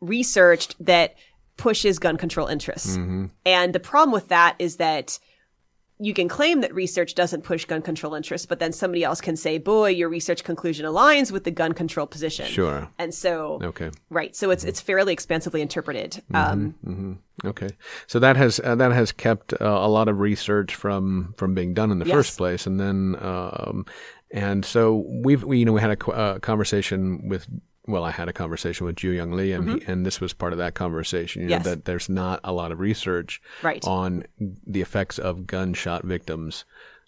research 0.00 0.68
that 0.80 1.14
pushes 1.58 1.98
gun 1.98 2.16
control 2.16 2.46
interests. 2.46 2.96
Mm-hmm. 2.96 3.26
And 3.44 3.74
the 3.74 3.80
problem 3.80 4.12
with 4.12 4.28
that 4.28 4.56
is 4.58 4.76
that 4.76 5.18
you 6.00 6.14
can 6.14 6.28
claim 6.28 6.60
that 6.60 6.72
research 6.72 7.16
doesn't 7.16 7.42
push 7.42 7.64
gun 7.64 7.82
control 7.82 8.14
interests, 8.14 8.46
but 8.46 8.60
then 8.60 8.72
somebody 8.72 9.02
else 9.02 9.20
can 9.20 9.36
say, 9.36 9.58
boy, 9.58 9.88
your 9.88 10.08
research 10.08 10.44
conclusion 10.44 10.86
aligns 10.86 11.32
with 11.32 11.42
the 11.42 11.50
gun 11.50 11.72
control 11.72 12.06
position. 12.06 12.46
Sure. 12.46 12.88
And 13.00 13.12
so, 13.12 13.58
Okay. 13.62 13.90
right. 14.08 14.34
So 14.36 14.50
it's, 14.52 14.62
it's 14.62 14.80
fairly 14.80 15.12
expansively 15.12 15.60
interpreted. 15.60 16.22
Um, 16.32 16.76
Mm-hmm. 16.86 17.12
Okay, 17.44 17.68
so 18.08 18.18
that 18.18 18.36
has 18.36 18.58
uh, 18.64 18.74
that 18.74 18.90
has 18.90 19.12
kept 19.12 19.52
uh, 19.52 19.64
a 19.64 19.86
lot 19.86 20.08
of 20.08 20.18
research 20.18 20.74
from 20.74 21.34
from 21.36 21.54
being 21.54 21.72
done 21.72 21.92
in 21.92 22.00
the 22.00 22.04
Yes. 22.04 22.14
first 22.16 22.36
place, 22.36 22.66
and 22.66 22.80
then 22.80 23.14
um, 23.20 23.86
and 24.32 24.64
so 24.64 25.04
we've 25.22 25.44
we, 25.44 25.58
you 25.60 25.64
know 25.64 25.72
we 25.72 25.80
had 25.80 25.92
a 26.02 26.10
uh, 26.10 26.38
conversation 26.40 27.28
with 27.28 27.46
well 27.88 28.04
I 28.04 28.10
had 28.12 28.28
a 28.28 28.32
conversation 28.32 28.86
with 28.86 28.96
Ju 28.96 29.10
Young 29.10 29.32
Lee, 29.32 29.52
and 29.52 29.68
he, 29.80 29.86
and 29.90 30.06
this 30.06 30.20
was 30.20 30.32
part 30.32 30.52
of 30.52 30.58
that 30.58 30.74
conversation. 30.74 31.42
You 31.42 31.48
know, 31.48 31.56
Mm-hmm. 31.56 31.66
Yes. 31.66 31.74
that 31.74 31.84
there's 31.86 32.08
not 32.08 32.38
a 32.44 32.52
lot 32.52 32.70
of 32.72 32.78
research 32.78 33.40
Right. 33.62 33.84
on 33.86 34.24
the 34.38 34.80
effects 34.80 35.18
of 35.18 35.46
gunshot 35.46 36.04
victims. 36.04 36.64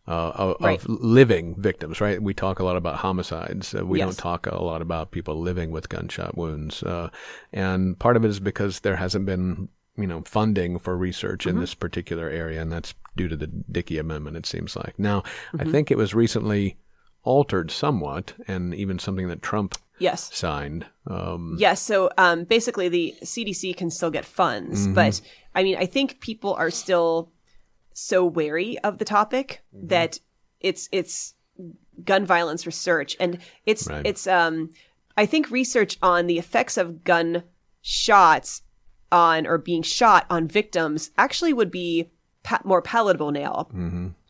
Uh, 0.08 0.32
of, 0.34 0.56
Right. 0.60 0.78
of 0.82 0.88
living 0.88 1.54
victims, 1.60 2.00
right? 2.00 2.20
We 2.20 2.34
talk 2.34 2.58
a 2.58 2.64
lot 2.64 2.76
about 2.76 2.96
homicides. 2.96 3.74
Uh, 3.74 3.86
we 3.86 3.98
Yes. 3.98 4.06
don't 4.06 4.18
talk 4.18 4.46
a 4.48 4.60
lot 4.64 4.82
about 4.82 5.12
people 5.12 5.38
living 5.40 5.70
with 5.70 5.88
gunshot 5.88 6.36
wounds. 6.36 6.82
Uh, 6.82 7.10
and 7.52 7.96
part 7.98 8.16
of 8.16 8.24
it 8.24 8.28
is 8.28 8.40
because 8.40 8.80
there 8.80 8.96
hasn't 8.96 9.26
been 9.26 9.68
you 9.96 10.06
know, 10.06 10.22
funding 10.24 10.78
for 10.78 10.96
research 10.96 11.40
Mm-hmm. 11.44 11.56
in 11.56 11.60
this 11.60 11.74
particular 11.74 12.28
area, 12.30 12.60
and 12.62 12.72
that's 12.72 12.94
due 13.16 13.28
to 13.28 13.36
the 13.36 13.46
Dickey 13.46 13.98
Amendment. 13.98 14.36
It 14.36 14.46
seems 14.46 14.74
like 14.74 14.98
now. 14.98 15.20
Mm-hmm. 15.52 15.60
I 15.68 15.70
think 15.70 15.90
it 15.90 15.98
was 15.98 16.14
recently 16.14 16.76
altered 17.22 17.70
somewhat, 17.70 18.32
and 18.48 18.74
even 18.74 18.98
something 18.98 19.28
that 19.28 19.42
Trump 19.42 19.76
Yes. 20.00 20.34
signed. 20.36 20.86
Um, 21.06 21.56
Yes. 21.58 21.80
So 21.80 22.10
um, 22.18 22.44
basically, 22.44 22.88
the 22.88 23.14
CDC 23.22 23.76
can 23.76 23.90
still 23.90 24.10
get 24.10 24.24
funds, 24.24 24.86
but 24.88 25.20
I 25.54 25.62
mean, 25.62 25.76
I 25.78 25.86
think 25.86 26.20
people 26.20 26.54
are 26.54 26.70
still 26.70 27.30
so 27.92 28.24
wary 28.24 28.78
of 28.80 28.98
the 28.98 29.04
topic 29.04 29.62
that 29.72 30.18
it's 30.60 30.88
it's 30.90 31.34
gun 32.04 32.24
violence 32.24 32.66
research, 32.66 33.16
and 33.20 33.38
it's 33.66 33.86
Right. 33.88 34.06
it's 34.06 34.26
um, 34.26 34.70
I 35.16 35.26
think 35.26 35.50
research 35.50 35.98
on 36.02 36.26
the 36.26 36.38
effects 36.38 36.76
of 36.78 37.04
gun 37.04 37.42
shots 37.82 38.62
on 39.12 39.46
or 39.46 39.58
being 39.58 39.82
shot 39.82 40.24
on 40.30 40.46
victims 40.48 41.10
actually 41.18 41.52
would 41.52 41.70
be 41.70 42.10
pa- 42.42 42.60
more 42.64 42.80
palatable 42.80 43.32
now. 43.32 43.66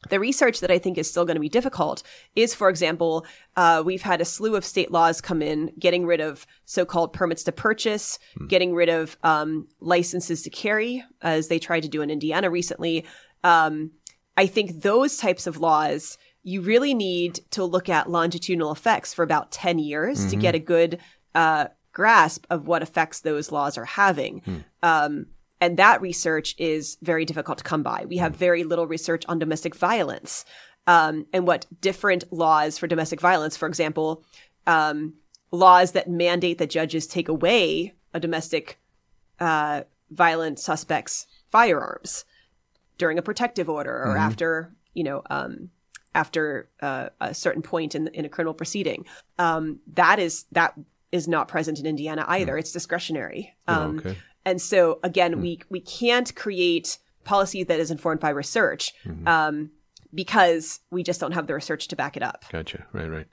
The 0.09 0.19
research 0.19 0.61
that 0.61 0.71
I 0.71 0.79
think 0.79 0.97
is 0.97 1.11
still 1.11 1.27
going 1.27 1.35
to 1.35 1.41
be 1.41 1.51
difficult 1.51 2.03
is, 2.35 2.55
for 2.55 2.71
example, 2.71 3.27
uh, 3.57 3.83
we've 3.85 4.01
had 4.01 4.23
a 4.23 4.25
slew 4.25 4.57
of 4.57 4.65
state 4.65 4.91
laws 4.91 5.21
come 5.21 5.43
in, 5.43 5.73
getting 5.79 6.07
rid 6.07 6.21
of 6.21 6.47
so-called 6.65 7.13
permits 7.13 7.45
to 7.45 7.53
purchase, 7.53 8.19
getting 8.49 8.75
rid 8.75 8.89
of 8.89 9.19
um, 9.23 9.69
licenses 9.81 10.43
to 10.43 10.51
carry, 10.51 11.05
as 11.21 11.49
they 11.49 11.59
tried 11.59 11.83
to 11.83 11.89
do 11.89 12.01
in 12.01 12.11
Indiana 12.11 12.49
recently. 12.49 13.05
Um, 13.45 13.91
I 14.39 14.47
think 14.47 14.81
those 14.81 15.19
types 15.19 15.47
of 15.47 15.59
laws, 15.59 16.17
you 16.43 16.63
really 16.63 16.95
need 16.95 17.41
to 17.51 17.63
look 17.63 17.91
at 17.91 18.09
longitudinal 18.09 18.73
effects 18.73 19.13
for 19.13 19.23
about 19.23 19.53
10 19.53 19.79
years 19.79 20.25
to 20.31 20.37
get 20.37 20.55
a 20.55 20.59
good 20.59 20.99
uh, 21.35 21.67
grasp 21.93 22.47
of 22.49 22.67
what 22.67 22.83
effects 22.83 23.21
those 23.21 23.53
laws 23.53 23.77
are 23.77 23.85
having. 23.85 24.65
Um, 24.83 25.27
and 25.61 25.77
that 25.77 26.01
research 26.01 26.55
is 26.59 26.97
very 27.03 27.25
difficult 27.25 27.59
to 27.59 27.65
come 27.65 27.83
by. 27.83 28.05
We 28.09 28.17
have 28.17 28.35
very 28.35 28.65
little 28.65 28.87
research 28.87 29.25
on 29.29 29.39
domestic 29.39 29.75
violence 29.75 30.45
um, 30.87 31.27
and 31.33 31.47
what 31.47 31.67
different 31.81 32.33
laws 32.33 32.79
for 32.79 32.87
domestic 32.87 33.21
violence, 33.21 33.57
for 33.57 33.69
example, 33.69 34.25
um, 34.67 35.15
laws 35.51 35.93
that 35.93 36.09
mandate 36.09 36.59
that 36.59 36.71
judges 36.71 37.07
take 37.07 37.29
away 37.29 37.95
a 38.15 38.21
domestic 38.21 38.79
uh, 39.39 39.83
violent 40.11 40.59
suspect's 40.59 41.27
firearms 41.51 42.25
during 42.99 43.19
a 43.19 43.23
protective 43.23 43.69
order 43.69 43.93
or 44.05 44.17
after 44.17 44.75
you 44.95 45.03
know 45.03 45.23
um, 45.31 45.71
after 46.15 46.69
uh, 46.83 47.09
a 47.21 47.35
certain 47.35 47.63
point 47.63 47.95
in 47.95 48.09
in 48.09 48.25
a 48.25 48.29
criminal 48.29 48.55
proceeding. 48.55 49.07
Um, 49.39 49.81
that 49.95 50.19
is 50.19 50.45
that 50.53 50.75
is 51.13 51.27
not 51.27 51.49
present 51.49 51.79
in 51.79 51.87
Indiana 51.87 52.25
either. 52.29 52.57
It's 52.57 52.73
discretionary. 52.73 53.55
Um, 53.67 53.99
okay. 53.99 54.17
And 54.45 54.61
so 54.61 54.99
again, 55.03 55.41
we 55.41 55.61
we 55.69 55.81
can't 55.81 56.35
create 56.35 56.99
policy 57.25 57.63
that 57.65 57.79
is 57.81 57.91
informed 57.91 58.21
by 58.21 58.31
research 58.31 58.93
um, 59.27 59.71
because 60.15 60.81
we 60.91 61.03
just 61.03 61.21
don't 61.21 61.33
have 61.33 61.47
the 61.47 61.55
research 61.55 61.89
to 61.89 61.97
back 61.97 62.17
it 62.17 62.23
up. 62.23 62.45
Gotcha. 62.51 62.87
Right, 62.93 63.09
right. 63.11 63.27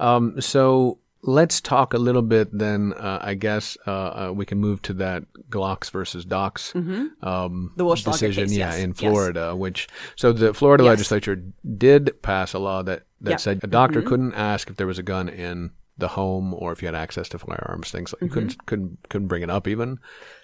Um, 0.00 0.40
so 0.40 0.98
let's 1.22 1.60
talk 1.60 1.94
a 1.94 1.98
little 1.98 2.22
bit 2.22 2.48
then. 2.56 2.92
Uh, 2.94 3.18
I 3.22 3.34
guess 3.34 3.76
uh, 3.86 3.90
uh, 3.90 4.32
we 4.34 4.44
can 4.46 4.58
move 4.58 4.82
to 4.82 4.94
that 4.94 5.24
Glocks 5.50 5.90
versus 5.90 6.24
Docs 6.24 6.74
um, 6.74 7.72
The 7.76 7.84
decision. 7.94 8.44
case, 8.46 8.56
yeah, 8.56 8.70
yes. 8.72 8.78
in 8.78 8.90
Yes. 8.90 8.98
Florida, 8.98 9.54
which 9.54 9.88
so 10.16 10.32
the 10.32 10.52
Florida 10.54 10.84
Yes. 10.84 10.90
legislature 10.90 11.42
did 11.76 12.22
pass 12.22 12.54
a 12.54 12.58
law 12.58 12.82
that 12.82 13.04
that 13.20 13.30
Yeah. 13.30 13.36
said 13.36 13.60
a 13.62 13.66
doctor 13.66 14.02
couldn't 14.02 14.34
ask 14.34 14.68
if 14.70 14.76
there 14.76 14.86
was 14.86 14.98
a 14.98 15.02
gun 15.02 15.28
in 15.28 15.70
the 15.96 16.08
home 16.08 16.54
or 16.54 16.72
if 16.72 16.82
you 16.82 16.86
had 16.88 16.94
access 16.94 17.28
to 17.30 17.38
firearms. 17.38 17.90
Things 17.90 18.12
like 18.12 18.22
you 18.22 18.28
couldn't 18.28 18.66
couldn't 18.66 19.08
couldn't 19.08 19.28
bring 19.28 19.42
it 19.42 19.50
up 19.50 19.68
even. 19.68 19.98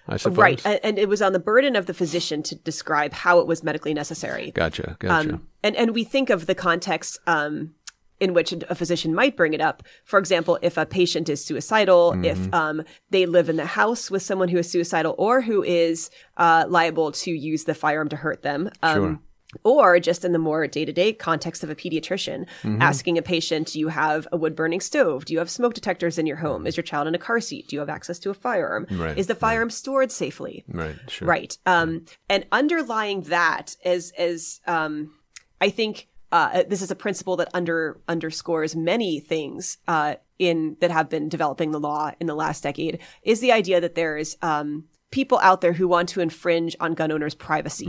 I 0.09 0.17
suppose. 0.17 0.33
Mm-hmm. 0.35 0.41
Right, 0.41 0.67
and, 0.67 0.81
and 0.83 0.99
it 0.99 1.09
was 1.09 1.23
on 1.23 1.33
the 1.33 1.39
burden 1.41 1.77
of 1.77 1.87
the 1.87 1.95
physician 1.95 2.43
to 2.45 2.55
describe 2.55 3.13
how 3.13 3.39
it 3.41 3.47
was 3.47 3.63
medically 3.63 3.95
necessary. 3.95 4.51
Gotcha. 4.53 4.97
Gotcha. 4.99 5.35
Um, 5.35 5.47
and 5.63 5.77
and 5.77 5.95
we 5.95 6.05
think 6.05 6.31
of 6.31 6.47
the 6.47 6.55
context 6.55 7.19
um, 7.27 7.75
in 8.21 8.35
which 8.35 8.53
a 8.53 8.75
physician 8.75 9.15
might 9.15 9.37
bring 9.37 9.55
it 9.55 9.61
up. 9.61 9.83
For 10.05 10.19
example, 10.19 10.59
if 10.63 10.77
a 10.77 10.87
patient 10.87 11.29
is 11.29 11.45
suicidal, 11.45 12.13
Mm-hmm. 12.13 12.25
if 12.27 12.55
um, 12.55 12.83
they 13.11 13.27
live 13.27 13.49
in 13.49 13.57
the 13.57 13.67
house 13.67 14.11
with 14.11 14.23
someone 14.23 14.49
who 14.49 14.59
is 14.59 14.71
suicidal 14.71 15.15
or 15.19 15.41
who 15.41 15.63
is 15.63 16.11
uh, 16.37 16.65
liable 16.69 17.13
to 17.13 17.31
use 17.31 17.65
the 17.65 17.75
firearm 17.75 18.09
to 18.11 18.17
hurt 18.17 18.43
them. 18.43 18.71
Um, 18.83 18.95
Sure. 18.95 19.19
Or 19.65 19.99
just 19.99 20.25
in 20.25 20.33
the 20.33 20.39
more 20.39 20.67
day 20.67 20.85
to 20.85 20.93
day 20.93 21.13
context 21.13 21.65
of 21.65 21.71
a 21.71 21.75
pediatrician, 21.75 22.47
Mm-hmm. 22.63 22.81
asking 22.83 23.19
a 23.19 23.23
patient, 23.23 23.69
do 23.73 23.81
you 23.81 23.89
have 23.89 24.29
a 24.33 24.37
wood 24.37 24.55
burning 24.55 24.81
stove? 24.81 25.25
Do 25.25 25.33
you 25.33 25.39
have 25.41 25.51
smoke 25.51 25.75
detectors 25.75 26.19
in 26.19 26.27
your 26.27 26.37
home? 26.37 26.67
Is 26.67 26.77
your 26.77 26.85
child 26.85 27.09
in 27.09 27.15
a 27.15 27.19
car 27.19 27.41
seat? 27.41 27.69
Do 27.69 27.75
you 27.77 27.81
have 27.81 27.89
access 27.89 28.19
to 28.21 28.31
a 28.31 28.35
firearm? 28.35 28.87
Right, 28.91 29.19
Is 29.19 29.27
the 29.27 29.35
firearm 29.35 29.71
stored 29.71 30.13
safely? 30.13 30.65
right. 30.69 30.97
Sure. 31.09 31.27
Right. 31.29 31.57
Um, 31.67 32.05
and 32.29 32.47
underlying 32.53 33.23
that 33.23 33.77
is, 33.85 34.13
is, 34.19 34.61
um, 34.67 35.13
I 35.61 35.71
think, 35.71 36.09
uh, 36.33 36.63
this 36.69 36.81
is 36.83 36.91
a 36.93 36.97
principle 36.97 37.37
that 37.37 37.49
under, 37.55 38.01
underscores 38.07 38.77
many 38.77 39.19
things, 39.19 39.79
uh, 39.89 40.15
in, 40.39 40.77
that 40.81 40.91
have 40.93 41.09
been 41.09 41.29
developing 41.29 41.73
the 41.73 41.81
law 41.81 42.13
in 42.21 42.27
the 42.29 42.37
last 42.37 42.63
decade 42.63 43.01
is 43.23 43.41
the 43.41 43.51
idea 43.53 43.81
that 43.81 43.95
there's, 43.97 44.37
um, 44.43 44.85
people 45.11 45.39
out 45.41 45.61
there 45.61 45.73
who 45.73 45.89
want 45.89 46.09
to 46.11 46.21
infringe 46.21 46.77
on 46.81 46.95
gun 46.95 47.11
owners' 47.11 47.35
privacy. 47.35 47.87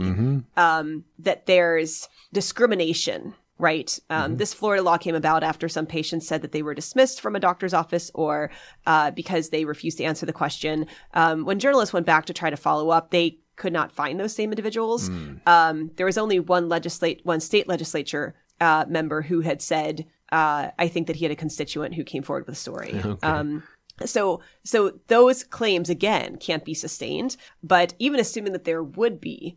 Um, 0.56 1.04
that 1.20 1.46
there's 1.46 2.08
discrimination. 2.32 3.34
Right. 3.58 3.96
Um, 4.10 4.38
This 4.38 4.52
Florida 4.52 4.82
law 4.82 4.96
came 4.96 5.14
about 5.14 5.44
after 5.44 5.68
some 5.68 5.86
patients 5.86 6.26
said 6.26 6.42
that 6.42 6.50
they 6.50 6.62
were 6.62 6.74
dismissed 6.74 7.20
from 7.20 7.36
a 7.36 7.40
doctor's 7.40 7.72
office 7.72 8.10
or 8.12 8.50
uh, 8.86 9.12
because 9.12 9.50
they 9.50 9.64
refused 9.64 9.98
to 9.98 10.04
answer 10.04 10.26
the 10.26 10.32
question. 10.32 10.86
Um, 11.14 11.44
when 11.44 11.60
journalists 11.60 11.92
went 11.92 12.06
back 12.06 12.24
to 12.26 12.32
try 12.32 12.50
to 12.50 12.56
follow 12.56 12.90
up, 12.90 13.10
they 13.10 13.38
could 13.54 13.72
not 13.72 13.92
find 13.92 14.18
those 14.18 14.34
same 14.34 14.50
individuals. 14.50 15.08
Um, 15.46 15.92
there 15.96 16.06
was 16.06 16.18
only 16.18 16.40
one 16.40 16.68
legislate, 16.68 17.20
one 17.24 17.38
state 17.38 17.68
legislature 17.68 18.34
uh, 18.60 18.84
member 18.88 19.22
who 19.22 19.42
had 19.42 19.62
said, 19.62 20.06
uh, 20.32 20.70
"I 20.78 20.88
think 20.88 21.06
that 21.06 21.16
he 21.16 21.24
had 21.24 21.30
a 21.32 21.36
constituent 21.36 21.94
who 21.94 22.02
came 22.02 22.22
forward 22.24 22.46
with 22.46 22.56
a 22.56 22.58
story." 22.58 23.00
Um, 23.22 23.62
so, 24.04 24.40
so 24.64 24.98
those 25.08 25.44
claims 25.44 25.88
again 25.90 26.36
can't 26.36 26.64
be 26.64 26.74
sustained. 26.74 27.36
But 27.62 27.94
even 27.98 28.20
assuming 28.20 28.52
that 28.52 28.64
there 28.64 28.82
would 28.82 29.20
be, 29.20 29.56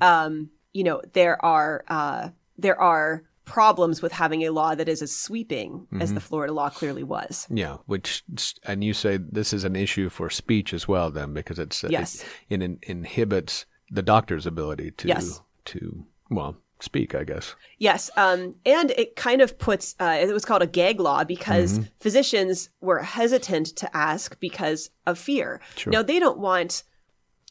um, 0.00 0.50
you 0.72 0.84
know, 0.84 1.00
there 1.12 1.42
are 1.44 1.84
uh, 1.88 2.30
there 2.58 2.80
are 2.80 3.24
problems 3.44 4.00
with 4.02 4.12
having 4.12 4.42
a 4.42 4.50
law 4.50 4.74
that 4.76 4.88
is 4.88 5.02
as 5.02 5.14
sweeping 5.16 5.86
as 6.00 6.14
the 6.14 6.20
Florida 6.20 6.52
law 6.52 6.70
clearly 6.70 7.02
was. 7.02 7.48
Yeah, 7.50 7.78
which 7.86 8.22
and 8.64 8.84
you 8.84 8.94
say 8.94 9.16
this 9.16 9.52
is 9.52 9.64
an 9.64 9.74
issue 9.76 10.08
for 10.08 10.30
speech 10.30 10.72
as 10.72 10.86
well, 10.86 11.10
then 11.10 11.32
because 11.32 11.58
it's 11.58 11.84
Yes. 11.88 12.24
it, 12.48 12.62
it 12.62 12.78
inhibits 12.82 13.66
the 13.90 14.02
doctor's 14.02 14.46
ability 14.46 14.92
to 14.92 15.08
Yes. 15.08 15.40
to 15.66 16.04
well 16.30 16.56
speak, 16.82 17.14
I 17.14 17.24
guess. 17.24 17.54
Yes, 17.78 18.10
um, 18.16 18.54
and 18.64 18.90
it 18.92 19.16
kind 19.16 19.40
of 19.40 19.58
puts 19.58 19.94
uh, 20.00 20.18
it 20.20 20.32
was 20.32 20.44
called 20.44 20.62
a 20.62 20.66
gag 20.66 21.00
law 21.00 21.24
because 21.24 21.80
physicians 22.00 22.70
were 22.80 23.00
hesitant 23.00 23.68
to 23.76 23.96
ask 23.96 24.38
because 24.40 24.90
of 25.06 25.18
fear. 25.18 25.60
Now 25.86 26.02
they 26.02 26.18
don't 26.18 26.38
want 26.38 26.82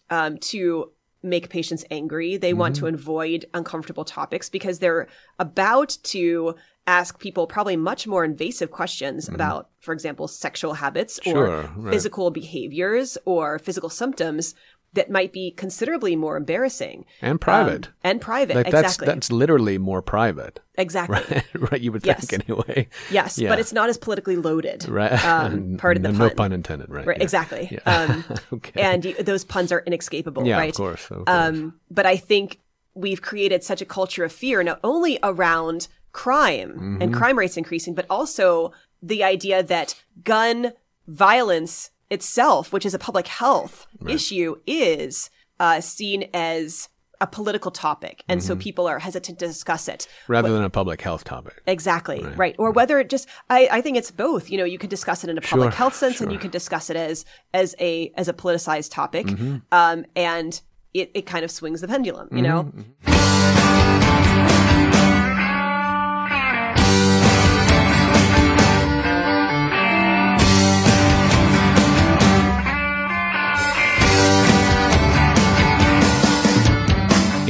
um, 0.09 0.37
to 0.37 0.91
make 1.21 1.49
patients 1.49 1.83
angry. 1.91 2.37
They 2.37 2.53
want 2.53 2.75
to 2.77 2.87
avoid 2.87 3.45
uncomfortable 3.53 4.05
topics 4.05 4.49
because 4.49 4.79
they're 4.79 5.07
about 5.37 5.97
to 6.03 6.55
ask 6.87 7.19
people 7.19 7.45
probably 7.45 7.75
much 7.77 8.07
more 8.07 8.23
invasive 8.23 8.71
questions 8.71 9.27
about, 9.29 9.69
for 9.79 9.93
example, 9.93 10.27
sexual 10.27 10.73
habits 10.73 11.19
Sure, 11.23 11.47
or 11.47 11.71
right. 11.75 11.93
physical 11.93 12.31
behaviors 12.31 13.17
or 13.25 13.59
physical 13.59 13.89
symptoms 13.89 14.55
that 14.93 15.09
might 15.11 15.31
be 15.31 15.51
considerably 15.51 16.15
more 16.15 16.35
embarrassing 16.35 17.05
And 17.21 17.39
private. 17.39 17.87
Um, 17.87 17.93
and 18.03 18.21
private. 18.21 18.55
Like 18.55 18.71
that's 18.71 18.95
exactly. 18.95 19.05
that's 19.05 19.31
literally 19.31 19.77
more 19.77 20.01
private, 20.01 20.59
exactly. 20.77 21.43
right? 21.71 21.79
You 21.79 21.91
would 21.91 22.05
Yes. 22.05 22.25
think 22.27 22.43
anyway. 22.49 22.87
Yes, 23.11 23.37
Yeah. 23.37 23.49
but 23.49 23.59
it's 23.59 23.71
not 23.71 23.89
as 23.89 23.97
politically 23.97 24.35
loaded. 24.35 24.87
Right. 24.89 25.11
Um, 25.23 25.77
part 25.79 25.97
of 25.97 26.03
the 26.03 26.11
no 26.11 26.27
pun. 26.29 26.35
pun 26.35 26.51
intended, 26.53 26.89
right? 26.89 27.05
Right, 27.05 27.17
yeah. 27.17 27.23
exactly. 27.23 27.69
Yeah. 27.71 27.79
Um, 27.85 28.23
okay. 28.53 28.81
and 28.81 29.05
you, 29.05 29.13
those 29.21 29.43
puns 29.45 29.71
are 29.71 29.83
inescapable, 29.85 30.45
yeah, 30.47 30.57
right? 30.57 30.69
of 30.71 30.75
course. 30.75 31.03
Of 31.11 31.17
course. 31.17 31.25
Um, 31.27 31.79
but 31.91 32.05
I 32.07 32.17
think 32.17 32.59
we've 32.95 33.21
created 33.21 33.63
such 33.63 33.81
a 33.81 33.85
culture 33.85 34.23
of 34.23 34.31
fear, 34.31 34.63
not 34.63 34.79
only 34.83 35.19
around 35.23 35.87
crime 36.11 36.71
Mm-hmm. 36.71 37.01
and 37.03 37.13
crime 37.13 37.37
rates 37.37 37.57
increasing, 37.57 37.93
but 37.93 38.07
also 38.09 38.71
the 39.03 39.23
idea 39.23 39.61
that 39.61 39.93
gun 40.23 40.73
violence 41.07 41.91
itself, 42.09 42.71
which 42.73 42.85
is 42.85 42.93
a 42.93 42.99
public 42.99 43.27
health 43.27 43.87
issue, 44.07 44.55
is 44.65 45.29
uh, 45.59 45.81
seen 45.81 46.29
as 46.33 46.89
a 47.21 47.27
political 47.27 47.69
topic. 47.69 48.23
And 48.29 48.39
Mm-hmm. 48.39 48.47
so 48.47 48.55
people 48.55 48.87
are 48.87 48.97
hesitant 48.99 49.39
to 49.39 49.47
discuss 49.47 49.89
it. 49.89 50.07
Rather 50.29 50.49
than 50.53 50.63
a 50.63 50.69
public 50.69 51.01
health 51.01 51.25
topic. 51.25 51.61
Exactly. 51.67 52.23
Right. 52.23 52.55
Or 52.57 52.71
whether 52.71 52.97
it 52.99 53.09
just 53.09 53.27
I, 53.49 53.67
I 53.71 53.81
think 53.81 53.97
it's 53.97 54.09
both. 54.09 54.49
You 54.49 54.57
know, 54.57 54.63
you 54.63 54.77
could 54.77 54.89
discuss 54.89 55.23
it 55.25 55.29
in 55.29 55.37
a 55.37 55.41
public 55.41 55.71
Sure, 55.71 55.77
health 55.77 55.95
sense 55.95 56.21
and 56.21 56.31
you 56.31 56.39
could 56.39 56.51
discuss 56.51 56.89
it 56.89 56.95
as 56.95 57.25
as 57.53 57.75
a 57.79 58.11
as 58.15 58.29
a 58.29 58.33
politicized 58.33 58.91
topic. 58.91 59.27
Mm-hmm. 59.27 59.57
Um 59.73 60.05
and 60.15 60.61
it, 60.93 61.11
it 61.13 61.25
kind 61.25 61.43
of 61.43 61.51
swings 61.51 61.81
the 61.81 61.87
pendulum, 61.87 62.29
you 62.31 62.41
know? 62.41 62.71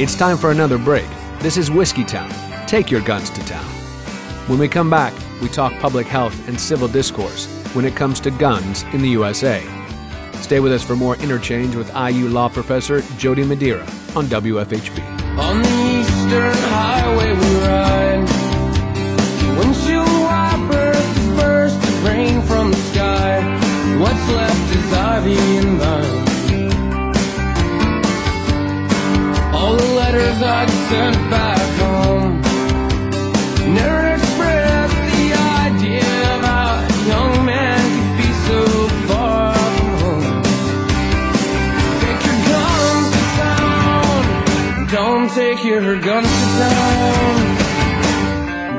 It's 0.00 0.14
time 0.14 0.38
for 0.38 0.50
another 0.50 0.78
break. 0.78 1.06
This 1.40 1.58
is 1.58 1.68
Whiskeytown. 1.68 2.30
Take 2.66 2.90
your 2.90 3.02
guns 3.02 3.28
to 3.28 3.44
town. 3.44 3.70
When 4.48 4.58
we 4.58 4.66
come 4.66 4.88
back, 4.88 5.12
we 5.42 5.48
talk 5.50 5.78
public 5.78 6.06
health 6.06 6.48
and 6.48 6.58
civil 6.58 6.88
discourse 6.88 7.44
when 7.74 7.84
it 7.84 7.96
comes 7.96 8.18
to 8.20 8.30
guns 8.30 8.84
in 8.94 9.02
the 9.02 9.10
USA. 9.10 9.62
Stay 10.40 10.58
with 10.58 10.72
us 10.72 10.82
for 10.82 10.96
more 10.96 11.16
interchange 11.16 11.76
with 11.76 11.94
IU 11.94 12.30
law 12.30 12.48
professor 12.48 13.02
Jody 13.18 13.44
Madeira 13.44 13.82
on 14.16 14.24
WFHB. 14.24 15.04
On 15.38 15.60
the 15.60 16.00
eastern 16.00 16.54
highway 16.70 17.34
we 17.34 17.56
ride. 17.60 18.26
Windshield 19.58 20.08
the 21.76 22.08
rain 22.08 22.40
from 22.40 22.70
the 22.70 22.76
sky. 22.94 23.42
What's 23.98 24.28
left 24.30 24.76
is 24.76 24.92
ivy 24.94 25.36
and 25.58 25.78
vine. 25.78 26.19
Letters 30.12 30.42
I 30.42 30.66
sent 30.66 31.16
back 31.30 31.60
home 31.78 32.40
never 33.74 34.06
expressed 34.14 34.96
the 35.14 35.26
idea 35.62 36.10
of 36.34 36.40
how 36.50 36.82
a 36.82 36.90
young 37.06 37.46
man 37.46 37.80
could 37.94 38.16
be 38.18 38.30
so 38.48 38.60
far 39.06 39.54
from 39.54 39.90
home. 40.02 40.26
Take 42.02 42.22
your 42.26 42.38
guns 42.50 43.06
to 43.14 43.22
town. 43.38 44.22
Don't 44.98 45.28
take 45.30 45.60
your 45.64 45.94
guns 46.00 46.32
to 46.40 46.46
town. 46.58 47.36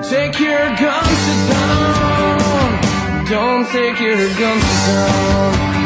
Take 0.04 0.38
your 0.40 0.66
guns 0.84 1.20
to 1.28 1.36
town. 1.54 2.70
Don't 3.30 3.66
take 3.70 3.98
your 4.02 4.18
guns 4.18 4.64
to 4.64 4.76
town. 4.86 5.81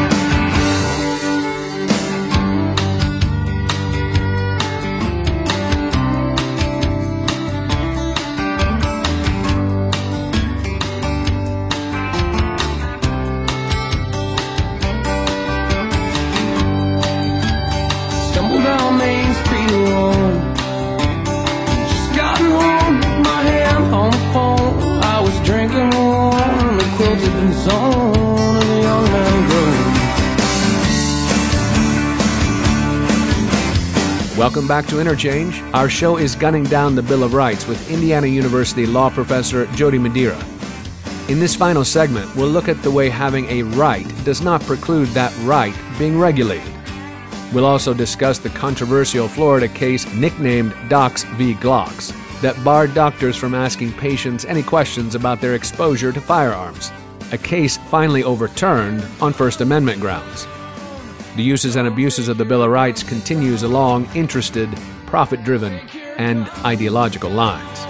Welcome 34.37 34.67
back 34.67 34.85
to 34.87 34.99
Interchange. 34.99 35.61
Our 35.73 35.89
show 35.89 36.17
is 36.17 36.35
gunning 36.35 36.65
down 36.65 36.93
the 36.93 37.01
Bill 37.01 37.23
of 37.23 37.33
Rights 37.33 37.67
with 37.67 37.89
Indiana 37.89 38.27
University 38.27 38.85
law 38.85 39.09
professor 39.09 39.65
Jody 39.73 39.97
Madeira. 39.97 40.37
In 41.27 41.39
this 41.39 41.55
final 41.55 41.83
segment, 41.83 42.35
we'll 42.35 42.49
look 42.49 42.67
at 42.67 42.83
the 42.83 42.91
way 42.91 43.09
having 43.09 43.45
a 43.49 43.63
right 43.63 44.05
does 44.23 44.41
not 44.41 44.61
preclude 44.61 45.07
that 45.09 45.35
right 45.39 45.73
being 45.97 46.19
regulated. 46.19 46.71
We'll 47.51 47.65
also 47.65 47.93
discuss 47.93 48.37
the 48.37 48.49
controversial 48.49 49.27
Florida 49.27 49.67
case 49.67 50.05
nicknamed 50.13 50.75
Docs 50.87 51.23
v. 51.23 51.55
Glocks 51.55 52.13
that 52.41 52.63
barred 52.63 52.93
doctors 52.93 53.35
from 53.35 53.55
asking 53.55 53.93
patients 53.93 54.45
any 54.45 54.61
questions 54.61 55.15
about 55.15 55.41
their 55.41 55.55
exposure 55.55 56.11
to 56.11 56.21
firearms, 56.21 56.91
a 57.31 57.37
case 57.37 57.77
finally 57.89 58.23
overturned 58.23 59.05
on 59.21 59.33
First 59.33 59.61
Amendment 59.61 59.99
grounds. 60.01 60.47
The 61.35 61.43
uses 61.43 61.75
and 61.75 61.87
abuses 61.87 62.27
of 62.27 62.37
the 62.37 62.45
Bill 62.45 62.63
of 62.63 62.71
Rights 62.71 63.03
continues 63.03 63.63
along 63.63 64.07
interested, 64.15 64.69
profit-driven, 65.05 65.73
and 66.17 66.49
ideological 66.63 67.29
lines. 67.29 67.85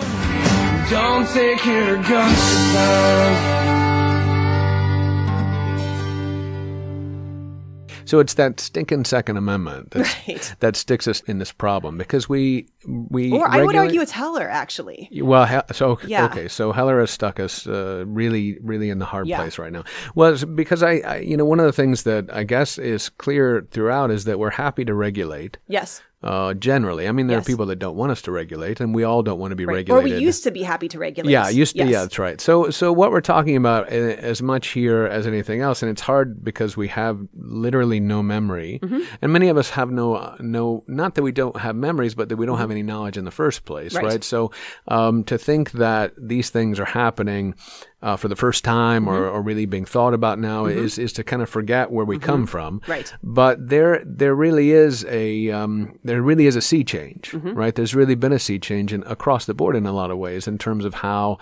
So 8.05 8.19
it's 8.19 8.35
that 8.35 8.59
stinking 8.59 9.05
Second 9.05 9.37
Amendment 9.37 9.93
Right. 9.95 10.55
that 10.59 10.75
sticks 10.75 11.07
us 11.07 11.21
in 11.21 11.39
this 11.39 11.51
problem 11.51 11.97
because 11.97 12.29
we 12.29 12.67
we 12.87 13.31
Or 13.31 13.47
I 13.49 13.63
would 13.63 13.75
argue 13.75 14.01
it's 14.01 14.11
Heller, 14.11 14.47
actually. 14.49 15.09
Well, 15.21 15.45
he- 15.45 15.73
so 15.73 15.97
Yeah. 16.05 16.25
okay, 16.25 16.47
so 16.47 16.71
Heller 16.71 16.99
has 16.99 17.09
stuck 17.11 17.39
us 17.39 17.65
uh, 17.67 18.03
really, 18.07 18.59
really 18.61 18.89
in 18.89 18.99
the 18.99 19.05
hard 19.05 19.27
Yeah. 19.27 19.37
place 19.37 19.57
right 19.57 19.71
now. 19.71 19.83
Well, 20.13 20.37
because 20.45 20.83
I, 20.83 20.97
I, 20.99 21.15
you 21.17 21.35
know, 21.35 21.45
one 21.45 21.59
of 21.59 21.65
the 21.65 21.73
things 21.73 22.03
that 22.03 22.31
I 22.31 22.43
guess 22.43 22.77
is 22.77 23.09
clear 23.09 23.67
throughout 23.71 24.11
is 24.11 24.25
that 24.25 24.37
we're 24.39 24.51
happy 24.51 24.85
to 24.85 24.93
regulate. 24.93 25.57
Yes. 25.67 26.01
Uh, 26.23 26.55
generally, 26.55 27.07
I 27.07 27.11
mean, 27.11 27.27
there 27.27 27.37
Yes. 27.37 27.45
are 27.45 27.51
people 27.51 27.67
that 27.67 27.75
don't 27.77 27.95
want 27.95 28.11
us 28.11 28.21
to 28.23 28.31
regulate, 28.31 28.79
and 28.79 28.95
we 28.95 29.03
all 29.03 29.21
don't 29.21 29.37
want 29.37 29.51
to 29.51 29.55
be 29.55 29.65
Right. 29.65 29.87
Or 29.89 29.97
regulated. 29.97 30.19
we 30.19 30.25
used 30.25 30.43
to 30.45 30.51
be 30.51 30.63
happy 30.63 30.87
to 30.87 30.97
regulate. 30.97 31.31
Yeah, 31.31 31.49
used 31.49 31.73
to. 31.75 31.79
Yes. 31.83 31.89
Yeah, 31.91 32.01
that's 32.01 32.17
right. 32.17 32.41
So, 32.41 32.71
so 32.71 32.91
what 32.91 33.11
we're 33.11 33.21
talking 33.21 33.55
about 33.55 33.89
uh, 33.91 33.95
as 33.95 34.41
much 34.41 34.69
here 34.69 35.03
as 35.05 35.27
anything 35.27 35.61
else, 35.61 35.83
and 35.83 35.91
it's 35.91 36.01
hard 36.01 36.43
because 36.43 36.75
we 36.75 36.87
have 36.87 37.19
literally 37.35 37.99
no 37.99 38.23
memory, 38.23 38.79
Mm-hmm. 38.81 38.99
and 39.21 39.33
many 39.33 39.49
of 39.49 39.57
us 39.57 39.69
have 39.71 39.91
no, 39.91 40.35
no, 40.39 40.83
not 40.87 41.13
that 41.15 41.21
we 41.21 41.31
don't 41.31 41.57
have 41.57 41.75
memories, 41.75 42.15
but 42.15 42.29
that 42.29 42.37
we 42.37 42.45
don't 42.47 42.57
have 42.57 42.71
any 42.71 42.81
knowledge 42.81 43.17
in 43.17 43.25
the 43.25 43.31
first 43.31 43.65
place, 43.65 43.93
Mm-hmm. 43.93 44.05
Right. 44.05 44.11
right? 44.13 44.23
So, 44.23 44.51
um, 44.87 45.23
to 45.25 45.37
think 45.37 45.71
that 45.73 46.13
these 46.17 46.49
things 46.49 46.79
are 46.79 46.85
happening. 46.85 47.53
Uh, 48.05 48.15
for 48.15 48.27
the 48.29 48.35
first 48.35 48.63
time, 48.63 49.07
or, 49.09 49.15
Mm-hmm. 49.21 49.35
or 49.35 49.41
really 49.41 49.65
being 49.65 49.85
thought 49.85 50.13
about 50.13 50.37
now, 50.37 50.67
is 50.67 50.99
is 50.99 51.11
to 51.13 51.23
kind 51.23 51.41
of 51.41 51.49
forget 51.49 51.89
where 51.89 52.05
we 52.05 52.19
come 52.19 52.45
from. 52.45 52.79
Right. 52.87 53.11
But 53.23 53.55
there, 53.69 54.03
there 54.05 54.35
really 54.35 54.69
is 54.71 55.03
a, 55.09 55.49
um, 55.59 55.97
there 56.03 56.21
really 56.21 56.45
is 56.45 56.55
a 56.55 56.61
sea 56.61 56.83
change, 56.83 57.31
Mm-hmm. 57.31 57.53
right? 57.61 57.73
There's 57.75 57.95
really 57.95 58.15
been 58.15 58.31
a 58.33 58.39
sea 58.47 58.59
change 58.59 58.93
in, 58.93 59.01
across 59.07 59.45
the 59.45 59.53
board 59.55 59.75
in 59.75 59.85
a 59.87 59.91
lot 59.91 60.11
of 60.11 60.17
ways 60.19 60.47
in 60.47 60.57
terms 60.59 60.85
of 60.85 60.93
how 60.93 61.39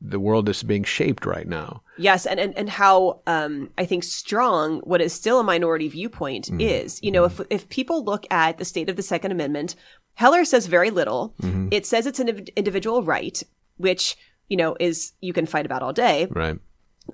the 0.00 0.20
world 0.20 0.48
is 0.48 0.62
being 0.62 0.84
shaped 0.84 1.26
right 1.26 1.48
now. 1.48 1.82
Yes, 1.98 2.26
and, 2.26 2.38
and, 2.40 2.52
and 2.58 2.68
how 2.70 3.20
um, 3.26 3.70
I 3.78 3.84
think 3.86 4.04
strong 4.04 4.80
what 4.80 5.00
is 5.00 5.12
still 5.12 5.38
a 5.40 5.44
minority 5.44 5.88
viewpoint 5.88 6.44
Mm-hmm. 6.46 6.60
is. 6.60 7.00
You 7.02 7.10
know, 7.10 7.24
if 7.24 7.40
if 7.50 7.68
people 7.68 8.04
look 8.04 8.24
at 8.30 8.58
the 8.58 8.64
state 8.64 8.88
of 8.90 8.96
the 8.96 9.02
Second 9.12 9.32
Amendment, 9.32 9.74
Heller 10.14 10.44
says 10.44 10.66
very 10.66 10.90
little. 10.90 11.34
Mm-hmm. 11.42 11.68
It 11.72 11.84
says 11.86 12.06
it's 12.06 12.20
an 12.20 12.28
individual 12.56 13.02
right, 13.02 13.42
which 13.78 14.16
you 14.48 14.56
know 14.56 14.76
is 14.80 15.12
you 15.20 15.32
can 15.32 15.46
fight 15.46 15.66
about 15.66 15.82
all 15.82 15.92
day. 15.92 16.26
Right. 16.30 16.58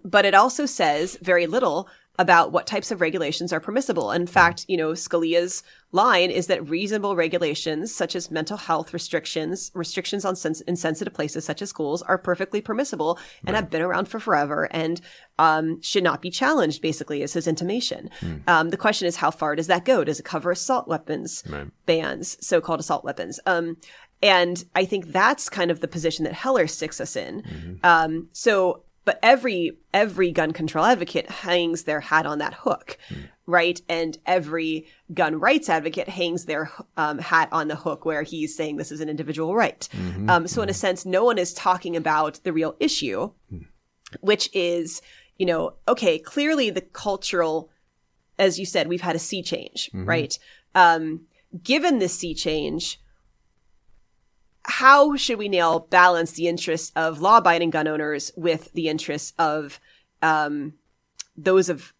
but 0.04 0.24
it 0.24 0.34
also 0.34 0.64
says 0.66 1.18
very 1.20 1.46
little 1.46 1.88
about 2.18 2.52
what 2.52 2.66
types 2.66 2.90
of 2.90 3.00
regulations 3.00 3.54
are 3.54 3.60
permissible. 3.60 4.10
In 4.12 4.26
fact, 4.26 4.66
you 4.68 4.76
know, 4.76 4.90
Scalia's 4.92 5.62
line 5.92 6.30
is 6.30 6.46
that 6.46 6.68
reasonable 6.68 7.16
regulations, 7.16 7.94
such 7.94 8.14
as 8.14 8.30
mental 8.30 8.58
health 8.58 8.92
restrictions, 8.92 9.70
restrictions 9.74 10.24
on 10.26 10.36
sens- 10.36 10.60
in 10.62 10.76
sensitive 10.76 11.14
places 11.14 11.46
such 11.46 11.62
as 11.62 11.70
schools, 11.70 12.02
are 12.02 12.18
perfectly 12.18 12.60
permissible 12.60 13.18
and 13.46 13.56
have 13.56 13.70
been 13.70 13.80
around 13.80 14.08
for 14.08 14.20
forever 14.20 14.68
and 14.72 15.00
um, 15.38 15.80
should 15.80 16.04
not 16.04 16.20
be 16.20 16.30
challenged. 16.30 16.82
Basically, 16.82 17.22
is 17.22 17.32
his 17.32 17.46
intimation. 17.46 18.10
Um, 18.46 18.68
the 18.68 18.76
question 18.76 19.08
is, 19.08 19.16
how 19.16 19.30
far 19.30 19.56
does 19.56 19.68
that 19.68 19.86
go? 19.86 20.04
Does 20.04 20.20
it 20.20 20.24
cover 20.26 20.50
assault 20.50 20.86
weapons 20.88 21.42
Right. 21.48 21.68
bans, 21.86 22.36
so-called 22.46 22.80
assault 22.80 23.04
weapons? 23.04 23.40
Um, 23.46 23.78
and 24.22 24.64
I 24.74 24.84
think 24.84 25.06
that's 25.08 25.48
kind 25.48 25.70
of 25.70 25.80
the 25.80 25.88
position 25.88 26.24
that 26.24 26.32
Heller 26.32 26.66
sticks 26.66 27.00
us 27.00 27.16
in. 27.16 27.42
Um, 27.82 28.28
so, 28.32 28.84
but 29.04 29.18
every 29.22 29.78
every 29.92 30.30
gun 30.30 30.52
control 30.52 30.84
advocate 30.84 31.28
hangs 31.28 31.82
their 31.84 32.00
hat 32.00 32.24
on 32.24 32.38
that 32.38 32.54
hook, 32.54 32.98
right? 33.46 33.80
And 33.88 34.16
every 34.26 34.86
gun 35.12 35.40
rights 35.40 35.68
advocate 35.68 36.08
hangs 36.08 36.44
their 36.44 36.70
um, 36.96 37.18
hat 37.18 37.48
on 37.50 37.66
the 37.66 37.74
hook 37.74 38.04
where 38.04 38.22
he's 38.22 38.56
saying 38.56 38.76
this 38.76 38.92
is 38.92 39.00
an 39.00 39.08
individual 39.08 39.56
right. 39.56 39.88
Um, 40.30 40.46
so, 40.46 40.62
in 40.62 40.68
a 40.68 40.74
sense, 40.74 41.04
no 41.04 41.24
one 41.24 41.36
is 41.38 41.52
talking 41.52 41.96
about 41.96 42.40
the 42.44 42.52
real 42.52 42.76
issue, 42.78 43.32
which 44.20 44.48
is, 44.54 45.02
you 45.36 45.46
know, 45.46 45.74
okay, 45.88 46.16
clearly 46.20 46.70
the 46.70 46.80
cultural, 46.80 47.70
as 48.38 48.60
you 48.60 48.66
said, 48.66 48.86
we've 48.86 49.00
had 49.00 49.16
a 49.16 49.18
sea 49.18 49.42
change, 49.42 49.90
right? 50.06 50.38
Um, 50.76 51.22
given 51.64 51.98
this 51.98 52.16
sea 52.16 52.34
change, 52.34 53.00
how 54.64 55.16
should 55.16 55.38
we 55.38 55.48
now 55.48 55.80
balance 55.90 56.32
the 56.32 56.48
interests 56.48 56.92
of 56.96 57.20
law-abiding 57.20 57.70
gun 57.70 57.88
owners 57.88 58.30
with 58.36 58.72
the 58.72 58.88
interests 58.88 59.32
of 59.38 59.80
um, 60.22 60.74
those 61.36 61.68
of, 61.68 61.92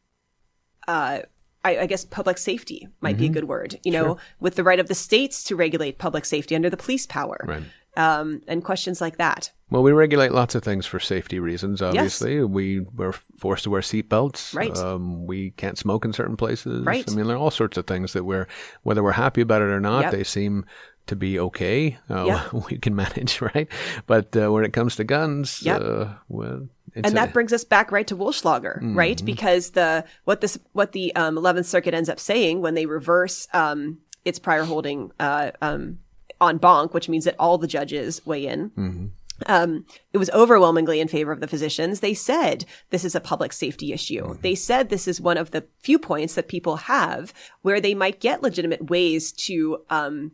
uh, 0.89 1.21
I, 1.65 1.79
I 1.79 1.87
guess, 1.87 2.05
public 2.05 2.39
safety 2.39 2.89
might 3.01 3.17
be 3.19 3.27
a 3.27 3.31
good 3.31 3.45
word. 3.45 3.79
You 3.85 3.93
know, 3.93 4.17
with 4.41 4.57
the 4.57 4.65
right 4.65 4.81
of 4.81 4.89
the 4.89 4.95
states 4.95 5.45
to 5.45 5.57
regulate 5.57 5.99
public 5.99 6.25
safety 6.25 6.55
under 6.55 6.71
the 6.71 6.77
police 6.77 7.07
power, 7.07 7.45
Right. 7.47 7.63
um, 7.97 8.43
and 8.49 8.65
questions 8.65 9.01
like 9.01 9.19
that. 9.19 9.51
Well, 9.71 9.83
we 9.83 9.93
regulate 9.93 10.33
lots 10.33 10.55
of 10.55 10.63
things 10.63 10.87
for 10.87 11.01
safety 11.01 11.39
reasons. 11.41 11.81
Obviously, 11.81 12.43
we 12.45 12.81
we're 12.81 13.13
forced 13.39 13.65
to 13.65 13.71
wear 13.71 13.81
seatbelts. 13.81 14.55
Right. 14.55 14.77
Um, 14.77 15.27
we 15.27 15.51
can't 15.53 15.79
smoke 15.79 16.05
in 16.05 16.13
certain 16.13 16.37
places. 16.37 16.85
Right. 16.85 17.11
I 17.11 17.15
mean, 17.15 17.27
there 17.27 17.37
are 17.37 17.39
all 17.41 17.51
sorts 17.51 17.77
of 17.79 17.87
things 17.87 18.13
that 18.13 18.25
we're 18.25 18.47
whether 18.83 19.03
we're 19.03 19.13
happy 19.13 19.41
about 19.41 19.63
it 19.63 19.71
or 19.71 19.81
not, 19.81 20.03
Yep. 20.03 20.13
they 20.13 20.25
seem 20.25 20.67
to 21.07 21.17
be 21.17 21.39
okay. 21.39 21.99
Uh, 22.09 22.25
Yep. 22.27 22.53
We 22.71 22.79
can 22.79 22.95
manage, 22.95 23.41
right? 23.55 23.69
But 24.07 24.37
uh, 24.37 24.51
when 24.53 24.65
it 24.65 24.73
comes 24.73 24.97
to 24.97 25.05
guns, 25.05 25.63
Yep. 25.63 25.81
uh, 25.83 26.05
well, 26.29 26.69
it's 26.95 27.07
and 27.09 27.13
a- 27.17 27.21
that 27.21 27.33
brings 27.33 27.53
us 27.53 27.65
back 27.65 27.91
right 27.91 28.07
to 28.07 28.17
Wollschlaeger, 28.17 28.95
right? 28.95 29.23
Because 29.25 29.71
the 29.71 30.05
what 30.25 30.41
this 30.41 30.59
what 30.73 30.93
the 30.93 31.15
um, 31.17 31.37
Eleventh 31.39 31.67
Circuit 31.67 31.95
ends 31.95 32.09
up 32.09 32.21
saying 32.21 32.61
when 32.61 32.75
they 32.75 32.87
reverse 32.87 33.49
um, 33.53 33.99
its 34.25 34.39
prior 34.39 34.65
holding 34.65 35.11
uh, 35.19 35.51
um, 35.63 35.99
en 36.41 36.59
banc, 36.59 36.93
which 36.95 37.09
means 37.09 37.25
that 37.25 37.35
all 37.39 37.57
the 37.59 37.67
judges 37.67 38.25
weigh 38.27 38.47
in. 38.47 39.11
Um, 39.47 39.87
it 40.13 40.19
was 40.19 40.31
overwhelmingly 40.31 41.01
in 41.01 41.09
favor 41.09 41.33
of 41.33 41.41
the 41.41 41.49
physicians. 41.49 41.99
They 41.99 42.15
said 42.15 42.65
this 42.91 43.05
is 43.05 43.17
a 43.17 43.21
public 43.21 43.53
safety 43.53 43.93
issue. 43.93 44.37
They 44.41 44.55
said 44.55 44.89
this 44.89 45.09
is 45.09 45.21
one 45.21 45.37
of 45.37 45.51
the 45.51 45.65
few 45.81 45.99
points 45.99 46.35
that 46.35 46.47
people 46.47 46.77
have 46.77 47.33
where 47.63 47.81
they 47.81 47.95
might 47.95 48.21
get 48.21 48.43
legitimate 48.43 48.89
ways 48.89 49.33
to 49.49 49.83
um, 49.91 50.31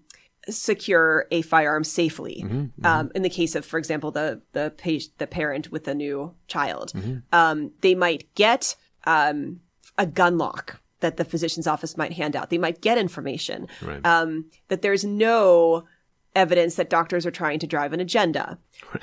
secure 0.50 1.26
a 1.30 1.42
firearm 1.42 1.84
safely. 1.84 2.44
Um, 2.84 3.10
in 3.14 3.22
the 3.22 3.30
case 3.30 3.54
of, 3.54 3.64
for 3.64 3.78
example, 3.78 4.10
the 4.10 4.40
the 4.52 4.72
pa- 4.76 5.08
the 5.18 5.26
parent 5.26 5.70
with 5.72 5.88
a 5.88 5.94
new 5.94 6.34
child, 6.46 6.92
um, 7.32 7.72
they 7.80 7.94
might 7.94 8.32
get 8.34 8.76
um, 9.04 9.60
a 9.96 10.06
gun 10.06 10.38
lock 10.38 10.80
that 11.00 11.16
the 11.16 11.24
physician's 11.24 11.66
office 11.66 11.96
might 11.96 12.12
hand 12.12 12.34
out. 12.34 12.50
They 12.50 12.58
might 12.58 12.80
get 12.80 12.98
information 12.98 13.68
Right. 13.82 14.04
um, 14.04 14.46
that 14.68 14.82
there's 14.82 15.04
no 15.04 15.84
evidence 16.34 16.74
that 16.76 16.90
doctors 16.90 17.24
are 17.26 17.30
trying 17.30 17.58
to 17.60 17.66
drive 17.66 17.92
an 17.92 18.00
agenda 18.00 18.58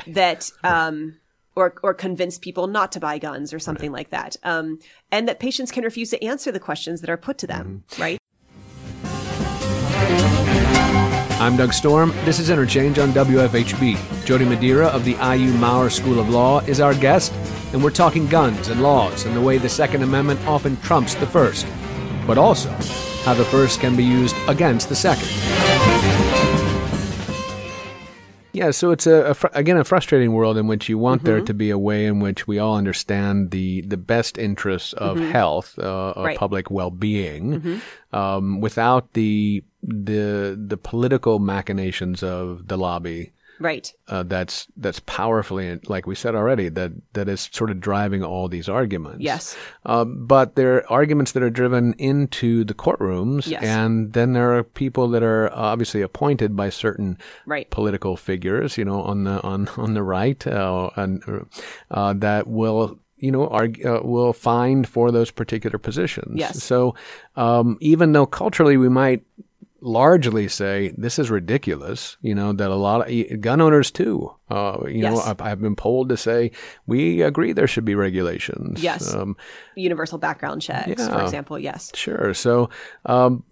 that 0.08 0.50
um, 0.64 1.18
or 1.56 1.76
or 1.84 1.93
convince 1.93 2.38
people 2.38 2.68
not 2.68 2.91
to 2.91 3.00
buy 3.00 3.18
guns 3.18 3.54
or 3.54 3.60
something 3.60 3.91
like 3.91 4.10
that. 4.10 4.36
Um, 4.43 4.80
and 5.12 5.28
that 5.28 5.39
patients 5.39 5.72
can 5.72 5.84
refuse 5.84 6.10
to 6.10 6.22
answer 6.24 6.52
the 6.52 6.60
questions 6.60 7.02
that 7.02 7.10
are 7.10 7.18
put 7.18 7.38
to 7.39 7.48
them 7.48 7.84
right 7.98 8.18
I'm 11.46 11.56
Doug 11.56 11.74
Storm. 11.74 12.10
This 12.26 12.39
is 12.39 12.50
Interchange 12.50 12.98
on 12.98 13.12
WFHB. 13.12 14.26
Jody 14.26 14.46
Madeira 14.46 14.88
of 14.88 15.06
the 15.06 15.12
IU 15.12 15.54
Maurer 15.54 15.91
School 15.91 16.20
of 16.20 16.28
Law 16.28 16.62
is 16.62 16.80
our 16.80 16.96
guest, 16.96 17.32
and 17.72 17.84
we're 17.84 17.91
talking 17.91 18.26
guns 18.26 18.70
and 18.70 18.82
laws 18.82 19.26
and 19.26 19.36
the 19.36 19.41
way 19.41 19.60
the 19.60 19.70
Second 19.70 20.02
Amendment 20.02 20.39
often 20.48 20.76
trumps 20.78 21.14
the 21.14 21.28
First, 21.28 21.68
but 22.26 22.39
also 22.39 22.72
how 23.26 23.36
the 23.36 23.46
First 23.46 23.80
can 23.80 23.96
be 23.96 24.04
used 24.04 24.36
against 24.48 24.89
the 24.89 24.96
Second. 24.96 25.30
Yeah, 28.56 28.72
so 28.72 28.91
it's 28.91 29.06
a, 29.06 29.18
a 29.32 29.34
fr- 29.34 29.47
again 29.53 29.78
a 29.78 29.84
frustrating 29.84 30.32
world 30.32 30.58
in 30.58 30.66
which 30.68 30.88
you 30.88 30.97
want 30.97 31.24
there 31.26 31.41
to 31.41 31.53
be 31.53 31.70
a 31.72 31.78
way 31.78 32.06
in 32.06 32.22
which 32.22 32.47
we 32.47 32.58
all 32.58 32.78
understand 32.78 33.51
the 33.51 33.82
the 33.82 33.97
best 33.97 34.38
interests 34.38 34.93
of 34.93 35.20
health, 35.20 35.78
uh, 35.78 36.14
of 36.16 36.26
Right. 36.26 36.38
public 36.38 36.72
well 36.72 36.89
being, 36.91 37.82
um, 38.14 38.62
without 38.62 39.12
the 39.14 39.64
the 39.84 40.56
the 40.72 40.78
political 40.78 41.39
machinations 41.39 42.24
of 42.24 42.68
the 42.70 42.78
lobby. 42.78 43.32
Right 43.60 43.93
Uh, 44.08 44.24
that's 44.24 44.68
that's 44.78 44.99
powerfully, 45.01 45.80
like 45.88 46.06
we 46.08 46.16
said 46.16 46.36
already, 46.36 46.70
that 46.70 46.91
that 47.14 47.28
is 47.28 47.49
sort 47.51 47.72
of 47.72 47.80
driving 47.80 48.24
all 48.24 48.47
these 48.49 48.70
arguments. 48.70 49.20
Yes. 49.24 49.56
Um, 49.86 50.26
but 50.28 50.56
there 50.56 50.76
are 50.76 50.91
arguments 50.91 51.32
that 51.34 51.41
are 51.43 51.49
driven 51.49 51.93
into 51.97 52.64
the 52.66 52.74
courtrooms, 52.74 53.47
Yes. 53.47 53.64
and 53.64 54.14
then 54.14 54.34
there 54.34 54.53
are 54.58 54.64
people 54.64 55.08
that 55.10 55.24
are 55.24 55.49
obviously 55.53 56.01
appointed 56.01 56.56
by 56.56 56.70
certain 56.70 57.18
Right. 57.47 57.70
political 57.70 58.18
figures, 58.18 58.78
you 58.78 58.86
know, 58.86 59.01
on 59.01 59.24
the 59.24 59.41
on 59.41 59.68
on 59.78 59.93
the 59.93 60.03
right, 60.03 60.45
uh, 60.47 60.89
and 60.95 61.24
uh, 61.91 62.14
that 62.14 62.47
will 62.47 62.99
you 63.18 63.32
know 63.32 63.47
argue, 63.47 63.88
uh, 63.88 64.01
will 64.03 64.34
find 64.34 64.88
for 64.88 65.10
those 65.12 65.32
particular 65.32 65.80
positions. 65.80 66.36
Yes. 66.38 66.62
So 66.64 66.93
um, 67.36 67.78
even 67.80 68.12
though 68.12 68.26
culturally 68.28 68.78
we 68.78 68.89
might 68.89 69.24
largely 69.86 70.47
say 70.47 70.93
this 70.97 71.19
is 71.19 71.29
ridiculous, 71.29 72.17
you 72.21 72.33
know, 72.33 72.51
that 72.51 72.71
a 72.71 72.75
lot 72.75 73.09
of 73.09 73.41
gun 73.41 73.61
owners 73.61 73.91
too, 73.91 74.33
uh, 74.49 74.79
you 74.88 75.03
know, 75.03 75.19
I've, 75.19 75.39
I've 75.39 75.61
been 75.61 75.75
polled 75.75 76.09
to 76.09 76.17
say 76.17 76.51
we 76.88 77.21
agree 77.21 77.53
there 77.53 77.67
should 77.67 77.86
be 77.86 77.93
regulations. 77.93 78.81
Yes. 78.81 79.13
Um, 79.13 79.38
universal 79.75 80.17
background 80.17 80.61
checks 80.61 81.07
for 81.07 81.21
example 81.21 81.59
yes 81.59 81.91
Sure. 81.93 82.33
So, 82.33 82.69
um, 83.05 83.43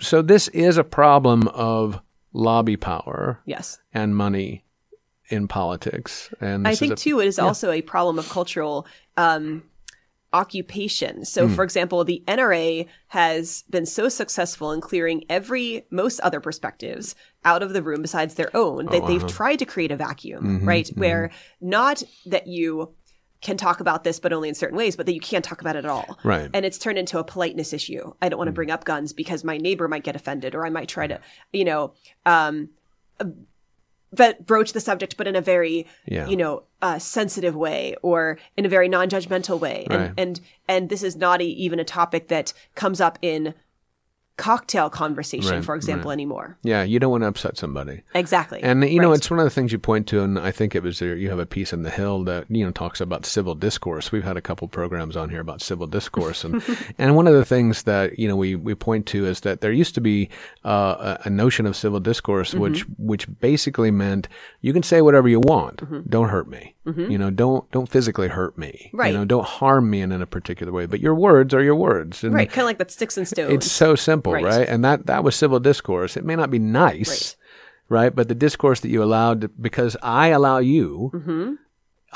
so 0.00 0.20
this 0.20 0.48
is 0.48 0.76
a 0.78 0.84
problem 0.84 1.46
of 1.48 2.00
lobby 2.32 2.76
power 2.76 3.40
yes 3.46 3.78
and 3.94 4.16
money 4.16 4.64
in 5.30 5.46
politics, 5.46 6.30
and 6.40 6.66
I 6.66 6.74
think 6.74 6.94
a, 6.94 6.96
too, 6.96 7.20
it 7.20 7.26
is 7.26 7.38
also 7.38 7.70
a 7.70 7.82
problem 7.82 8.18
of 8.18 8.28
cultural 8.30 8.86
um, 9.16 9.62
occupation. 10.32 11.24
So, 11.24 11.46
Hmm. 11.46 11.54
for 11.54 11.64
example, 11.64 12.04
the 12.04 12.22
NRA 12.26 12.86
has 13.08 13.64
been 13.70 13.86
so 13.86 14.08
successful 14.08 14.72
in 14.72 14.80
clearing 14.80 15.24
every 15.28 15.86
most 15.90 16.20
other 16.20 16.40
perspectives 16.40 17.14
out 17.44 17.62
of 17.62 17.72
the 17.72 17.82
room 17.82 18.02
besides 18.02 18.34
their 18.34 18.54
own 18.54 18.86
that 18.86 19.02
Oh, 19.02 19.06
they've 19.06 19.22
uh-huh. 19.24 19.28
tried 19.28 19.58
to 19.60 19.64
create 19.64 19.90
a 19.90 19.96
vacuum, 19.96 20.44
Mm-hmm, 20.44 20.68
right? 20.68 20.88
Where 20.96 21.30
not 21.60 22.02
that 22.26 22.46
you 22.46 22.94
can 23.40 23.56
talk 23.56 23.78
about 23.80 24.02
this, 24.04 24.18
but 24.18 24.32
only 24.32 24.48
in 24.48 24.54
certain 24.54 24.76
ways, 24.76 24.96
but 24.96 25.06
that 25.06 25.14
you 25.14 25.20
can't 25.20 25.44
talk 25.44 25.60
about 25.60 25.76
it 25.76 25.84
at 25.84 25.90
all. 25.90 26.18
Right. 26.24 26.50
And 26.52 26.66
it's 26.66 26.76
turned 26.76 26.98
into 26.98 27.18
a 27.20 27.24
politeness 27.24 27.72
issue. 27.72 28.12
I 28.20 28.28
don't 28.28 28.36
want 28.38 28.48
to 28.48 28.52
bring 28.52 28.70
up 28.72 28.84
guns 28.84 29.12
because 29.12 29.44
my 29.44 29.56
neighbor 29.58 29.86
might 29.86 30.02
get 30.02 30.16
offended, 30.16 30.54
or 30.56 30.66
I 30.66 30.70
might 30.70 30.88
try 30.88 31.06
to, 31.06 31.20
you 31.52 31.64
know, 31.64 31.92
um, 32.26 32.70
but 34.12 34.46
broach 34.46 34.72
the 34.72 34.80
subject, 34.80 35.16
but 35.16 35.26
in 35.26 35.36
a 35.36 35.40
very, 35.40 35.86
Yeah. 36.06 36.26
you 36.26 36.36
know, 36.36 36.62
uh, 36.80 36.98
sensitive 36.98 37.54
way 37.56 37.94
or 38.02 38.38
in 38.56 38.64
a 38.64 38.68
very 38.68 38.88
non-judgmental 38.88 39.58
way. 39.60 39.86
And 39.90 40.00
Right. 40.00 40.12
and 40.16 40.40
and 40.68 40.88
this 40.88 41.02
is 41.02 41.16
not 41.16 41.40
a, 41.40 41.44
even 41.44 41.78
a 41.80 41.84
topic 41.84 42.28
that 42.28 42.52
comes 42.74 43.00
up 43.00 43.18
in 43.22 43.54
cocktail 44.38 44.88
conversation, 44.88 45.56
Right, 45.56 45.64
for 45.64 45.74
example, 45.74 46.08
right. 46.08 46.14
anymore. 46.14 46.56
yeah, 46.62 46.82
you 46.82 46.98
don't 46.98 47.10
want 47.10 47.22
to 47.24 47.28
upset 47.28 47.58
somebody. 47.58 48.02
Exactly. 48.14 48.62
And 48.62 48.82
you 48.88 49.00
know, 49.00 49.12
it's 49.12 49.30
one 49.30 49.38
of 49.40 49.44
the 49.44 49.50
things 49.50 49.72
you 49.72 49.78
point 49.78 50.06
to, 50.08 50.22
and 50.22 50.38
I 50.38 50.50
think 50.50 50.74
it 50.74 50.82
was 50.82 50.98
there. 51.00 51.14
You 51.16 51.28
have 51.28 51.38
a 51.38 51.44
piece 51.46 51.72
in 51.74 51.82
the 51.82 51.90
Hill 51.90 52.24
that 52.24 52.46
you 52.48 52.64
know 52.64 52.70
talks 52.70 53.00
about 53.02 53.26
civil 53.26 53.54
discourse. 53.54 54.10
We've 54.12 54.24
had 54.24 54.36
a 54.38 54.40
couple 54.40 54.66
programs 54.68 55.16
on 55.16 55.28
here 55.28 55.40
about 55.40 55.60
civil 55.60 55.86
discourse, 55.86 56.44
and 56.44 56.62
and 56.98 57.14
one 57.16 57.26
of 57.26 57.34
the 57.34 57.44
things 57.44 57.82
that 57.82 58.18
you 58.18 58.28
know 58.28 58.36
we 58.36 58.54
we 58.54 58.74
point 58.74 59.04
to 59.06 59.26
is 59.26 59.40
that 59.40 59.60
there 59.60 59.72
used 59.72 59.94
to 59.96 60.00
be 60.00 60.30
uh, 60.64 61.16
a, 61.24 61.28
a 61.28 61.30
notion 61.30 61.66
of 61.66 61.76
civil 61.76 62.00
discourse, 62.00 62.50
Mm-hmm. 62.50 62.60
which 62.60 62.82
which 62.98 63.40
basically 63.40 63.90
meant 63.90 64.28
you 64.60 64.72
can 64.72 64.82
say 64.82 65.02
whatever 65.02 65.28
you 65.28 65.40
want, 65.40 65.78
Mm-hmm. 65.78 66.08
don't 66.08 66.28
hurt 66.28 66.48
me. 66.48 66.74
Mm-hmm. 66.88 67.10
You 67.10 67.18
know, 67.18 67.30
don't 67.30 67.70
don't 67.70 67.88
physically 67.88 68.28
hurt 68.28 68.56
me. 68.56 68.90
Right. 68.94 69.12
You 69.12 69.18
know, 69.18 69.24
don't 69.24 69.44
harm 69.46 69.90
me 69.90 70.00
in, 70.00 70.10
in 70.10 70.22
a 70.22 70.26
particular 70.26 70.72
way. 70.72 70.86
But 70.86 71.00
your 71.00 71.14
words 71.14 71.52
are 71.52 71.62
your 71.62 71.74
words. 71.74 72.24
And 72.24 72.32
right. 72.32 72.48
Kind 72.48 72.62
of 72.62 72.66
like 72.66 72.78
that 72.78 72.90
sticks 72.90 73.16
and 73.18 73.28
stones. 73.28 73.52
It's 73.52 73.70
so 73.70 73.94
simple, 73.94 74.32
Right. 74.32 74.44
right? 74.44 74.68
And 74.68 74.84
that 74.84 75.06
that 75.06 75.22
was 75.22 75.36
civil 75.36 75.60
discourse. 75.60 76.16
It 76.16 76.24
may 76.24 76.34
not 76.36 76.50
be 76.50 76.58
nice, 76.58 77.36
right? 77.88 78.14
But 78.14 78.28
the 78.28 78.34
discourse 78.34 78.80
that 78.80 78.88
you 78.88 79.02
allowed, 79.02 79.50
because 79.60 79.96
I 80.02 80.28
allow 80.28 80.58
you, 80.58 81.10
mm-hmm. 81.14 81.54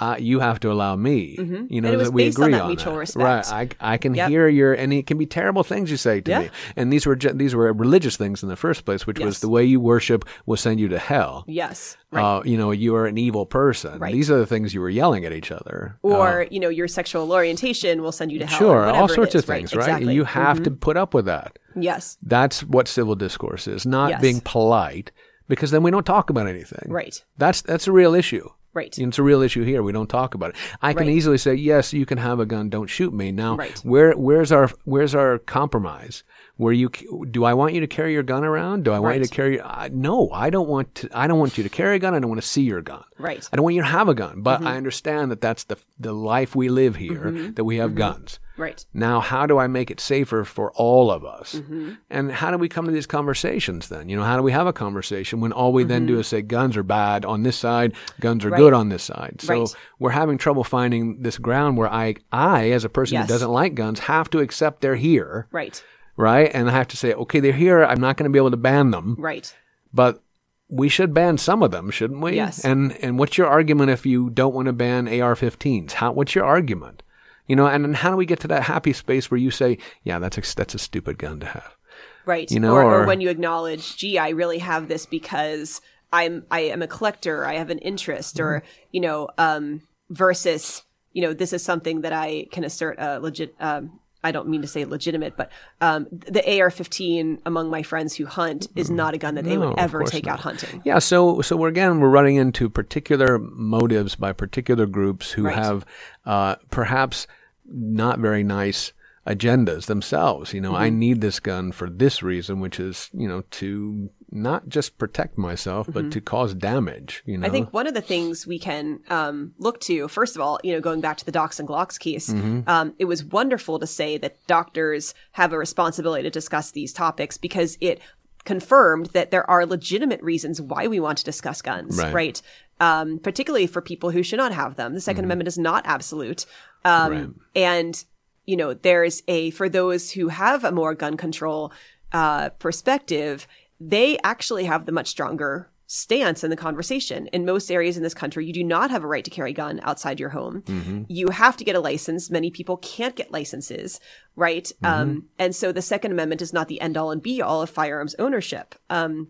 Uh, 0.01 0.17
you 0.19 0.41
have 0.41 0.59
to 0.61 0.73
allow 0.73 0.97
me. 0.97 1.37
You 1.39 1.45
know 1.45 1.45
Mm-hmm. 1.45 1.85
It 1.87 1.97
was 1.99 2.09
that 2.09 2.15
we 2.15 2.25
based 2.25 2.39
on 2.39 2.45
agree 2.45 2.59
that 2.59 2.67
mutual 2.67 2.93
that. 2.95 2.99
respect. 2.99 3.51
Right? 3.53 3.75
I 3.81 3.93
I 3.95 3.97
can 3.99 4.15
Yep. 4.15 4.29
hear 4.31 4.49
your, 4.49 4.73
and 4.75 4.93
it 4.93 5.07
can 5.07 5.19
be 5.19 5.27
terrible 5.27 5.63
things 5.63 5.91
you 5.91 5.97
say 5.99 6.21
to 6.23 6.31
Yeah. 6.31 6.41
me. 6.41 6.51
And 6.77 6.93
these 6.93 7.05
were 7.07 7.15
these 7.17 7.55
were 7.55 7.73
religious 7.73 8.17
things 8.17 8.43
in 8.43 8.49
the 8.49 8.57
first 8.57 8.85
place, 8.87 9.07
which 9.07 9.19
was 9.19 9.41
the 9.41 9.49
way 9.49 9.65
you 9.65 9.81
worship 9.81 10.25
will 10.47 10.57
send 10.57 10.81
you 10.81 10.89
to 10.89 10.99
hell. 10.99 11.45
yes. 11.47 11.97
Right. 12.11 12.23
Uh, 12.39 12.43
you 12.45 12.59
know, 12.59 12.73
you 12.73 12.95
are 12.95 13.07
an 13.07 13.17
evil 13.17 13.47
person. 13.47 13.99
Right. 13.99 14.13
These 14.13 14.31
are 14.31 14.37
the 14.39 14.45
things 14.45 14.75
you 14.75 14.83
were 14.83 14.91
yelling 14.91 15.25
at 15.25 15.33
each 15.33 15.51
other. 15.51 15.97
or 16.03 16.47
you 16.51 16.61
know, 16.61 16.69
your 16.69 16.87
sexual 16.89 17.33
orientation 17.33 18.03
will 18.03 18.13
send 18.13 18.31
you 18.33 18.39
to 18.39 18.45
hell. 18.47 18.59
Sure, 18.59 18.85
all 18.87 19.09
sorts 19.09 19.35
is. 19.35 19.43
of 19.43 19.47
things, 19.47 19.73
right? 19.75 19.81
right? 19.81 19.89
Exactly. 19.89 20.07
Mm-hmm. 20.09 20.17
You 20.17 20.25
have 20.25 20.63
to 20.65 20.71
put 20.71 20.97
up 20.99 21.15
with 21.15 21.25
that. 21.27 21.59
Yes. 21.75 22.19
That's 22.23 22.63
what 22.65 22.87
civil 22.89 23.15
discourse 23.15 23.67
is, 23.67 23.87
not 23.87 24.11
Yes. 24.11 24.21
being 24.21 24.41
polite, 24.43 25.11
because 25.49 25.71
then 25.71 25.83
we 25.83 25.91
don't 25.91 26.05
talk 26.05 26.29
about 26.29 26.47
anything. 26.49 26.87
Right. 26.93 27.23
That's 27.39 27.63
that's 27.63 27.87
a 27.89 27.93
real 27.93 28.15
issue. 28.15 28.47
Right. 28.75 28.97
And 28.99 29.09
it's 29.09 29.19
a 29.19 29.23
real 29.23 29.43
issue 29.43 29.63
here. 29.65 29.83
We 29.83 29.93
don't 29.93 30.09
talk 30.09 30.35
about 30.35 30.51
it. 30.51 30.57
I 30.81 30.93
can 30.95 31.07
Right. 31.07 31.15
easily 31.17 31.37
say, 31.39 31.55
yes, 31.55 31.93
you 31.93 32.07
can 32.07 32.19
have 32.19 32.41
a 32.41 32.47
gun. 32.47 32.71
Don't 32.71 32.87
shoot 32.89 33.13
me. 33.13 33.31
Now, 33.33 33.57
Right. 33.57 33.79
where 33.85 34.13
where's 34.13 34.51
our 34.53 34.71
where's 34.85 35.15
our 35.15 35.39
compromise? 35.39 36.25
Where 36.57 36.73
you 36.73 36.91
do 37.31 37.45
I 37.45 37.55
want 37.55 37.73
you 37.75 37.81
to 37.81 37.87
carry 37.87 38.13
your 38.13 38.23
gun 38.23 38.45
around? 38.45 38.85
Do 38.85 38.93
I 38.93 38.99
want 38.99 39.19
you 39.19 39.25
to 39.25 39.31
carry? 39.31 39.61
Uh, 39.61 39.89
no, 39.93 40.31
I 40.33 40.49
don't 40.51 40.69
want 40.69 40.95
to. 40.97 41.09
I 41.13 41.27
don't 41.27 41.39
want 41.39 41.57
you 41.59 41.65
to 41.65 41.71
carry 41.71 41.97
a 41.97 41.99
gun. 41.99 42.15
I 42.15 42.19
don't 42.21 42.29
want 42.31 42.41
to 42.43 42.47
see 42.47 42.63
your 42.63 42.83
gun. 42.83 43.03
Right. 43.19 43.47
I 43.53 43.57
don't 43.57 43.65
want 43.65 43.75
you 43.75 43.83
to 43.83 43.89
have 43.89 44.09
a 44.09 44.15
gun. 44.15 44.43
But 44.43 44.59
Mm-hmm. 44.61 44.69
I 44.69 44.77
understand 44.77 45.31
that 45.33 45.41
that's 45.41 45.65
the 45.65 45.77
the 45.99 46.13
life 46.13 46.55
we 46.55 46.69
live 46.69 46.97
here. 46.97 47.31
That 47.57 47.65
we 47.65 47.77
have 47.77 47.95
guns. 47.95 48.39
Right. 48.57 48.85
Now, 48.93 49.21
how 49.21 49.47
do 49.47 49.59
I 49.59 49.67
make 49.67 49.91
it 49.91 49.99
safer 49.99 50.45
for 50.45 50.73
all 50.73 51.11
of 51.11 51.25
us? 51.25 51.55
Mm-hmm. 51.55 51.93
And 52.11 52.31
how 52.31 52.51
do 52.51 52.59
we 52.59 52.69
come 52.69 52.85
to 52.85 52.91
these 52.93 53.07
conversations 53.07 53.89
then? 53.89 54.09
You 54.09 54.17
know, 54.17 54.25
how 54.25 54.37
do 54.37 54.43
we 54.43 54.53
have 54.53 54.67
a 54.67 54.73
conversation 54.73 55.41
when 55.41 55.53
all 55.53 55.73
we 55.73 55.85
then 55.85 56.07
do 56.07 56.19
is 56.19 56.27
say 56.27 56.43
guns 56.43 56.77
are 56.77 56.83
bad 56.83 57.25
on 57.25 57.43
this 57.43 57.57
side, 57.57 57.95
guns 58.21 58.45
are 58.45 58.49
Mm-hmm. 58.49 58.53
Right. 58.55 58.59
good 58.59 58.73
on 58.75 58.89
this 58.91 59.03
side? 59.03 59.41
So 59.41 59.61
Right. 59.61 59.75
we're 59.99 60.11
having 60.11 60.37
trouble 60.39 60.65
finding 60.65 61.23
this 61.23 61.39
ground 61.39 61.77
where 61.79 61.91
I, 61.91 62.17
I 62.31 62.71
as 62.73 62.85
a 62.85 62.89
person 62.91 63.15
Yes. 63.15 63.27
who 63.29 63.35
doesn't 63.35 63.51
like 63.51 63.75
guns, 63.75 64.01
have 64.01 64.29
to 64.31 64.41
accept 64.41 64.81
they're 64.83 64.97
here, 64.97 65.47
Right. 65.51 65.83
right? 66.17 66.51
And 66.53 66.69
I 66.69 66.73
have 66.73 66.89
to 66.89 66.97
say, 66.97 67.15
okay, 67.15 67.41
they're 67.41 67.53
here. 67.53 67.83
I'm 67.85 68.01
not 68.01 68.17
going 68.17 68.31
to 68.31 68.33
be 68.33 68.39
able 68.39 68.51
to 68.51 68.57
ban 68.59 68.91
them, 68.91 69.17
Right. 69.19 69.55
but 69.95 70.23
we 70.69 70.89
should 70.89 71.13
ban 71.15 71.37
some 71.39 71.63
of 71.63 71.71
them, 71.71 71.91
shouldn't 71.91 72.21
we? 72.21 72.35
Yes. 72.37 72.65
And 72.65 72.93
and 73.03 73.19
what's 73.19 73.37
your 73.37 73.47
argument 73.47 73.91
if 73.91 74.07
you 74.07 74.31
don't 74.31 74.55
want 74.55 74.67
to 74.67 74.73
ban 74.73 75.07
AR-15s? 75.07 75.93
How? 75.93 76.13
What's 76.13 76.35
your 76.35 76.45
argument? 76.47 77.03
You 77.47 77.57
know, 77.57 77.67
and 77.67 77.85
then 77.85 77.95
how 77.95 78.11
do 78.11 78.17
we 78.17 78.27
get 78.27 78.41
to 78.41 78.49
that 78.49 78.63
happy 78.63 78.93
space 78.93 79.31
where 79.31 79.39
you 79.39 79.51
say, 79.51 79.79
yeah, 80.05 80.19
that's 80.19 80.39
a, 80.39 80.55
that's 80.57 80.75
a 80.75 80.79
stupid 80.79 81.19
gun 81.19 81.41
to 81.41 81.47
have? 81.47 81.77
Right. 82.25 82.51
You 82.51 82.61
know, 82.61 82.75
or, 82.75 82.83
or 82.85 83.03
or- 83.03 83.07
when 83.07 83.21
you 83.21 83.29
acknowledge, 83.31 83.97
gee, 83.97 84.17
I 84.19 84.31
really 84.31 84.59
have 84.59 84.89
this 84.89 85.07
because 85.07 85.81
I'm 86.13 86.45
I 86.51 86.61
am 86.61 86.83
a 86.83 86.87
collector, 86.87 87.45
I 87.45 87.55
have 87.55 87.71
an 87.71 87.79
interest, 87.79 88.39
or 88.39 88.61
Mm-hmm. 88.61 88.67
you 88.93 89.01
know, 89.01 89.29
um, 89.39 89.83
versus 90.11 90.83
you 91.13 91.23
know, 91.23 91.35
this 91.35 91.53
is 91.53 91.63
something 91.63 92.03
that 92.03 92.13
I 92.13 92.47
can 92.53 92.65
assert 92.65 92.97
a 92.99 93.19
legit 93.21 93.55
um, 93.61 93.99
I 94.25 94.31
don't 94.33 94.49
mean 94.49 94.63
to 94.63 94.69
say 94.69 94.85
legitimate, 94.85 95.37
but 95.37 95.51
um, 95.81 96.07
the 96.11 96.41
AR-15 96.61 97.41
among 97.45 97.71
my 97.71 97.83
friends 97.83 98.15
who 98.15 98.25
hunt 98.27 98.69
is 98.77 98.91
not 98.91 99.15
a 99.15 99.19
gun 99.19 99.35
that 99.35 99.45
they 99.45 99.57
No, 99.57 99.71
would 99.71 99.79
ever 99.79 100.05
take 100.05 100.27
not. 100.27 100.35
out 100.35 100.41
hunting. 100.41 100.81
Yeah, 100.85 100.99
so 101.01 101.41
so 101.43 101.57
we're 101.57 101.69
again 101.69 102.01
we're 102.01 102.09
running 102.09 102.37
into 102.37 102.69
particular 102.71 103.39
motives 103.39 104.15
by 104.15 104.33
particular 104.33 104.87
groups 104.87 105.33
who 105.33 105.45
Right. 105.45 105.55
have 105.57 105.85
uh, 106.25 106.57
perhaps 106.71 107.27
not 107.67 108.19
very 108.21 108.45
nice 108.45 108.93
agendas 109.27 109.87
themselves. 109.87 110.53
You 110.53 110.61
know, 110.61 110.73
Mm-hmm. 110.73 110.83
I 110.83 110.91
need 110.91 111.21
this 111.21 111.41
gun 111.41 111.73
for 111.73 111.89
this 111.91 112.23
reason, 112.23 112.61
which 112.61 112.79
is 112.81 113.11
you 113.13 113.29
know 113.29 113.43
to 113.53 114.11
not 114.33 114.69
just 114.69 114.97
protect 114.99 115.37
myself, 115.37 115.89
but 115.93 116.11
to 116.11 116.21
cause 116.21 116.55
damage. 116.55 117.23
You 117.27 117.37
know, 117.39 117.47
Mm-hmm. 117.47 117.47
I 117.47 117.51
think 117.51 117.73
one 117.73 117.87
of 117.87 117.95
the 117.95 118.01
things 118.01 118.47
we 118.47 118.59
can 118.59 119.01
um, 119.11 119.53
look 119.59 119.79
to, 119.83 120.09
first 120.09 120.35
of 120.37 120.43
all, 120.43 120.59
you 120.65 120.73
know, 120.73 120.81
going 120.81 121.01
back 121.03 121.19
to 121.19 121.25
the 121.27 121.33
Docs 121.33 121.61
and 121.61 121.69
Glocks 121.69 121.99
case, 122.01 122.31
Mm-hmm. 122.31 122.69
um, 122.69 122.95
it 122.99 123.05
was 123.05 123.23
wonderful 123.25 123.79
to 123.79 123.87
say 123.87 124.17
that 124.19 124.37
doctors 124.47 125.15
have 125.33 125.53
a 125.53 125.59
responsibility 125.59 126.23
to 126.23 126.31
discuss 126.31 126.71
these 126.71 126.93
topics 126.93 127.37
because 127.37 127.77
it 127.81 128.01
confirmed 128.45 129.07
that 129.07 129.31
there 129.31 129.49
are 129.49 129.65
legitimate 129.67 130.21
reasons 130.23 130.61
why 130.61 130.87
we 130.89 130.99
want 130.99 131.19
to 131.19 131.25
discuss 131.25 131.63
guns, 131.63 131.97
Right. 131.99 132.13
right? 132.15 132.43
Um, 132.81 133.19
particularly 133.19 133.67
for 133.69 133.81
people 133.81 134.11
who 134.11 134.23
should 134.25 134.39
not 134.39 134.53
have 134.53 134.75
them. 134.77 134.95
The 134.95 135.01
2nd 135.01 135.21
Amendment 135.25 135.47
is 135.47 135.59
not 135.59 135.87
absolute. 135.87 136.47
Um, 136.85 137.13
Right. 137.13 137.29
And, 137.55 138.05
you 138.47 138.57
know, 138.57 138.75
there's 138.75 139.23
a, 139.29 139.51
for 139.51 139.69
those 139.69 140.11
who 140.11 140.27
have 140.29 140.65
a 140.65 140.73
more 140.73 140.95
gun 140.95 141.17
control 141.17 141.73
uh, 142.13 142.49
perspective, 142.59 143.47
they 143.89 144.19
actually 144.25 144.65
have 144.65 144.87
the 144.87 144.93
much 144.93 145.09
stronger 145.09 145.71
stance 145.87 146.43
in 146.43 146.49
the 146.49 146.57
conversation. 146.57 147.27
In 147.29 147.45
most 147.45 147.71
areas 147.71 147.99
in 147.99 148.03
this 148.03 148.15
country, 148.15 148.47
you 148.47 148.53
do 148.53 148.65
not 148.65 148.91
have 148.91 149.05
a 149.05 149.07
right 149.07 149.25
to 149.25 149.31
carry 149.31 149.51
a 149.51 149.55
gun 149.55 149.79
outside 149.83 150.19
your 150.19 150.31
home. 150.31 150.63
You 151.09 151.29
have 151.29 151.57
to 151.59 151.65
get 151.65 151.77
a 151.77 151.81
license. 151.81 152.31
Many 152.31 152.51
people 152.51 152.79
can't 152.79 153.15
get 153.15 153.31
licenses, 153.31 154.01
right? 154.35 154.71
Um, 154.83 155.29
and 155.39 155.55
so 155.55 155.71
the 155.71 155.83
Second 155.83 156.13
Amendment 156.13 156.41
is 156.41 156.53
not 156.53 156.69
the 156.69 156.81
end 156.81 156.97
all 156.97 157.11
and 157.11 157.23
be 157.23 157.43
all 157.43 157.61
of 157.61 157.69
firearms 157.69 158.15
ownership. 158.19 158.75
Um, 158.89 159.29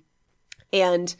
and 0.72 1.14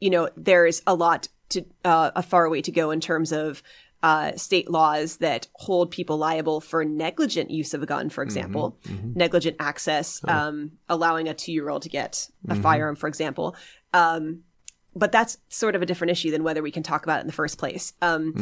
you 0.00 0.10
know 0.10 0.28
there's 0.36 0.82
a 0.86 0.94
lot 0.94 1.28
to 1.50 1.64
uh, 1.84 2.12
a 2.14 2.22
far 2.22 2.48
way 2.48 2.62
to 2.62 2.72
go 2.72 2.90
in 2.90 3.00
terms 3.00 3.32
of 3.32 3.62
uh, 4.02 4.34
state 4.36 4.70
laws 4.70 5.18
that 5.18 5.46
hold 5.54 5.90
people 5.90 6.16
liable 6.16 6.60
for 6.60 6.84
negligent 6.84 7.50
use 7.50 7.74
of 7.74 7.82
a 7.82 7.86
gun, 7.86 8.08
for 8.08 8.22
example, 8.22 8.78
negligent 9.14 9.56
access, 9.60 10.20
um, 10.26 10.72
allowing 10.88 11.28
a 11.28 11.34
two-year-old 11.34 11.82
to 11.82 11.88
get 11.88 12.28
a 12.48 12.54
firearm, 12.54 12.96
for 12.96 13.08
example. 13.08 13.54
Um, 13.92 14.40
but 14.96 15.12
that's 15.12 15.38
sort 15.48 15.76
of 15.76 15.82
a 15.82 15.86
different 15.86 16.10
issue 16.10 16.30
than 16.30 16.42
whether 16.42 16.62
we 16.62 16.72
can 16.72 16.82
talk 16.82 17.04
about 17.04 17.18
it 17.18 17.20
in 17.20 17.26
the 17.26 17.32
first 17.32 17.58
place. 17.58 17.92
Um, 18.02 18.32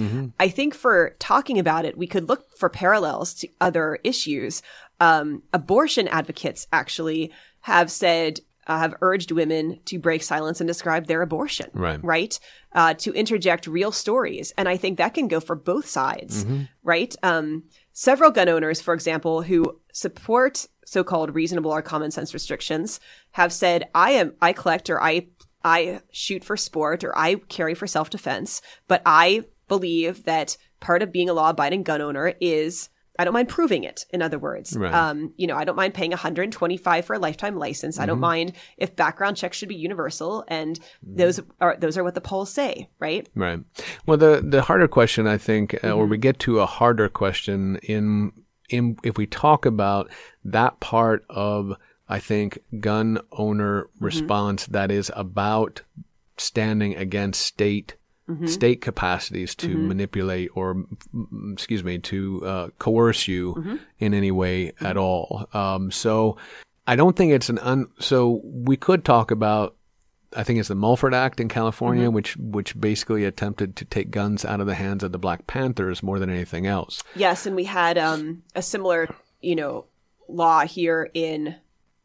I 0.41 0.49
think 0.49 0.75
for 0.75 1.17
talking 1.19 1.59
about 1.59 1.85
it, 1.85 1.99
we 1.99 2.07
could 2.07 2.29
look 2.29 2.57
for 2.57 2.71
parallels 2.71 3.35
to 3.35 3.49
other 3.61 3.99
issues. 4.03 4.63
Um, 5.01 5.43
abortion 5.53 6.09
advocates 6.09 6.67
actually 6.73 7.33
have 7.61 7.91
said, 7.91 8.41
uh, 8.69 8.79
have 8.79 8.95
urged 9.01 9.33
women 9.33 9.81
to 9.87 9.99
break 9.99 10.23
silence 10.23 10.61
and 10.61 10.69
describe 10.69 11.07
their 11.07 11.23
abortion, 11.23 11.71
Right. 11.73 11.99
right? 12.05 12.39
Uh, 12.73 12.95
to 12.95 13.13
interject 13.15 13.67
real 13.67 13.91
stories. 13.91 14.53
And 14.59 14.69
I 14.69 14.77
think 14.77 14.99
that 14.99 15.15
can 15.15 15.27
go 15.27 15.41
for 15.41 15.57
both 15.57 15.87
sides, 15.89 16.47
right? 16.83 17.15
Um, 17.23 17.65
several 17.93 18.31
gun 18.31 18.49
owners, 18.49 18.81
for 18.81 18.95
example, 18.95 19.43
who 19.43 19.81
support 19.93 20.67
so-called 20.85 21.35
reasonable 21.35 21.71
or 21.71 21.83
common 21.83 22.11
sense 22.11 22.33
restrictions 22.35 23.01
have 23.33 23.53
said, 23.53 23.89
I 23.95 24.13
am, 24.13 24.35
I 24.41 24.53
collect 24.53 24.89
or 24.91 25.03
I, 25.03 25.29
I 25.65 26.01
shoot 26.13 26.45
for 26.45 26.57
sport 26.57 27.05
or 27.05 27.17
I 27.19 27.37
carry 27.49 27.75
for 27.75 27.87
self-defense, 27.87 28.63
but 28.87 29.03
I 29.05 29.45
believe 29.67 30.25
that 30.25 30.57
part 30.81 31.03
of 31.03 31.13
being 31.13 31.29
a 31.29 31.35
law-abiding 31.35 31.83
gun 31.83 32.01
owner 32.01 32.35
is 32.41 32.89
I 33.19 33.25
don't 33.25 33.35
mind 33.35 33.49
proving 33.49 33.83
it. 33.85 34.07
In 34.11 34.23
other 34.23 34.39
words, 34.39 34.77
Right. 34.77 34.95
um, 34.95 35.33
you 35.37 35.47
know, 35.47 35.57
I 35.57 35.65
don't 35.65 35.75
mind 35.77 35.93
paying 35.95 36.13
125 36.13 37.05
for 37.05 37.15
a 37.15 37.19
lifetime 37.19 37.57
license. 37.59 37.99
I 37.99 38.07
don't 38.07 38.21
mind 38.21 38.53
if 38.77 38.95
background 38.95 39.37
checks 39.37 39.57
should 39.57 39.69
be 39.69 39.75
universal, 39.75 40.45
and 40.49 40.79
those 41.03 41.41
are 41.61 41.77
those 41.79 41.99
are 41.99 42.05
what 42.05 42.15
the 42.15 42.21
polls 42.21 42.53
say, 42.53 42.89
right? 43.01 43.29
Right. 43.35 43.61
Well, 44.07 44.17
the 44.19 44.43
the 44.47 44.63
harder 44.63 44.89
question, 44.89 45.27
I 45.27 45.37
think, 45.39 45.75
uh, 45.75 45.79
Mm-hmm. 45.79 45.99
or 45.99 46.07
we 46.07 46.19
get 46.19 46.39
to 46.41 46.61
a 46.61 46.67
harder 46.67 47.09
question 47.09 47.77
in 47.83 48.33
in 48.69 48.97
if 49.03 49.17
we 49.19 49.27
talk 49.27 49.67
about 49.67 50.11
that 50.45 50.79
part 50.81 51.25
of, 51.29 51.75
I 52.09 52.21
think, 52.21 52.59
gun 52.81 53.19
owner 53.33 53.85
Mm-hmm. 53.85 54.05
response 54.05 54.67
that 54.67 54.91
is 54.91 55.11
about 55.17 55.83
standing 56.37 56.95
against 56.97 57.41
state. 57.41 57.97
Mm-hmm. 58.29 58.47
State 58.47 58.81
capacities 58.83 59.55
to 59.57 59.69
manipulate 59.77 60.51
or, 60.55 60.75
mm, 61.15 61.53
excuse 61.53 61.83
me, 61.83 61.99
to 61.99 62.45
uh, 62.47 62.69
coerce 62.79 63.27
you 63.27 63.55
Mm-hmm. 63.55 63.77
in 64.01 64.15
any 64.15 64.31
way 64.31 64.73
at 64.81 64.97
all. 64.97 65.49
Um, 65.55 65.91
so, 65.91 66.37
I 66.87 66.95
don't 66.97 67.17
think 67.17 67.33
it's 67.33 67.49
an 67.49 67.59
un. 67.59 67.87
So 67.99 68.41
we 68.45 68.77
could 68.77 69.05
talk 69.05 69.31
about 69.31 69.75
I 70.37 70.43
think 70.43 70.59
it's 70.59 70.69
the 70.69 70.75
Mulford 70.75 71.15
Act 71.15 71.41
in 71.41 71.49
California, 71.49 72.05
Mm-hmm. 72.05 72.15
which 72.15 72.37
which 72.37 72.79
basically 72.79 73.25
attempted 73.25 73.77
to 73.77 73.85
take 73.87 74.11
guns 74.11 74.45
out 74.45 74.61
of 74.61 74.67
the 74.67 74.75
hands 74.75 75.03
of 75.03 75.13
the 75.13 75.19
Black 75.19 75.47
Panthers 75.47 76.03
more 76.03 76.19
than 76.19 76.29
anything 76.29 76.67
else. 76.67 77.03
Yes, 77.17 77.47
and 77.47 77.57
we 77.57 77.65
had 77.65 77.97
um, 77.97 78.43
a 78.55 78.61
similar, 78.61 79.09
you 79.41 79.57
know, 79.57 79.87
law 80.29 80.61
here 80.67 81.11
in 81.15 81.57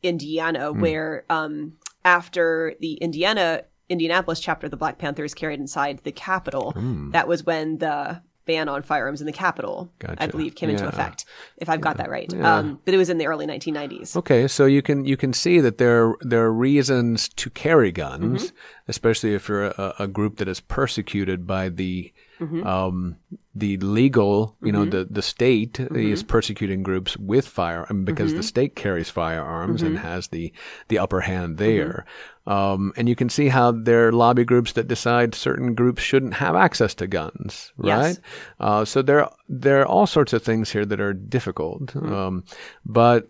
Indiana 0.01 0.71
where 0.71 1.25
um, 1.29 1.73
after 2.05 2.75
the 2.79 2.93
Indiana 2.93 3.63
Indianapolis 3.89 4.39
chapter 4.39 4.67
of 4.67 4.71
the 4.71 4.77
Black 4.77 4.97
Panthers 4.97 5.33
carried 5.33 5.59
inside 5.59 5.99
the 6.03 6.11
Capitol, 6.11 6.73
that 7.11 7.27
was 7.27 7.43
when 7.45 7.77
the 7.79 8.21
ban 8.45 8.67
on 8.67 8.81
firearms 8.81 9.21
in 9.21 9.25
the 9.25 9.31
Capitol, 9.33 9.89
I 10.17 10.27
believe, 10.27 10.55
came 10.55 10.69
into 10.69 10.85
effect. 10.87 11.23
If 11.57 11.69
I've 11.69 11.79
got 11.79 11.95
that 11.97 12.09
right, 12.09 12.33
um, 12.41 12.79
but 12.83 12.93
it 12.93 12.97
was 12.97 13.09
in 13.09 13.17
the 13.17 13.25
early 13.27 13.47
1990s. 13.47 14.17
Okay, 14.17 14.47
so 14.49 14.65
you 14.65 14.81
can 14.81 15.05
you 15.05 15.15
can 15.15 15.31
see 15.33 15.59
that 15.61 15.77
there 15.77 16.15
there 16.21 16.43
are 16.43 16.51
reasons 16.53 17.29
to 17.29 17.49
carry 17.49 17.91
guns, 17.91 18.47
Mm-hmm. 18.47 18.55
especially 18.89 19.33
if 19.33 19.47
you're 19.47 19.67
a, 19.67 19.93
a 19.99 20.07
group 20.07 20.37
that 20.37 20.47
is 20.49 20.59
persecuted 20.59 21.47
by 21.47 21.69
the 21.69 22.11
Mm-hmm. 22.43 22.67
um, 22.67 23.15
the 23.55 23.77
legal, 23.77 24.55
you 24.63 24.71
know, 24.71 24.85
the 24.85 25.05
the 25.09 25.21
state 25.21 25.79
is 25.79 26.23
persecuting 26.23 26.81
groups 26.83 27.15
with 27.17 27.47
fire 27.47 27.85
because 28.03 28.31
Mm-hmm. 28.31 28.37
the 28.37 28.43
state 28.43 28.75
carries 28.75 29.09
firearms 29.09 29.81
and 29.83 29.97
has 29.99 30.27
the 30.29 30.51
the 30.87 30.97
upper 30.99 31.21
hand 31.21 31.57
there. 31.57 32.05
Um, 32.47 32.91
and 32.97 33.07
you 33.07 33.15
can 33.15 33.29
see 33.29 33.49
how 33.49 33.71
there 33.71 34.07
are 34.07 34.11
lobby 34.11 34.43
groups 34.43 34.73
that 34.73 34.87
decide 34.87 35.35
certain 35.35 35.75
groups 35.75 36.01
shouldn't 36.03 36.33
have 36.33 36.55
access 36.55 36.93
to 36.95 37.07
guns, 37.07 37.71
right? 37.77 38.17
Yes. 38.17 38.19
Uh, 38.59 38.85
so 38.85 39.01
there 39.01 39.29
there 39.47 39.81
are 39.81 39.85
all 39.87 40.07
sorts 40.07 40.33
of 40.33 40.41
things 40.43 40.71
here 40.71 40.85
that 40.85 40.99
are 40.99 41.13
difficult. 41.13 41.95
Um, 41.95 42.43
but 42.85 43.29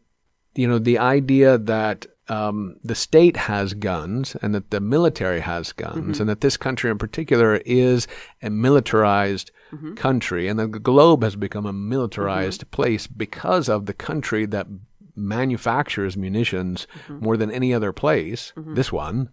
you 0.55 0.67
know, 0.67 0.79
the 0.79 0.99
idea 0.99 1.57
that 1.57 2.05
um, 2.29 2.77
the 2.83 2.95
state 2.95 3.35
has 3.35 3.73
guns 3.73 4.35
and 4.41 4.55
that 4.55 4.71
the 4.71 4.79
military 4.79 5.41
has 5.41 5.73
guns 5.73 5.97
mm-hmm. 5.97 6.21
and 6.21 6.29
that 6.29 6.41
this 6.41 6.55
country 6.55 6.89
in 6.89 6.97
particular 6.97 7.57
is 7.65 8.07
a 8.41 8.49
militarized 8.49 9.51
mm-hmm. 9.71 9.93
country 9.95 10.47
and 10.47 10.57
the 10.57 10.67
globe 10.67 11.23
has 11.23 11.35
become 11.35 11.65
a 11.65 11.73
militarized 11.73 12.61
mm-hmm. 12.61 12.69
place 12.69 13.07
because 13.07 13.67
of 13.67 13.85
the 13.85 13.93
country 13.93 14.45
that 14.45 14.67
manufactures 15.15 16.17
munitions 16.17 16.87
more 17.07 17.37
than 17.37 17.51
any 17.51 17.73
other 17.73 17.91
place, 17.93 18.51
this 18.55 18.91
one, 18.91 19.29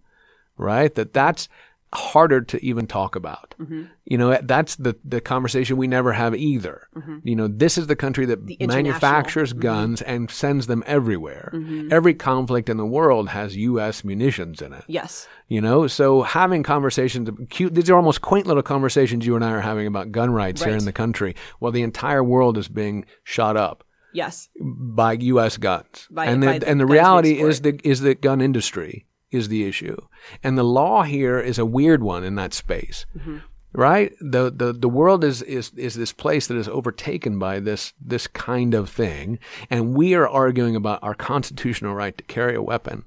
right? 0.57 0.93
That 0.93 1.13
that's 1.13 1.49
harder 1.93 2.39
to 2.41 2.63
even 2.65 2.87
talk 2.87 3.15
about. 3.15 3.53
Mm-hmm. 3.59 3.83
You 4.05 4.17
know, 4.17 4.37
that's 4.43 4.75
the 4.77 4.95
the 5.03 5.19
conversation 5.19 5.75
we 5.77 5.87
never 5.87 6.13
have 6.13 6.33
either. 6.35 6.87
You 7.23 7.35
know, 7.35 7.47
this 7.47 7.77
is 7.77 7.87
the 7.87 7.95
country 7.95 8.25
that 8.27 8.39
Mm-hmm. 8.39 8.51
international. 8.63 8.83
manufactures 8.83 9.51
Mm-hmm. 9.51 9.61
guns 9.61 10.01
and 10.01 10.31
sends 10.31 10.67
them 10.67 10.83
everywhere. 10.87 11.51
Every 11.91 12.13
conflict 12.13 12.69
in 12.69 12.77
the 12.77 12.85
world 12.85 13.29
has 13.29 13.55
U.S. 13.57 14.03
munitions 14.05 14.61
in 14.61 14.71
it. 14.73 14.83
Yes. 14.87 15.27
You 15.49 15.59
know, 15.59 15.87
so 15.87 16.21
having 16.21 16.63
conversations, 16.63 17.29
cute, 17.49 17.73
these 17.75 17.89
are 17.89 17.95
almost 17.97 18.21
quaint 18.21 18.47
little 18.47 18.63
conversations 18.63 19.25
you 19.25 19.35
and 19.35 19.43
I 19.43 19.51
are 19.51 19.59
having 19.59 19.85
about 19.87 20.11
gun 20.13 20.31
rights 20.31 20.63
here 20.63 20.75
in 20.77 20.85
the 20.85 20.93
country, 20.93 21.35
while 21.59 21.73
the 21.73 21.81
entire 21.83 22.23
world 22.23 22.57
is 22.57 22.69
being 22.69 23.05
shot 23.25 23.57
up 23.57 23.83
Yes. 24.13 24.47
by 24.61 25.13
U.S. 25.13 25.57
guns. 25.57 26.07
By- 26.09 26.25
and 26.27 26.41
the, 26.41 26.59
the 26.59 26.67
and 26.69 26.79
the 26.79 26.85
reality 26.85 27.41
is 27.41 27.61
the 27.61 27.79
is 27.83 27.99
the 28.01 28.15
gun 28.15 28.39
industry 28.41 29.05
is 29.31 29.47
the 29.47 29.65
issue, 29.65 29.97
and 30.43 30.57
the 30.57 30.63
law 30.63 31.03
here 31.03 31.39
is 31.39 31.57
a 31.57 31.65
weird 31.65 32.03
one 32.03 32.23
in 32.23 32.35
that 32.35 32.53
space. 32.53 33.05
Mm-hmm. 33.17 33.37
Right, 33.73 34.11
the, 34.19 34.51
the 34.51 34.73
the 34.73 34.89
world 34.89 35.23
is, 35.23 35.41
is 35.43 35.71
is 35.77 35.95
this 35.95 36.11
place 36.11 36.47
that 36.47 36.57
is 36.57 36.67
overtaken 36.67 37.39
by 37.39 37.61
this 37.61 37.93
this 38.01 38.27
kind 38.27 38.73
of 38.73 38.89
thing, 38.89 39.39
and 39.69 39.95
we 39.95 40.13
are 40.13 40.27
arguing 40.27 40.75
about 40.75 41.01
our 41.01 41.13
constitutional 41.13 41.95
right 41.95 42.17
to 42.17 42.23
carry 42.25 42.53
a 42.55 42.61
weapon, 42.61 43.05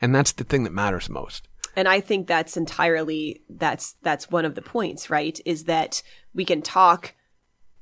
and 0.00 0.14
that's 0.14 0.30
the 0.30 0.44
thing 0.44 0.62
that 0.64 0.72
matters 0.72 1.10
most. 1.10 1.48
and 1.76 1.88
i 1.88 2.00
think 2.00 2.26
that's 2.26 2.56
entirely 2.56 3.42
that's 3.48 3.96
that's 4.02 4.30
one 4.30 4.44
of 4.44 4.54
the 4.54 4.62
points 4.62 5.10
right 5.10 5.40
is 5.44 5.64
that 5.64 6.02
we 6.34 6.44
can 6.44 6.62
talk 6.62 7.14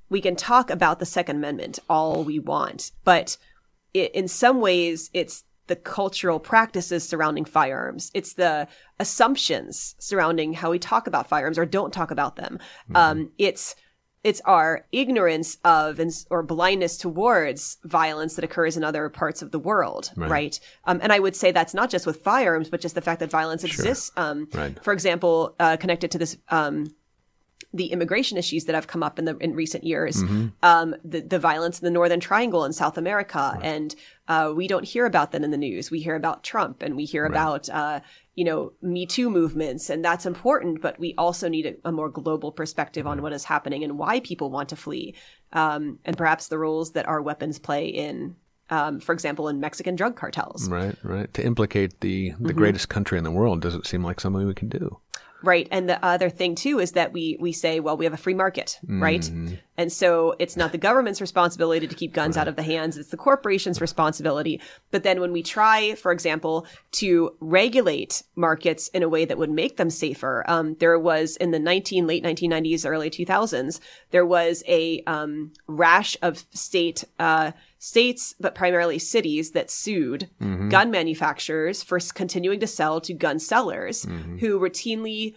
we 0.08 0.20
can 0.20 0.36
talk 0.36 0.70
about 0.70 0.98
the 0.98 1.06
second 1.06 1.36
amendment 1.36 1.78
all 1.88 2.24
we 2.24 2.38
want 2.38 2.92
but 3.04 3.36
it, 3.94 4.10
in 4.14 4.28
some 4.28 4.60
ways 4.60 5.10
it's 5.12 5.44
the 5.66 5.76
cultural 5.76 6.38
practices 6.38 7.08
surrounding 7.08 7.44
firearms 7.44 8.10
it's 8.14 8.34
the 8.34 8.66
assumptions 8.98 9.94
surrounding 9.98 10.52
how 10.52 10.70
we 10.70 10.78
talk 10.78 11.06
about 11.06 11.28
firearms 11.28 11.58
or 11.58 11.66
don't 11.66 11.92
talk 11.92 12.10
about 12.10 12.36
them 12.36 12.58
um, 12.94 13.30
it's 13.38 13.74
it's 14.24 14.40
our 14.44 14.86
ignorance 14.92 15.58
of 15.64 15.98
and, 15.98 16.12
or 16.30 16.42
blindness 16.42 16.96
towards 16.96 17.78
violence 17.84 18.36
that 18.36 18.44
occurs 18.44 18.76
in 18.76 18.84
other 18.84 19.08
parts 19.08 19.42
of 19.42 19.50
the 19.50 19.58
world, 19.58 20.12
right? 20.28 20.60
Um, 20.84 21.00
and 21.02 21.12
I 21.12 21.18
would 21.18 21.34
say 21.34 21.50
that's 21.50 21.74
not 21.74 21.90
just 21.90 22.06
with 22.06 22.22
firearms, 22.22 22.70
but 22.70 22.80
just 22.80 22.94
the 22.94 23.00
fact 23.00 23.20
that 23.20 23.30
violence 23.30 23.64
exists. 23.64 24.12
Um, 24.16 24.48
Right. 24.54 24.82
For 24.84 24.92
example, 24.92 25.54
uh, 25.58 25.76
connected 25.76 26.10
to 26.12 26.18
this, 26.18 26.36
um, 26.50 26.94
the 27.74 27.86
immigration 27.86 28.36
issues 28.36 28.66
that 28.66 28.74
have 28.74 28.86
come 28.86 29.02
up 29.02 29.18
in 29.18 29.24
the 29.24 29.36
in 29.38 29.54
recent 29.54 29.84
years, 29.84 30.22
um, 30.62 30.94
the 31.04 31.20
the 31.20 31.38
violence 31.38 31.78
in 31.80 31.84
the 31.84 31.90
Northern 31.90 32.20
Triangle 32.20 32.64
in 32.64 32.72
South 32.72 32.98
America, 32.98 33.58
and 33.62 33.94
uh, 34.28 34.52
we 34.54 34.68
don't 34.68 34.84
hear 34.84 35.06
about 35.06 35.32
that 35.32 35.42
in 35.42 35.50
the 35.50 35.56
news. 35.56 35.90
We 35.90 36.00
hear 36.00 36.14
about 36.14 36.44
Trump, 36.44 36.82
and 36.82 36.96
we 36.96 37.04
hear 37.04 37.24
about 37.24 37.68
uh, 37.70 38.00
you 38.34 38.44
know 38.44 38.72
Me 38.82 39.06
Too 39.06 39.30
movements, 39.30 39.88
and 39.88 40.04
that's 40.04 40.26
important. 40.26 40.82
But 40.82 40.98
we 40.98 41.14
also 41.16 41.48
need 41.48 41.66
a, 41.66 41.88
a 41.88 41.92
more 41.92 42.10
global 42.10 42.52
perspective 42.52 43.06
on 43.06 43.22
what 43.22 43.32
is 43.32 43.44
happening 43.44 43.84
and 43.84 43.98
why 43.98 44.20
people 44.20 44.50
want 44.50 44.68
to 44.68 44.76
flee, 44.76 45.14
um, 45.52 45.98
and 46.04 46.16
perhaps 46.16 46.48
the 46.48 46.58
roles 46.58 46.92
that 46.92 47.08
our 47.08 47.22
weapons 47.22 47.58
play 47.58 47.86
in. 47.86 48.36
Um, 48.70 49.00
for 49.00 49.12
example, 49.12 49.48
in 49.48 49.60
Mexican 49.60 49.96
drug 49.96 50.16
cartels. 50.16 50.66
Right, 50.68 50.96
right. 51.02 51.32
To 51.34 51.44
implicate 51.44 52.00
the 52.00 52.32
the 52.38 52.54
greatest 52.54 52.88
country 52.88 53.18
in 53.18 53.24
the 53.24 53.30
world 53.30 53.60
doesn't 53.60 53.86
seem 53.86 54.02
like 54.02 54.20
something 54.20 54.46
we 54.46 54.54
can 54.54 54.68
do. 54.68 54.98
Right. 55.42 55.68
And 55.70 55.88
the 55.88 56.04
other 56.04 56.30
thing 56.30 56.54
too 56.54 56.78
is 56.78 56.92
that 56.92 57.12
we 57.12 57.36
we 57.40 57.52
say, 57.52 57.80
well, 57.80 57.96
we 57.96 58.04
have 58.04 58.14
a 58.14 58.18
free 58.18 58.34
market, 58.34 58.78
right? 58.86 59.30
And 59.76 59.90
so 59.90 60.36
it's 60.38 60.56
not 60.56 60.72
the 60.72 60.78
government's 60.78 61.20
responsibility 61.20 61.86
to 61.86 61.94
keep 61.94 62.12
guns 62.12 62.36
out 62.36 62.46
of 62.46 62.56
the 62.56 62.62
hands, 62.62 62.96
it's 62.96 63.08
the 63.08 63.16
corporation's 63.16 63.80
responsibility. 63.80 64.60
But 64.90 65.02
then 65.02 65.20
when 65.20 65.32
we 65.32 65.42
try, 65.42 65.94
for 65.94 66.12
example, 66.12 66.66
to 66.92 67.34
regulate 67.40 68.22
markets 68.36 68.88
in 68.88 69.02
a 69.02 69.08
way 69.08 69.24
that 69.24 69.38
would 69.38 69.50
make 69.50 69.78
them 69.78 69.90
safer, 69.90 70.44
um, 70.46 70.76
there 70.78 70.98
was 70.98 71.36
in 71.36 71.50
the 71.52 71.58
19 71.58 72.06
late 72.06 72.22
1990s, 72.22 72.88
early 72.88 73.10
2000s, 73.10 73.80
there 74.10 74.26
was 74.26 74.62
a 74.68 75.02
um, 75.06 75.52
rash 75.66 76.16
of 76.22 76.44
state 76.52 77.04
uh, 77.18 77.52
states, 77.82 78.32
but 78.38 78.54
primarily 78.54 78.96
cities, 78.96 79.50
that 79.50 79.68
sued 79.68 80.30
gun 80.68 80.88
manufacturers 80.92 81.82
for 81.82 81.98
continuing 82.14 82.60
to 82.60 82.66
sell 82.68 83.00
to 83.00 83.12
gun 83.12 83.40
sellers 83.40 84.04
who 84.38 84.60
routinely 84.60 85.34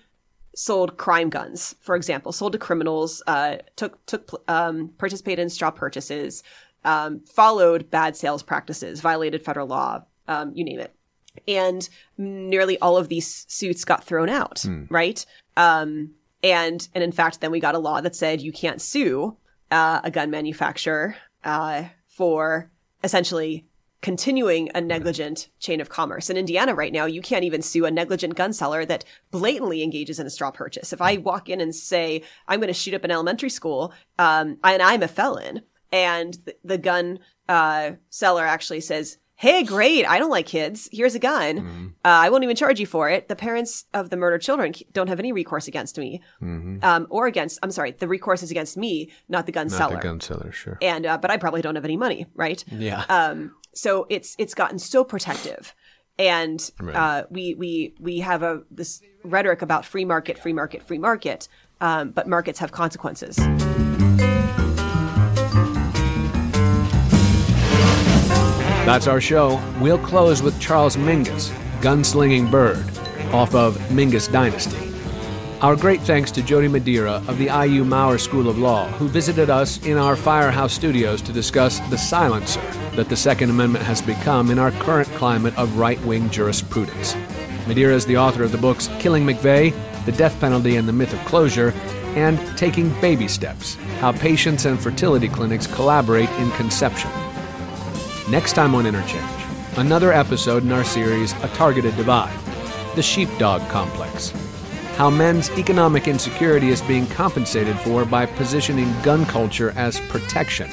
sold 0.56 0.96
crime 0.96 1.30
guns, 1.32 1.76
for 1.82 1.96
example, 1.96 2.32
sold 2.32 2.52
to 2.52 2.60
criminals, 2.60 3.24
uh, 3.26 3.56
took 3.76 4.06
took 4.06 4.44
um, 4.48 4.90
participated 5.00 5.42
in 5.42 5.50
straw 5.50 5.72
purchases, 5.72 6.44
um, 6.84 7.22
followed 7.22 7.90
bad 7.90 8.16
sales 8.16 8.44
practices, 8.44 9.02
violated 9.02 9.42
federal 9.44 9.68
law, 9.68 10.04
um, 10.28 10.52
you 10.54 10.64
name 10.64 10.80
it, 10.80 10.94
and 11.48 11.90
nearly 12.20 12.78
all 12.80 12.96
of 12.96 13.10
these 13.10 13.46
suits 13.50 13.84
got 13.86 14.04
thrown 14.04 14.30
out, 14.30 14.64
right? 14.92 15.26
Um, 15.58 16.12
and 16.44 16.88
and 16.94 17.04
in 17.04 17.12
fact, 17.12 17.42
then 17.42 17.50
we 17.50 17.60
got 17.60 17.74
a 17.74 17.80
law 17.80 18.02
that 18.02 18.16
said 18.16 18.40
you 18.40 18.52
can't 18.52 18.80
sue 18.80 19.36
uh, 19.72 20.02
a 20.04 20.12
gun 20.12 20.30
manufacturer 20.30 21.16
uh, 21.44 21.86
for 22.16 22.72
essentially 23.04 23.66
continuing 24.02 24.70
a 24.74 24.80
negligent 24.80 25.50
chain 25.60 25.82
of 25.82 25.90
commerce. 25.90 26.30
In 26.30 26.38
Indiana 26.38 26.74
right 26.74 26.94
now, 26.94 27.06
you 27.06 27.22
can't 27.22 27.44
even 27.44 27.62
sue 27.62 27.86
a 27.86 27.92
negligent 27.92 28.36
gun 28.36 28.54
seller 28.54 28.86
that 28.86 29.04
blatantly 29.32 29.84
engages 29.84 30.20
in 30.20 30.28
a 30.28 30.30
straw 30.30 30.52
purchase. 30.52 30.94
If 30.94 31.02
I 31.02 31.18
walk 31.18 31.50
in 31.50 31.60
and 31.60 31.76
say, 31.76 32.22
I'm 32.48 32.60
going 32.60 32.68
to 32.68 32.74
shoot 32.74 32.94
up 32.94 33.04
an 33.04 33.12
elementary 33.12 33.50
school, 33.50 33.94
um, 34.18 34.58
and 34.64 34.82
I'm 34.82 35.04
a 35.04 35.10
felon, 35.10 35.64
and 35.92 36.36
the, 36.46 36.56
the 36.64 36.78
gun 36.78 37.20
uh, 37.50 37.92
seller 38.10 38.46
actually 38.46 38.82
says, 38.82 39.18
Hey, 39.46 39.62
great. 39.62 40.08
I 40.08 40.18
don't 40.18 40.32
like 40.32 40.48
kids. 40.48 40.90
Here's 40.92 41.14
a 41.14 41.20
gun. 41.20 41.94
Uh, 42.04 42.08
I 42.08 42.32
won't 42.32 42.44
even 42.44 42.56
charge 42.56 42.80
you 42.80 42.88
for 42.88 43.12
it. 43.12 43.28
The 43.28 43.36
parents 43.36 43.86
of 43.94 44.10
the 44.10 44.18
murdered 44.18 44.42
children 44.42 44.74
don't 44.92 45.08
have 45.08 45.20
any 45.20 45.32
recourse 45.32 45.68
against 45.68 46.00
me. 46.00 46.24
Um, 46.42 47.06
or 47.12 47.28
against, 47.28 47.60
I'm 47.62 47.70
sorry, 47.70 47.92
the 47.92 48.08
recourse 48.08 48.42
is 48.42 48.50
against 48.50 48.76
me, 48.76 49.12
not 49.30 49.46
the 49.46 49.52
gun 49.52 49.68
Not 49.68 49.78
seller 49.78 49.96
the 49.98 50.02
gun 50.02 50.20
seller, 50.20 50.52
sure. 50.52 50.80
and 50.82 51.06
uh, 51.06 51.20
but 51.20 51.30
I 51.30 51.38
probably 51.38 51.62
don't 51.62 51.76
have 51.76 51.86
any 51.86 51.96
money, 51.96 52.26
right? 52.34 52.66
Yeah. 52.72 53.06
Um, 53.08 53.54
so 53.76 54.08
it's 54.10 54.36
it's 54.40 54.56
gotten 54.56 54.80
so 54.80 55.04
protective, 55.04 55.76
and 56.18 56.72
uh, 56.82 57.26
we 57.30 57.54
we 57.54 57.94
we 58.00 58.22
have 58.22 58.42
a 58.42 58.64
this 58.72 59.00
rhetoric 59.24 59.62
about 59.62 59.86
free 59.86 60.06
market, 60.06 60.40
free 60.40 60.54
market, 60.54 60.82
free 60.82 60.98
market, 60.98 61.48
um, 61.82 62.10
but 62.10 62.28
markets 62.28 62.58
have 62.58 62.72
consequences. 62.72 63.38
That's 68.86 69.08
our 69.08 69.20
show. 69.20 69.60
We'll 69.82 69.98
close 69.98 70.44
with 70.44 70.62
Charles 70.62 70.96
Mingus, 70.96 71.50
Gunslinging 71.82 72.52
Bird, 72.52 72.86
off 73.34 73.56
of 73.56 73.76
Mingus 73.90 74.32
Dynasty. 74.32 74.78
Our 75.62 75.76
great 75.76 76.02
thanks 76.02 76.30
to 76.32 76.44
Jody 76.44 76.68
Madeira 76.68 77.24
of 77.28 77.40
the 77.40 77.46
IU 77.46 77.84
Maurer 77.84 78.20
School 78.20 78.48
of 78.48 78.60
Law, 78.60 78.88
who 78.90 79.08
visited 79.08 79.50
us 79.50 79.84
in 79.88 79.98
our 79.98 80.16
Firehouse 80.16 80.72
studios 80.72 81.24
to 81.24 81.34
discuss 81.34 81.80
the 81.90 81.98
silencer 81.98 82.62
that 82.96 83.10
the 83.10 83.16
Second 83.16 83.50
Amendment 83.50 83.84
has 83.86 84.04
become 84.04 84.52
in 84.52 84.60
our 84.60 84.70
current 84.74 85.10
climate 85.14 85.58
of 85.58 85.80
right 85.80 86.00
wing 86.06 86.30
jurisprudence. 86.30 87.16
Madeira 87.68 87.96
is 87.96 88.06
the 88.06 88.18
author 88.18 88.44
of 88.44 88.52
the 88.52 88.60
books 88.60 88.88
Killing 89.00 89.26
McVeigh, 89.26 89.74
The 90.06 90.12
Death 90.12 90.40
Penalty 90.40 90.76
and 90.76 90.88
the 90.88 90.94
Myth 90.94 91.12
of 91.12 91.26
Closure, 91.26 91.74
and 92.16 92.38
Taking 92.56 92.90
Baby 93.02 93.28
Steps 93.28 93.74
How 94.00 94.12
Patients 94.12 94.66
and 94.66 94.80
Fertility 94.80 95.28
Clinics 95.28 95.66
Collaborate 95.66 96.30
in 96.34 96.52
Conception. 96.52 97.10
Next 98.28 98.54
time 98.54 98.74
on 98.74 98.88
Interchange, 98.88 99.46
another 99.78 100.12
episode 100.12 100.64
in 100.64 100.72
our 100.72 100.84
series 100.84 101.34
A 101.44 101.48
Targeted 101.50 101.96
Divide 101.96 102.36
The 102.96 103.04
Sheepdog 103.04 103.62
Complex. 103.70 104.32
How 104.96 105.12
men's 105.12 105.52
economic 105.52 106.08
insecurity 106.08 106.70
is 106.70 106.82
being 106.82 107.06
compensated 107.06 107.78
for 107.82 108.04
by 108.04 108.26
positioning 108.26 108.92
gun 109.04 109.28
culture 109.28 109.74
as 109.76 110.00
protection, 110.10 110.72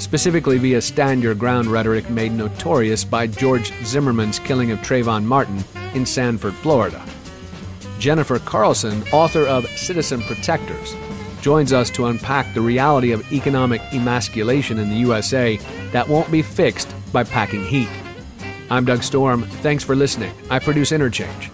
specifically 0.00 0.58
via 0.58 0.80
stand 0.80 1.22
your 1.22 1.36
ground 1.36 1.68
rhetoric 1.68 2.10
made 2.10 2.32
notorious 2.32 3.04
by 3.04 3.28
George 3.28 3.72
Zimmerman's 3.84 4.40
killing 4.40 4.72
of 4.72 4.80
Trayvon 4.80 5.22
Martin 5.22 5.62
in 5.94 6.04
Sanford, 6.04 6.54
Florida. 6.54 7.00
Jennifer 8.00 8.40
Carlson, 8.40 9.04
author 9.12 9.46
of 9.46 9.64
Citizen 9.78 10.22
Protectors, 10.22 10.96
joins 11.40 11.72
us 11.72 11.88
to 11.90 12.06
unpack 12.06 12.52
the 12.52 12.60
reality 12.60 13.12
of 13.12 13.32
economic 13.32 13.80
emasculation 13.92 14.80
in 14.80 14.90
the 14.90 14.96
USA 14.96 15.56
that 15.92 16.08
won't 16.08 16.30
be 16.30 16.42
fixed 16.42 16.94
by 17.12 17.24
packing 17.24 17.64
heat. 17.64 17.88
I'm 18.70 18.84
Doug 18.84 19.02
Storm. 19.02 19.42
Thanks 19.42 19.82
for 19.82 19.96
listening. 19.96 20.32
I 20.48 20.58
produce 20.58 20.92
Interchange. 20.92 21.50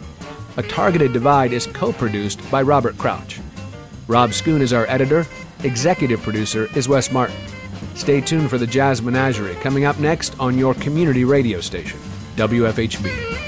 A 0.59 0.63
Targeted 0.63 1.13
Divide 1.13 1.53
is 1.53 1.67
co 1.67 1.93
produced 1.93 2.41
by 2.51 2.63
Robert 2.63 2.97
Crouch. 2.99 3.41
Rob 4.09 4.31
Schoon 4.31 4.61
is 4.61 4.73
our 4.73 4.87
editor. 4.87 5.27
Executive 5.65 6.23
producer 6.23 6.69
is 6.77 6.89
Wes 6.89 7.11
Martin. 7.11 7.37
Stay 7.95 8.21
tuned 8.21 8.51
for 8.51 8.59
the 8.59 8.67
Jazz 8.67 9.01
Menagerie 9.03 9.55
coming 9.57 9.85
up 9.85 9.99
next 9.99 10.39
on 10.39 10.59
your 10.59 10.75
community 10.75 11.25
radio 11.25 11.61
station, 11.61 11.99
WFHB. 12.37 13.46